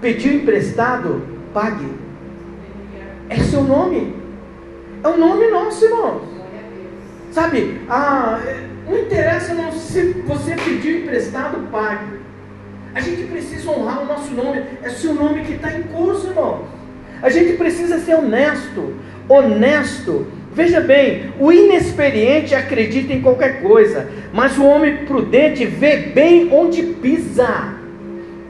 Pediu 0.00 0.34
emprestado, 0.34 1.22
pague. 1.52 1.88
É 3.28 3.36
seu 3.36 3.62
nome. 3.62 4.16
É 5.04 5.08
o 5.08 5.16
nome 5.16 5.48
nosso, 5.48 5.84
irmãos. 5.84 6.22
Sabe? 7.30 7.80
Ah, 7.88 8.40
não 8.88 8.98
interessa 8.98 9.54
não, 9.54 9.70
se 9.70 10.12
você 10.26 10.56
pediu 10.56 11.00
emprestado, 11.00 11.68
pague. 11.70 12.17
A 12.94 13.00
gente 13.00 13.24
precisa 13.24 13.70
honrar 13.70 14.02
o 14.02 14.06
nosso 14.06 14.32
nome. 14.34 14.62
É 14.82 14.88
seu 14.88 15.14
nome 15.14 15.44
que 15.44 15.52
está 15.52 15.72
em 15.72 15.82
curso, 15.82 16.28
irmão. 16.28 16.64
A 17.22 17.30
gente 17.30 17.54
precisa 17.54 17.98
ser 17.98 18.14
honesto. 18.14 18.94
Honesto. 19.28 20.26
Veja 20.52 20.80
bem, 20.80 21.32
o 21.38 21.52
inexperiente 21.52 22.54
acredita 22.54 23.12
em 23.12 23.20
qualquer 23.20 23.62
coisa, 23.62 24.08
mas 24.32 24.58
o 24.58 24.64
homem 24.64 25.04
prudente 25.06 25.64
vê 25.64 25.96
bem 25.96 26.48
onde 26.52 26.82
pisa. 26.82 27.74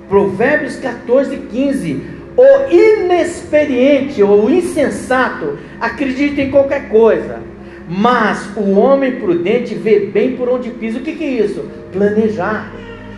Provérbios 0.08 0.76
14, 0.76 1.36
15. 1.36 2.02
O 2.36 2.72
inexperiente 2.72 4.22
ou 4.22 4.46
o 4.46 4.50
insensato 4.50 5.58
acredita 5.80 6.40
em 6.40 6.50
qualquer 6.50 6.88
coisa, 6.88 7.40
mas 7.88 8.48
o 8.56 8.78
homem 8.78 9.16
prudente 9.16 9.74
vê 9.74 10.00
bem 10.00 10.36
por 10.36 10.48
onde 10.48 10.70
pisa. 10.70 10.98
O 10.98 11.02
que, 11.02 11.14
que 11.14 11.24
é 11.24 11.44
isso? 11.44 11.68
Planejar. 11.92 12.72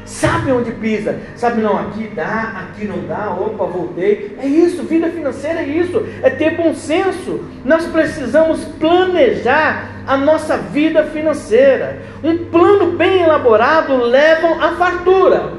Sabe 0.05 0.51
onde 0.51 0.73
pisa? 0.73 1.19
Sabe, 1.37 1.61
não, 1.61 1.79
aqui 1.79 2.11
dá, 2.15 2.67
aqui 2.69 2.87
não 2.87 3.07
dá, 3.07 3.31
opa, 3.31 3.65
voltei. 3.65 4.37
É 4.43 4.47
isso, 4.47 4.83
vida 4.83 5.09
financeira 5.09 5.61
é 5.61 5.67
isso, 5.67 6.05
é 6.23 6.31
ter 6.31 6.57
bom 6.57 6.75
senso. 6.75 7.45
Nós 7.65 7.87
precisamos 7.87 8.65
planejar 8.65 10.03
a 10.07 10.17
nossa 10.17 10.57
vida 10.57 11.05
financeira. 11.05 11.99
Um 12.25 12.47
plano 12.47 12.93
bem 12.97 13.23
elaborado 13.23 13.97
leva 13.97 14.65
à 14.65 14.73
fartura. 14.77 15.53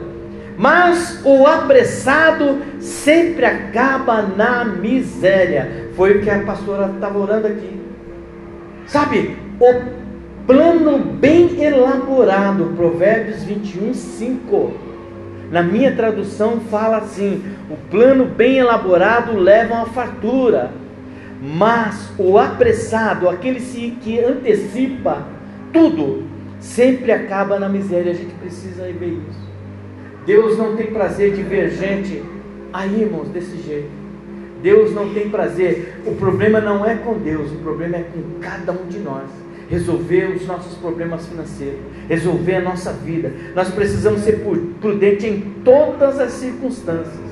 Mas 0.57 1.21
o 1.23 1.47
apressado 1.47 2.59
sempre 2.79 3.45
acaba 3.45 4.21
na 4.21 4.65
miséria. 4.65 5.89
Foi 5.95 6.17
o 6.17 6.21
que 6.21 6.29
a 6.29 6.43
pastora 6.43 6.91
estava 6.93 7.17
orando 7.17 7.47
aqui. 7.47 7.81
Sabe, 8.85 9.37
o 9.59 10.00
plano 10.45 10.97
bem 10.99 11.61
elaborado, 11.61 12.73
Provérbios 12.75 13.43
21, 13.43 13.93
5. 13.93 14.73
Na 15.51 15.61
minha 15.61 15.95
tradução 15.95 16.59
fala 16.61 16.97
assim: 16.97 17.43
o 17.69 17.75
plano 17.89 18.25
bem 18.25 18.57
elaborado 18.57 19.37
leva 19.37 19.81
a 19.81 19.85
fartura, 19.85 20.71
mas 21.41 22.11
o 22.17 22.37
apressado, 22.37 23.29
aquele 23.29 23.59
que 24.01 24.19
antecipa 24.19 25.25
tudo, 25.73 26.23
sempre 26.59 27.11
acaba 27.11 27.59
na 27.59 27.69
miséria. 27.69 28.11
A 28.11 28.15
gente 28.15 28.33
precisa 28.35 28.83
ver 28.83 29.19
isso. 29.29 29.51
Deus 30.25 30.57
não 30.57 30.75
tem 30.75 30.87
prazer 30.87 31.33
de 31.33 31.41
ver 31.41 31.71
gente 31.71 32.23
aí, 32.71 33.01
irmãos, 33.01 33.27
desse 33.29 33.57
jeito. 33.57 33.89
Deus 34.61 34.93
não 34.93 35.11
tem 35.11 35.29
prazer. 35.29 36.01
O 36.05 36.13
problema 36.15 36.61
não 36.61 36.85
é 36.85 36.95
com 36.95 37.15
Deus, 37.17 37.51
o 37.51 37.55
problema 37.55 37.97
é 37.97 38.03
com 38.03 38.39
cada 38.39 38.71
um 38.71 38.87
de 38.87 38.99
nós 38.99 39.27
resolver 39.71 40.35
os 40.35 40.45
nossos 40.45 40.77
problemas 40.77 41.25
financeiros, 41.25 41.79
resolver 42.09 42.55
a 42.55 42.61
nossa 42.61 42.91
vida. 42.91 43.31
Nós 43.55 43.69
precisamos 43.69 44.19
ser 44.21 44.43
prudentes 44.81 45.23
em 45.23 45.39
todas 45.63 46.19
as 46.19 46.33
circunstâncias. 46.33 47.31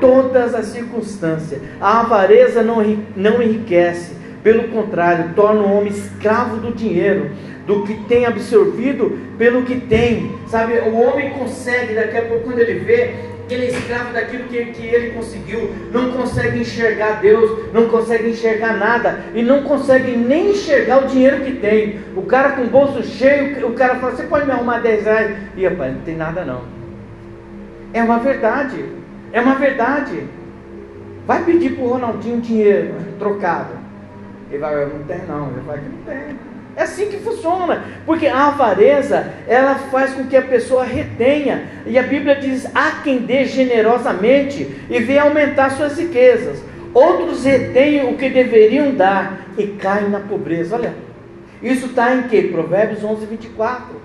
Todas 0.00 0.54
as 0.54 0.66
circunstâncias. 0.66 1.60
A 1.80 2.00
avareza 2.00 2.62
não, 2.62 2.76
não 3.16 3.42
enriquece, 3.42 4.14
pelo 4.44 4.68
contrário, 4.68 5.34
torna 5.34 5.62
o 5.62 5.76
homem 5.76 5.92
escravo 5.92 6.58
do 6.58 6.72
dinheiro, 6.72 7.32
do 7.66 7.82
que 7.82 7.94
tem 8.04 8.24
absorvido 8.24 9.18
pelo 9.36 9.64
que 9.64 9.80
tem. 9.80 10.30
Sabe, 10.46 10.74
o 10.74 10.94
homem 10.94 11.30
consegue, 11.30 11.94
daqui 11.94 12.16
a 12.16 12.22
pouco, 12.22 12.44
quando 12.44 12.60
ele 12.60 12.78
vê, 12.78 13.14
ele 13.54 13.66
é 13.66 13.68
escravo 13.68 14.12
daquilo 14.12 14.44
que, 14.44 14.64
que 14.66 14.86
ele 14.86 15.10
conseguiu, 15.10 15.74
não 15.92 16.12
consegue 16.12 16.60
enxergar 16.60 17.20
Deus, 17.20 17.72
não 17.72 17.88
consegue 17.88 18.30
enxergar 18.30 18.76
nada, 18.76 19.20
e 19.34 19.42
não 19.42 19.62
consegue 19.62 20.16
nem 20.16 20.50
enxergar 20.50 21.04
o 21.04 21.06
dinheiro 21.06 21.44
que 21.44 21.52
tem. 21.52 22.00
O 22.16 22.22
cara 22.22 22.52
com 22.52 22.62
o 22.62 22.66
bolso 22.66 23.02
cheio, 23.02 23.66
o 23.66 23.74
cara 23.74 23.96
fala, 23.96 24.14
você 24.14 24.24
pode 24.24 24.46
me 24.46 24.52
arrumar 24.52 24.78
10 24.80 25.04
reais? 25.04 25.36
E 25.56 25.66
rapaz, 25.66 25.94
não 25.94 26.00
tem 26.02 26.16
nada 26.16 26.44
não. 26.44 26.62
É 27.92 28.02
uma 28.02 28.18
verdade, 28.18 28.84
é 29.32 29.40
uma 29.40 29.54
verdade. 29.54 30.24
Vai 31.26 31.44
pedir 31.44 31.74
para 31.74 31.84
o 31.84 31.88
Ronaldinho 31.88 32.40
dinheiro 32.40 32.94
trocado. 33.18 33.74
Ele 34.50 34.58
vai, 34.58 34.86
não 34.86 35.04
tem 35.04 35.18
não, 35.26 35.50
ele 35.50 35.60
vai 35.66 35.76
não 35.76 36.02
tem. 36.06 36.47
É 36.78 36.84
assim 36.84 37.06
que 37.06 37.16
funciona, 37.16 37.82
porque 38.06 38.28
a 38.28 38.46
avareza 38.46 39.32
ela 39.48 39.74
faz 39.74 40.14
com 40.14 40.28
que 40.28 40.36
a 40.36 40.42
pessoa 40.42 40.84
retenha, 40.84 41.64
e 41.84 41.98
a 41.98 42.04
Bíblia 42.04 42.36
diz: 42.36 42.70
há 42.72 43.02
quem 43.02 43.18
dê 43.18 43.46
generosamente 43.46 44.64
e 44.88 45.00
vê 45.00 45.18
aumentar 45.18 45.72
suas 45.72 45.98
riquezas, 45.98 46.62
outros 46.94 47.44
retêm 47.44 48.08
o 48.08 48.16
que 48.16 48.30
deveriam 48.30 48.94
dar 48.94 49.48
e 49.58 49.66
caem 49.66 50.08
na 50.08 50.20
pobreza. 50.20 50.76
Olha, 50.76 50.94
isso 51.60 51.86
está 51.86 52.14
em 52.14 52.22
que? 52.28 52.42
Provérbios 52.42 53.02
11, 53.02 53.26
24. 53.26 54.00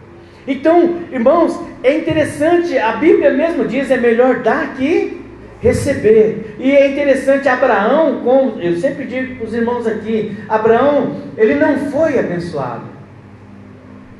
Então, 0.48 0.98
irmãos, 1.12 1.60
é 1.84 1.96
interessante, 1.96 2.76
a 2.76 2.94
Bíblia 2.94 3.30
mesmo 3.30 3.68
diz: 3.68 3.92
é 3.92 3.98
melhor 3.98 4.40
dar 4.40 4.74
que 4.74 5.23
receber. 5.64 6.58
E 6.60 6.70
é 6.72 6.92
interessante, 6.92 7.48
Abraão, 7.48 8.20
como 8.22 8.60
eu 8.62 8.76
sempre 8.78 9.06
digo 9.06 9.38
para 9.38 9.48
os 9.48 9.54
irmãos 9.54 9.88
aqui, 9.88 10.38
Abraão, 10.50 11.16
ele 11.38 11.56
não 11.56 11.78
foi 11.90 12.20
abençoado. 12.20 12.84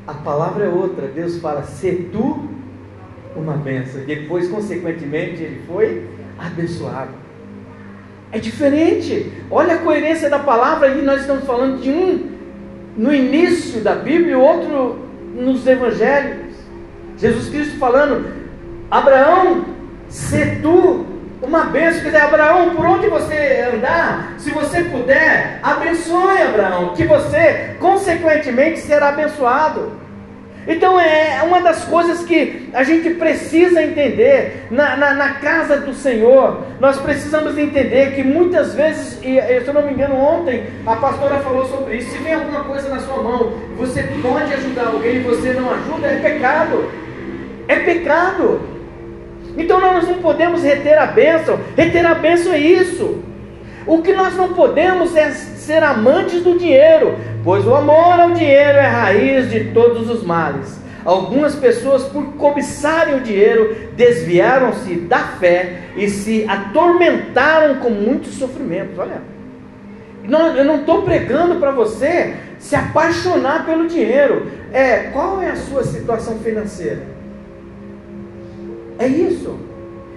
A 0.06 0.14
palavra 0.14 0.64
é 0.64 0.68
outra. 0.68 1.06
Deus 1.06 1.38
fala: 1.38 1.62
"Se 1.62 2.08
tu 2.10 2.48
uma 3.36 3.58
bênção". 3.58 4.00
Depois, 4.06 4.48
consequentemente, 4.48 5.42
ele 5.42 5.60
foi 5.66 6.06
abençoado. 6.38 7.12
É 8.32 8.38
diferente. 8.38 9.30
Olha 9.50 9.74
a 9.74 9.78
coerência 9.78 10.30
da 10.30 10.38
palavra 10.38 10.88
e 10.88 11.02
nós 11.02 11.20
estamos 11.20 11.44
falando 11.44 11.80
de 11.80 11.90
um 11.90 12.30
no 12.96 13.14
início 13.14 13.80
da 13.82 13.94
Bíblia 13.94 14.32
e 14.32 14.34
outro 14.34 14.98
nos 15.34 15.66
evangelhos. 15.66 16.54
Jesus 17.18 17.50
Cristo 17.50 17.78
falando: 17.78 18.26
Abraão, 18.90 19.66
se 20.08 20.56
tu 20.62 21.13
uma 21.46 21.64
bênção, 21.64 22.00
quer 22.00 22.10
dizer, 22.10 22.22
Abraão, 22.22 22.74
por 22.74 22.86
onde 22.86 23.08
você 23.08 23.68
andar, 23.74 24.34
se 24.38 24.50
você 24.50 24.84
puder, 24.84 25.58
abençoe 25.62 26.42
Abraão, 26.42 26.94
que 26.94 27.04
você, 27.04 27.76
consequentemente, 27.78 28.80
será 28.80 29.08
abençoado. 29.08 30.04
Então 30.66 30.98
é 30.98 31.42
uma 31.42 31.60
das 31.60 31.84
coisas 31.84 32.24
que 32.24 32.70
a 32.72 32.82
gente 32.82 33.10
precisa 33.10 33.82
entender 33.82 34.66
na, 34.70 34.96
na, 34.96 35.12
na, 35.12 35.34
casa 35.34 35.78
do 35.78 35.92
Senhor. 35.92 36.62
Nós 36.80 36.98
precisamos 36.98 37.58
entender 37.58 38.14
que 38.14 38.22
muitas 38.22 38.74
vezes, 38.74 39.18
e 39.22 39.38
se 39.60 39.66
eu 39.66 39.74
não 39.74 39.82
me 39.82 39.92
engano, 39.92 40.16
ontem 40.16 40.64
a 40.86 40.96
pastora 40.96 41.40
falou 41.40 41.66
sobre 41.66 41.96
isso. 41.96 42.12
Se 42.12 42.18
vem 42.18 42.32
alguma 42.32 42.64
coisa 42.64 42.88
na 42.88 42.98
sua 42.98 43.22
mão, 43.22 43.52
você 43.76 44.04
pode 44.22 44.54
ajudar 44.54 44.86
alguém 44.86 45.16
e 45.16 45.20
você 45.20 45.52
não 45.52 45.70
ajuda, 45.70 46.06
é 46.06 46.16
pecado. 46.16 46.90
É 47.68 47.76
pecado. 47.80 48.73
Então 49.56 49.80
nós 49.80 50.08
não 50.08 50.18
podemos 50.18 50.62
reter 50.62 50.98
a 50.98 51.06
bênção. 51.06 51.58
Reter 51.76 52.04
a 52.04 52.14
bênção 52.14 52.52
é 52.52 52.58
isso. 52.58 53.22
O 53.86 54.00
que 54.02 54.12
nós 54.12 54.34
não 54.34 54.54
podemos 54.54 55.14
é 55.14 55.30
ser 55.30 55.82
amantes 55.82 56.42
do 56.42 56.58
dinheiro, 56.58 57.16
pois 57.42 57.66
o 57.66 57.74
amor 57.74 58.18
ao 58.18 58.30
dinheiro 58.30 58.78
é 58.78 58.86
raiz 58.86 59.50
de 59.50 59.72
todos 59.72 60.08
os 60.08 60.22
males. 60.22 60.82
Algumas 61.04 61.54
pessoas, 61.54 62.04
por 62.04 62.32
cobiçarem 62.34 63.16
o 63.16 63.20
dinheiro, 63.20 63.76
desviaram-se 63.94 64.94
da 64.94 65.18
fé 65.18 65.80
e 65.96 66.08
se 66.08 66.46
atormentaram 66.48 67.76
com 67.76 67.90
muitos 67.90 68.34
sofrimentos. 68.34 68.98
Olha, 68.98 69.20
eu 70.56 70.64
não 70.64 70.76
estou 70.76 71.02
pregando 71.02 71.56
para 71.56 71.70
você 71.70 72.34
se 72.58 72.74
apaixonar 72.74 73.66
pelo 73.66 73.86
dinheiro. 73.86 74.46
É, 74.72 75.10
qual 75.12 75.42
é 75.42 75.50
a 75.50 75.56
sua 75.56 75.84
situação 75.84 76.38
financeira? 76.38 77.02
É 78.98 79.06
isso. 79.06 79.58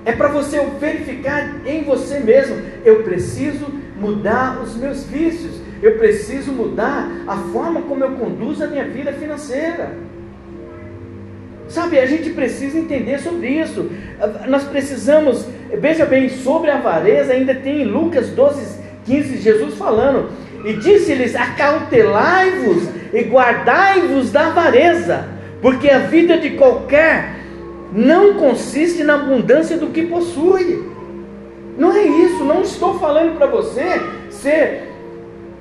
É 0.06 0.12
para 0.12 0.30
você 0.30 0.60
verificar 0.80 1.66
em 1.66 1.84
você 1.84 2.20
mesmo. 2.20 2.56
Eu 2.86 3.04
preciso 3.04 3.68
mudar 4.00 4.62
os 4.62 4.76
meus 4.76 5.04
vícios. 5.04 5.60
Eu 5.82 5.98
preciso 5.98 6.52
mudar 6.52 7.10
a 7.28 7.36
forma 7.38 7.82
como 7.82 8.04
eu 8.04 8.12
conduzo 8.12 8.64
a 8.64 8.68
minha 8.68 8.86
vida 8.86 9.12
financeira. 9.14 9.92
Sabe, 11.68 12.00
a 12.00 12.06
gente 12.06 12.30
precisa 12.30 12.80
entender 12.80 13.20
sobre 13.20 13.50
isso. 13.50 13.90
Nós 14.48 14.64
precisamos, 14.64 15.46
veja 15.78 16.06
bem, 16.06 16.30
sobre 16.30 16.72
a 16.72 16.78
avareza, 16.78 17.34
ainda 17.34 17.54
tem 17.54 17.82
em 17.82 17.86
Lucas 17.86 18.30
12, 18.30 18.80
15, 19.06 19.38
Jesus 19.38 19.76
falando. 19.76 20.30
E 20.64 20.74
disse-lhes: 20.74 21.36
Acautelai-vos 21.36 22.88
e 23.14 23.22
guardai-vos 23.24 24.32
da 24.32 24.48
avareza, 24.48 25.26
porque 25.62 25.90
a 25.90 26.00
vida 26.00 26.38
de 26.38 26.52
qualquer 26.52 27.36
não 27.92 28.36
consiste 28.36 29.04
na 29.04 29.16
abundância 29.16 29.78
do 29.78 29.88
que 29.88 30.04
possui. 30.04 30.92
Não 31.78 31.92
é 31.92 32.04
isso, 32.04 32.44
não 32.44 32.62
estou 32.62 33.00
falando 33.00 33.38
para 33.38 33.48
você 33.48 34.02
ser 34.30 34.92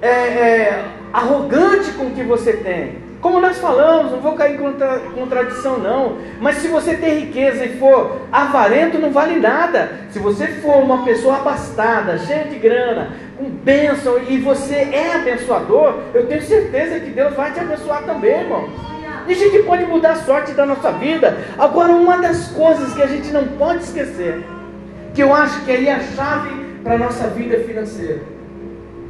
é, 0.00 0.08
é, 0.08 0.84
arrogante 1.12 1.90
com 1.92 2.06
o 2.06 2.10
que 2.10 2.22
você 2.22 2.54
tem. 2.54 3.06
Como 3.20 3.40
nós 3.40 3.58
falamos, 3.58 4.12
não 4.12 4.20
vou 4.20 4.34
cair 4.34 4.54
em 4.54 4.58
contra, 4.58 5.00
contradição, 5.14 5.78
não. 5.78 6.18
Mas 6.40 6.58
se 6.58 6.68
você 6.68 6.94
tem 6.96 7.18
riqueza 7.20 7.64
e 7.64 7.78
for 7.78 8.20
avarento, 8.30 8.98
não 8.98 9.10
vale 9.10 9.40
nada. 9.40 9.90
Se 10.10 10.18
você 10.18 10.46
for 10.46 10.76
uma 10.76 11.02
pessoa 11.04 11.36
abastada, 11.36 12.18
cheia 12.18 12.44
de 12.44 12.58
grana, 12.58 13.12
com 13.36 13.44
bênção, 13.44 14.18
e 14.28 14.38
você 14.38 14.74
é 14.74 15.14
abençoador, 15.14 15.94
eu 16.14 16.26
tenho 16.26 16.42
certeza 16.42 17.00
que 17.00 17.10
Deus 17.10 17.34
vai 17.34 17.50
te 17.52 17.60
abençoar 17.60 18.04
também, 18.04 18.42
irmão. 18.42 18.95
A 19.26 19.32
gente 19.32 19.62
pode 19.64 19.84
mudar 19.86 20.12
a 20.12 20.16
sorte 20.16 20.52
da 20.52 20.64
nossa 20.64 20.92
vida. 20.92 21.36
Agora, 21.58 21.92
uma 21.92 22.18
das 22.18 22.48
coisas 22.48 22.94
que 22.94 23.02
a 23.02 23.06
gente 23.06 23.30
não 23.32 23.44
pode 23.48 23.82
esquecer, 23.82 24.44
que 25.14 25.22
eu 25.22 25.34
acho 25.34 25.64
que 25.64 25.70
aí 25.72 25.88
é 25.88 25.94
a 25.94 26.00
chave 26.00 26.50
para 26.82 26.94
a 26.94 26.98
nossa 26.98 27.26
vida 27.28 27.58
financeira, 27.60 28.20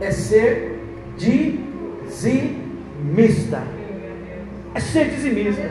é 0.00 0.10
ser 0.10 0.80
dizimista. 1.16 2.32
É 4.74 4.80
ser 4.80 5.10
dizimista. 5.10 5.62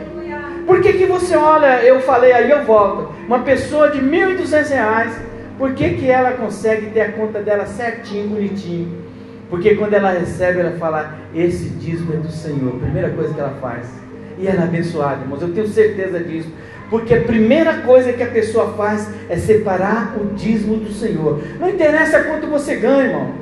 Por 0.66 0.80
que, 0.80 0.92
que 0.94 1.06
você 1.06 1.36
olha, 1.36 1.82
eu 1.82 2.00
falei 2.00 2.32
aí, 2.32 2.50
eu 2.50 2.64
volto, 2.64 3.12
uma 3.26 3.40
pessoa 3.40 3.90
de 3.90 3.98
R$ 3.98 4.36
1.200, 4.36 5.12
por 5.58 5.74
que, 5.74 5.94
que 5.94 6.10
ela 6.10 6.32
consegue 6.32 6.90
ter 6.90 7.00
a 7.00 7.12
conta 7.12 7.40
dela 7.40 7.66
certinho, 7.66 8.28
bonitinho? 8.28 9.06
Porque 9.48 9.74
quando 9.76 9.94
ela 9.94 10.10
recebe, 10.10 10.60
ela 10.60 10.72
fala: 10.72 11.14
Esse 11.34 11.68
dízimo 11.70 12.12
é 12.14 12.16
do 12.16 12.30
Senhor. 12.30 12.72
Primeira 12.80 13.10
coisa 13.10 13.32
que 13.32 13.40
ela 13.40 13.56
faz. 13.60 14.05
E 14.38 14.46
ela 14.46 14.62
é 14.62 14.64
abençoada, 14.64 15.22
irmãos. 15.22 15.42
Eu 15.42 15.52
tenho 15.52 15.68
certeza 15.68 16.20
disso. 16.20 16.50
Porque 16.90 17.14
a 17.14 17.22
primeira 17.22 17.78
coisa 17.78 18.12
que 18.12 18.22
a 18.22 18.28
pessoa 18.28 18.74
faz 18.74 19.08
é 19.28 19.36
separar 19.36 20.14
o 20.18 20.34
dízimo 20.34 20.76
do 20.76 20.92
Senhor. 20.92 21.42
Não 21.58 21.68
interessa 21.68 22.22
quanto 22.22 22.46
você 22.46 22.76
ganha, 22.76 23.04
irmão. 23.04 23.34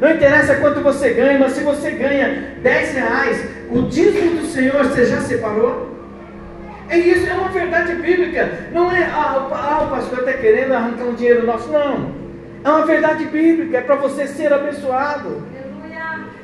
Não 0.00 0.10
interessa 0.10 0.56
quanto 0.56 0.80
você 0.80 1.10
ganha, 1.10 1.38
mas 1.38 1.52
se 1.52 1.62
você 1.62 1.90
ganha 1.90 2.54
10 2.62 2.94
reais, 2.94 3.44
o 3.70 3.82
dízimo 3.82 4.40
do 4.40 4.46
Senhor 4.46 4.84
você 4.84 5.06
já 5.06 5.20
separou? 5.20 5.90
É 6.88 6.98
isso, 6.98 7.28
é 7.30 7.34
uma 7.34 7.48
verdade 7.48 7.94
bíblica. 7.94 8.50
Não 8.72 8.90
é, 8.90 9.04
ah, 9.04 9.48
ah 9.52 9.84
o 9.84 9.90
pastor 9.90 10.20
está 10.20 10.32
querendo 10.32 10.72
arrancar 10.72 11.04
um 11.04 11.14
dinheiro 11.14 11.46
nosso. 11.46 11.70
Não. 11.70 12.12
É 12.64 12.68
uma 12.68 12.84
verdade 12.84 13.24
bíblica, 13.26 13.78
é 13.78 13.80
para 13.80 13.94
você 13.94 14.26
ser 14.26 14.52
abençoado. 14.52 15.42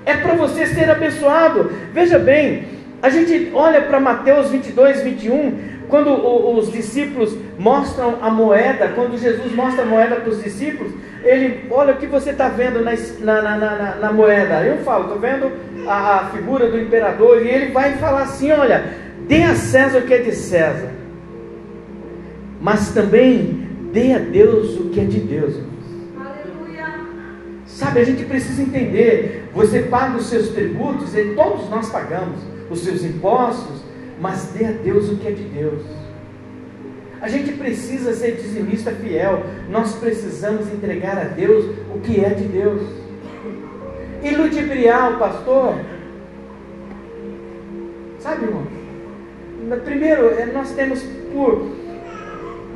É 0.04 0.14
para 0.14 0.34
você 0.34 0.66
ser 0.66 0.88
abençoado. 0.88 1.70
Veja 1.92 2.18
bem, 2.18 2.75
a 3.02 3.10
gente 3.10 3.50
olha 3.54 3.82
para 3.82 4.00
Mateus 4.00 4.50
22, 4.50 5.02
21, 5.02 5.58
quando 5.88 6.10
os 6.10 6.72
discípulos 6.72 7.36
mostram 7.58 8.18
a 8.20 8.30
moeda, 8.30 8.88
quando 8.94 9.18
Jesus 9.18 9.52
mostra 9.54 9.82
a 9.82 9.86
moeda 9.86 10.16
para 10.16 10.30
os 10.30 10.42
discípulos, 10.42 10.92
ele, 11.22 11.66
olha 11.70 11.94
o 11.94 11.96
que 11.96 12.06
você 12.06 12.30
está 12.30 12.48
vendo 12.48 12.82
na, 12.82 12.92
na, 13.20 13.56
na, 13.56 13.94
na, 13.96 14.12
moeda. 14.12 14.62
Eu 14.64 14.78
falo, 14.78 15.04
estou 15.04 15.18
vendo 15.18 15.52
a, 15.86 16.20
a 16.20 16.24
figura 16.30 16.70
do 16.70 16.80
imperador, 16.80 17.44
e 17.44 17.48
ele 17.48 17.72
vai 17.72 17.96
falar 17.96 18.22
assim: 18.22 18.50
olha, 18.50 18.84
dê 19.26 19.42
a 19.42 19.54
César 19.54 19.98
o 19.98 20.02
que 20.02 20.14
é 20.14 20.18
de 20.18 20.32
César, 20.32 20.90
mas 22.60 22.92
também 22.92 23.68
dê 23.92 24.14
a 24.14 24.18
Deus 24.18 24.78
o 24.78 24.90
que 24.90 25.00
é 25.00 25.04
de 25.04 25.20
Deus. 25.20 25.54
Sabe, 27.66 28.00
a 28.00 28.04
gente 28.04 28.24
precisa 28.24 28.62
entender. 28.62 29.50
Você 29.52 29.82
paga 29.82 30.16
os 30.16 30.26
seus 30.26 30.48
tributos, 30.48 31.14
e 31.14 31.34
todos 31.34 31.68
nós 31.68 31.90
pagamos 31.90 32.55
os 32.70 32.80
seus 32.80 33.04
impostos, 33.04 33.82
mas 34.20 34.52
dê 34.56 34.66
a 34.66 34.72
Deus 34.72 35.10
o 35.10 35.16
que 35.16 35.28
é 35.28 35.30
de 35.30 35.44
Deus. 35.44 35.82
A 37.20 37.28
gente 37.28 37.52
precisa 37.52 38.12
ser 38.12 38.36
dizimista 38.36 38.90
fiel. 38.92 39.42
Nós 39.70 39.94
precisamos 39.94 40.70
entregar 40.72 41.18
a 41.18 41.24
Deus 41.24 41.64
o 41.94 41.98
que 42.00 42.24
é 42.24 42.30
de 42.30 42.44
Deus. 42.44 42.82
E 44.22 44.30
ludibriar 44.30 45.14
o 45.14 45.18
pastor. 45.18 45.76
Sabe, 48.18 48.44
irmão? 48.44 48.66
Primeiro, 49.84 50.28
é, 50.28 50.46
nós 50.46 50.72
temos 50.72 51.02
por. 51.32 51.70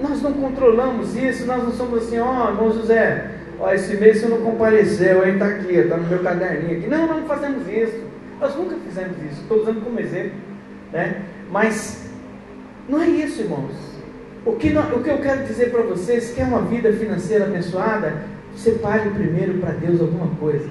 Nós 0.00 0.22
não 0.22 0.32
controlamos 0.32 1.14
isso, 1.16 1.46
nós 1.46 1.62
não 1.62 1.72
somos 1.72 2.04
assim, 2.04 2.18
ó, 2.18 2.46
oh, 2.46 2.48
irmão 2.50 2.72
José, 2.72 3.30
Ó, 3.60 3.70
esse 3.70 3.94
mês 3.98 4.18
você 4.18 4.26
não 4.26 4.40
compareceu, 4.40 5.22
aí 5.22 5.34
está 5.34 5.46
aqui, 5.46 5.74
está 5.74 5.96
no 5.98 6.08
meu 6.08 6.20
caderninho 6.20 6.78
aqui. 6.78 6.86
Não, 6.88 7.06
não 7.06 7.26
fazemos 7.26 7.68
isso. 7.68 8.09
Nós 8.40 8.56
nunca 8.56 8.76
fizemos 8.76 9.16
isso. 9.30 9.42
Estou 9.42 9.62
usando 9.62 9.84
como 9.84 10.00
exemplo. 10.00 10.38
Né? 10.92 11.22
Mas 11.50 12.08
não 12.88 13.00
é 13.00 13.08
isso, 13.08 13.42
irmãos. 13.42 13.72
O 14.44 14.52
que, 14.52 14.70
não, 14.70 14.82
o 14.96 15.02
que 15.02 15.10
eu 15.10 15.18
quero 15.18 15.44
dizer 15.46 15.70
para 15.70 15.82
vocês, 15.82 16.30
que 16.30 16.40
é 16.40 16.44
uma 16.44 16.62
vida 16.62 16.92
financeira 16.92 17.44
abençoada, 17.44 18.22
separe 18.56 19.10
primeiro 19.10 19.58
para 19.58 19.72
Deus 19.72 20.00
alguma 20.00 20.28
coisa 20.36 20.68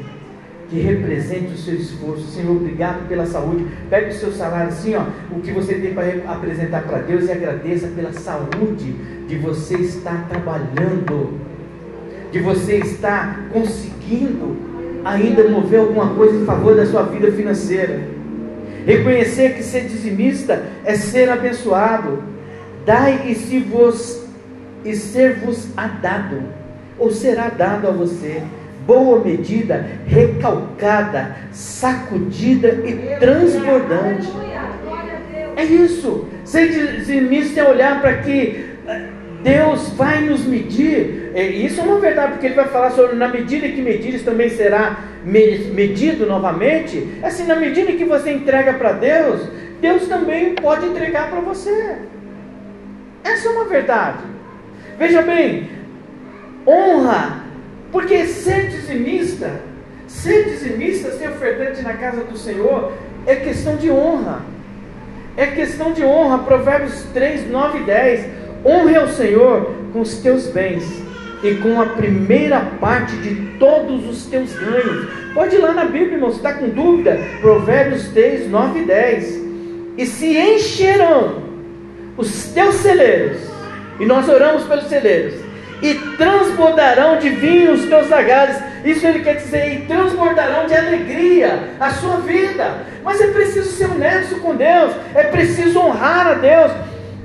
que 0.70 0.80
represente 0.80 1.54
o 1.54 1.58
seu 1.58 1.76
esforço. 1.76 2.28
Senhor, 2.28 2.56
obrigado 2.56 3.08
pela 3.08 3.26
saúde. 3.26 3.68
Pegue 3.90 4.10
o 4.10 4.14
seu 4.14 4.32
salário 4.32 4.70
assim, 4.70 4.96
ó, 4.96 5.04
o 5.32 5.40
que 5.42 5.52
você 5.52 5.76
tem 5.76 5.94
para 5.94 6.32
apresentar 6.32 6.84
para 6.84 7.00
Deus 7.00 7.26
e 7.26 7.32
agradeça 7.32 7.88
pela 7.88 8.14
saúde 8.14 8.94
de 9.28 9.36
você 9.38 9.76
estar 9.76 10.28
trabalhando 10.28 11.40
de 12.32 12.40
você 12.40 12.78
estar 12.78 13.50
conseguindo 13.52 14.56
ainda 15.04 15.48
mover 15.48 15.80
alguma 15.80 16.14
coisa 16.14 16.38
em 16.38 16.46
favor 16.46 16.76
da 16.76 16.86
sua 16.86 17.04
vida 17.04 17.32
financeira. 17.32 18.00
Reconhecer 18.86 19.56
que 19.56 19.64
ser 19.64 19.86
dizimista 19.86 20.64
é 20.84 20.96
ser 20.96 21.30
abençoado. 21.30 22.24
Dai 22.86 23.28
e 23.28 23.36
se 23.36 23.60
vos 23.60 24.24
e 24.84 24.96
ser-vos 24.96 25.68
a 25.76 25.88
dado, 25.88 26.42
ou 26.98 27.12
será 27.12 27.50
dado 27.50 27.88
a 27.88 27.92
você 27.92 28.42
boa 28.90 29.24
medida, 29.24 29.86
recalcada, 30.08 31.36
sacudida 31.52 32.70
e 32.84 33.20
transbordante. 33.20 34.28
É 35.56 35.64
isso. 35.64 36.26
Ser 36.44 36.70
dizimista 36.70 37.60
é 37.60 37.70
olhar 37.70 38.02
para 38.02 38.18
que 38.18 38.69
Deus 39.44 39.90
vai 39.90 40.22
nos 40.22 40.46
medir, 40.46 41.32
isso 41.36 41.80
é 41.80 41.84
uma 41.84 42.00
verdade, 42.00 42.34
porque 42.34 42.48
ele 42.48 42.56
vai 42.56 42.68
falar 42.68 42.92
sobre 42.92 43.16
na 43.16 43.28
medida 43.28 43.70
que 43.70 43.82
medires 43.82 44.24
também 44.24 44.50
será 44.50 45.06
medido 45.24 46.26
novamente. 46.26 47.08
Assim, 47.24 47.46
na 47.46 47.56
medida 47.56 47.94
que 47.94 48.04
você 48.04 48.32
entrega 48.32 48.74
para 48.74 48.94
Deus, 48.94 49.48
Deus 49.80 50.08
também 50.08 50.56
pode 50.56 50.86
entregar 50.86 51.30
para 51.30 51.40
você. 51.40 51.96
Essa 53.24 53.48
é 53.48 53.52
uma 53.52 53.66
verdade. 53.66 54.24
Veja 54.98 55.22
bem, 55.22 55.70
honra, 56.68 57.44
porque 57.92 58.26
ser 58.26 58.68
dizimista, 58.68 59.62
ser 60.06 60.46
dizimista, 60.46 61.12
ser 61.12 61.30
ofertante 61.30 61.82
na 61.82 61.94
casa 61.94 62.24
do 62.26 62.38
Senhor, 62.38 62.92
é 63.26 63.36
questão 63.36 63.78
de 63.78 63.90
honra. 63.90 64.42
É 65.38 65.48
questão 65.48 65.94
de 65.94 66.04
honra. 66.04 66.40
Provérbios 66.40 67.04
3, 67.14 67.50
9 67.50 67.80
e 67.80 67.84
10. 67.84 68.39
Honre 68.66 68.96
ao 68.96 69.08
Senhor 69.08 69.74
com 69.94 70.02
os 70.02 70.18
teus 70.18 70.48
bens 70.48 70.84
e 71.44 71.56
com 71.56 71.82
a 71.82 71.86
primeira 71.86 72.60
parte 72.80 73.16
de 73.18 73.58
todos 73.58 74.08
os 74.08 74.26
teus 74.26 74.54
ganhos. 74.54 75.08
Pode 75.34 75.56
ir 75.56 75.60
lá 75.60 75.72
na 75.72 75.86
Bíblia, 75.86 76.14
irmão, 76.14 76.32
se 76.32 76.38
está 76.38 76.54
com 76.54 76.70
dúvida. 76.70 77.18
Provérbios 77.40 78.08
3, 78.10 78.50
9 78.50 78.80
e 78.80 78.86
10. 78.86 79.42
E 79.98 80.06
se 80.06 80.38
encherão 80.38 81.44
os 82.18 82.46
teus 82.50 82.76
celeiros, 82.76 83.38
e 84.00 84.06
nós 84.06 84.28
oramos 84.28 84.64
pelos 84.64 84.86
celeiros, 84.86 85.36
e 85.82 85.94
transbordarão 86.18 87.18
de 87.18 87.30
vinho 87.30 87.74
os 87.74 87.86
teus 87.86 88.10
lagares. 88.10 88.58
Isso 88.84 89.06
ele 89.08 89.20
quer 89.20 89.36
dizer, 89.36 89.74
e 89.74 89.86
transbordarão 89.86 90.68
de 90.68 90.74
alegria 90.74 91.70
a 91.80 91.90
sua 91.92 92.18
vida. 92.18 92.86
Mas 93.04 93.22
é 93.22 93.28
preciso 93.28 93.70
ser 93.72 93.86
honesto 93.86 94.36
com 94.42 94.56
Deus, 94.56 94.94
é 95.16 95.24
preciso 95.24 95.80
honrar 95.80 96.28
a 96.28 96.34
Deus. 96.34 96.72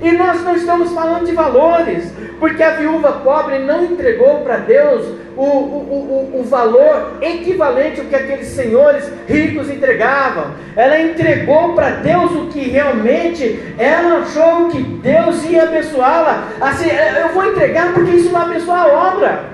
E 0.01 0.11
nós 0.11 0.43
não 0.43 0.55
estamos 0.55 0.91
falando 0.91 1.25
de 1.25 1.31
valores, 1.31 2.11
porque 2.39 2.61
a 2.61 2.71
viúva 2.71 3.13
pobre 3.23 3.59
não 3.59 3.85
entregou 3.85 4.41
para 4.41 4.57
Deus 4.57 5.05
o, 5.37 5.41
o, 5.41 6.31
o, 6.33 6.39
o 6.41 6.43
valor 6.43 7.13
equivalente 7.21 8.01
ao 8.01 8.07
que 8.07 8.15
aqueles 8.15 8.47
senhores 8.47 9.09
ricos 9.27 9.69
entregavam. 9.69 10.51
Ela 10.75 10.99
entregou 10.99 11.73
para 11.73 11.91
Deus 11.91 12.31
o 12.31 12.47
que 12.47 12.59
realmente 12.69 13.57
ela 13.77 14.19
achou 14.19 14.67
que 14.67 14.81
Deus 14.81 15.45
ia 15.45 15.63
abençoá-la. 15.63 16.49
Assim, 16.59 16.89
é, 16.89 17.21
eu 17.21 17.29
vou 17.29 17.45
entregar 17.45 17.93
porque 17.93 18.11
isso 18.11 18.31
vai 18.31 18.41
abençoar 18.41 18.81
a 18.81 19.13
obra. 19.13 19.45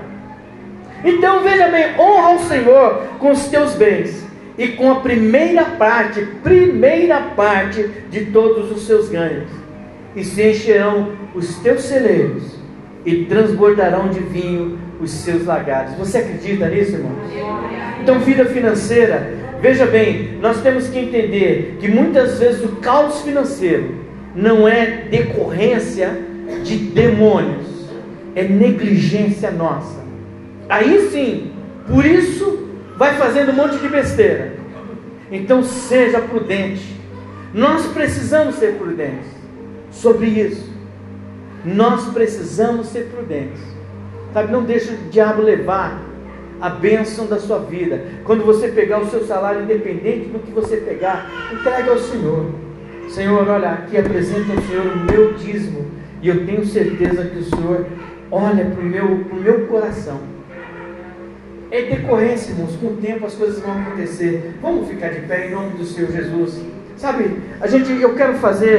Então 1.04 1.42
veja 1.42 1.68
bem, 1.68 1.98
honra 1.98 2.34
o 2.34 2.40
Senhor 2.40 3.02
com 3.18 3.30
os 3.30 3.46
teus 3.46 3.74
bens 3.74 4.24
e 4.58 4.68
com 4.68 4.90
a 4.90 5.00
primeira 5.00 5.64
parte, 5.64 6.24
primeira 6.42 7.20
parte 7.36 7.88
de 8.10 8.26
todos 8.26 8.70
os 8.72 8.86
seus 8.86 9.08
ganhos 9.08 9.61
e 10.14 10.24
se 10.24 10.50
encherão 10.50 11.12
os 11.34 11.56
teus 11.56 11.82
celeiros 11.82 12.42
e 13.04 13.24
transbordarão 13.24 14.08
de 14.08 14.20
vinho 14.20 14.78
os 15.00 15.10
seus 15.10 15.44
lagares. 15.44 15.94
Você 15.94 16.18
acredita 16.18 16.68
nisso, 16.68 16.92
irmãos? 16.92 17.18
Então, 18.00 18.20
vida 18.20 18.44
financeira, 18.44 19.34
veja 19.60 19.86
bem, 19.86 20.38
nós 20.40 20.62
temos 20.62 20.88
que 20.88 20.98
entender 20.98 21.78
que 21.80 21.88
muitas 21.88 22.38
vezes 22.38 22.62
o 22.64 22.76
caos 22.76 23.22
financeiro 23.22 23.96
não 24.34 24.68
é 24.68 25.04
decorrência 25.10 26.16
de 26.62 26.76
demônios, 26.76 27.66
é 28.34 28.44
negligência 28.44 29.50
nossa. 29.50 30.00
Aí 30.68 31.08
sim, 31.10 31.52
por 31.86 32.04
isso 32.04 32.68
vai 32.96 33.14
fazendo 33.16 33.50
um 33.50 33.54
monte 33.54 33.78
de 33.78 33.88
besteira. 33.88 34.52
Então 35.30 35.62
seja 35.62 36.20
prudente. 36.20 37.00
Nós 37.52 37.86
precisamos 37.86 38.54
ser 38.56 38.74
prudentes 38.74 39.31
sobre 39.92 40.26
isso. 40.26 40.72
Nós 41.64 42.06
precisamos 42.08 42.88
ser 42.88 43.10
prudentes. 43.14 43.60
Sabe, 44.32 44.50
não 44.50 44.64
deixe 44.64 44.92
o 44.92 44.96
diabo 45.10 45.42
levar 45.42 46.02
a 46.60 46.70
bênção 46.70 47.26
da 47.26 47.38
sua 47.38 47.58
vida. 47.58 48.04
Quando 48.24 48.44
você 48.44 48.68
pegar 48.68 49.00
o 49.00 49.10
seu 49.10 49.24
salário, 49.24 49.62
independente 49.62 50.28
do 50.28 50.38
que 50.38 50.50
você 50.50 50.78
pegar, 50.78 51.30
entregue 51.52 51.90
ao 51.90 51.98
Senhor. 51.98 52.46
Senhor, 53.08 53.46
olha, 53.48 53.70
aqui 53.70 53.96
apresenta 53.96 54.52
ao 54.52 54.62
Senhor 54.62 54.86
o 54.86 55.12
meu 55.12 55.34
dízimo, 55.34 55.86
e 56.22 56.28
eu 56.28 56.46
tenho 56.46 56.64
certeza 56.64 57.24
que 57.24 57.38
o 57.38 57.44
Senhor 57.44 57.86
olha 58.30 58.64
para 58.64 58.80
o 58.80 58.84
meu, 58.84 59.24
meu 59.34 59.66
coração. 59.66 60.20
É 61.70 61.82
decorrência, 61.82 62.52
irmãos, 62.52 62.76
com 62.76 62.88
o 62.88 62.96
tempo 62.96 63.26
as 63.26 63.34
coisas 63.34 63.60
vão 63.60 63.72
acontecer. 63.72 64.54
Vamos 64.62 64.88
ficar 64.88 65.08
de 65.08 65.20
pé 65.22 65.48
em 65.48 65.50
nome 65.50 65.70
do 65.70 65.84
Senhor 65.84 66.10
Jesus. 66.10 66.60
Sabe, 66.96 67.38
a 67.60 67.66
gente, 67.66 67.90
eu 68.00 68.14
quero 68.14 68.34
fazer 68.34 68.78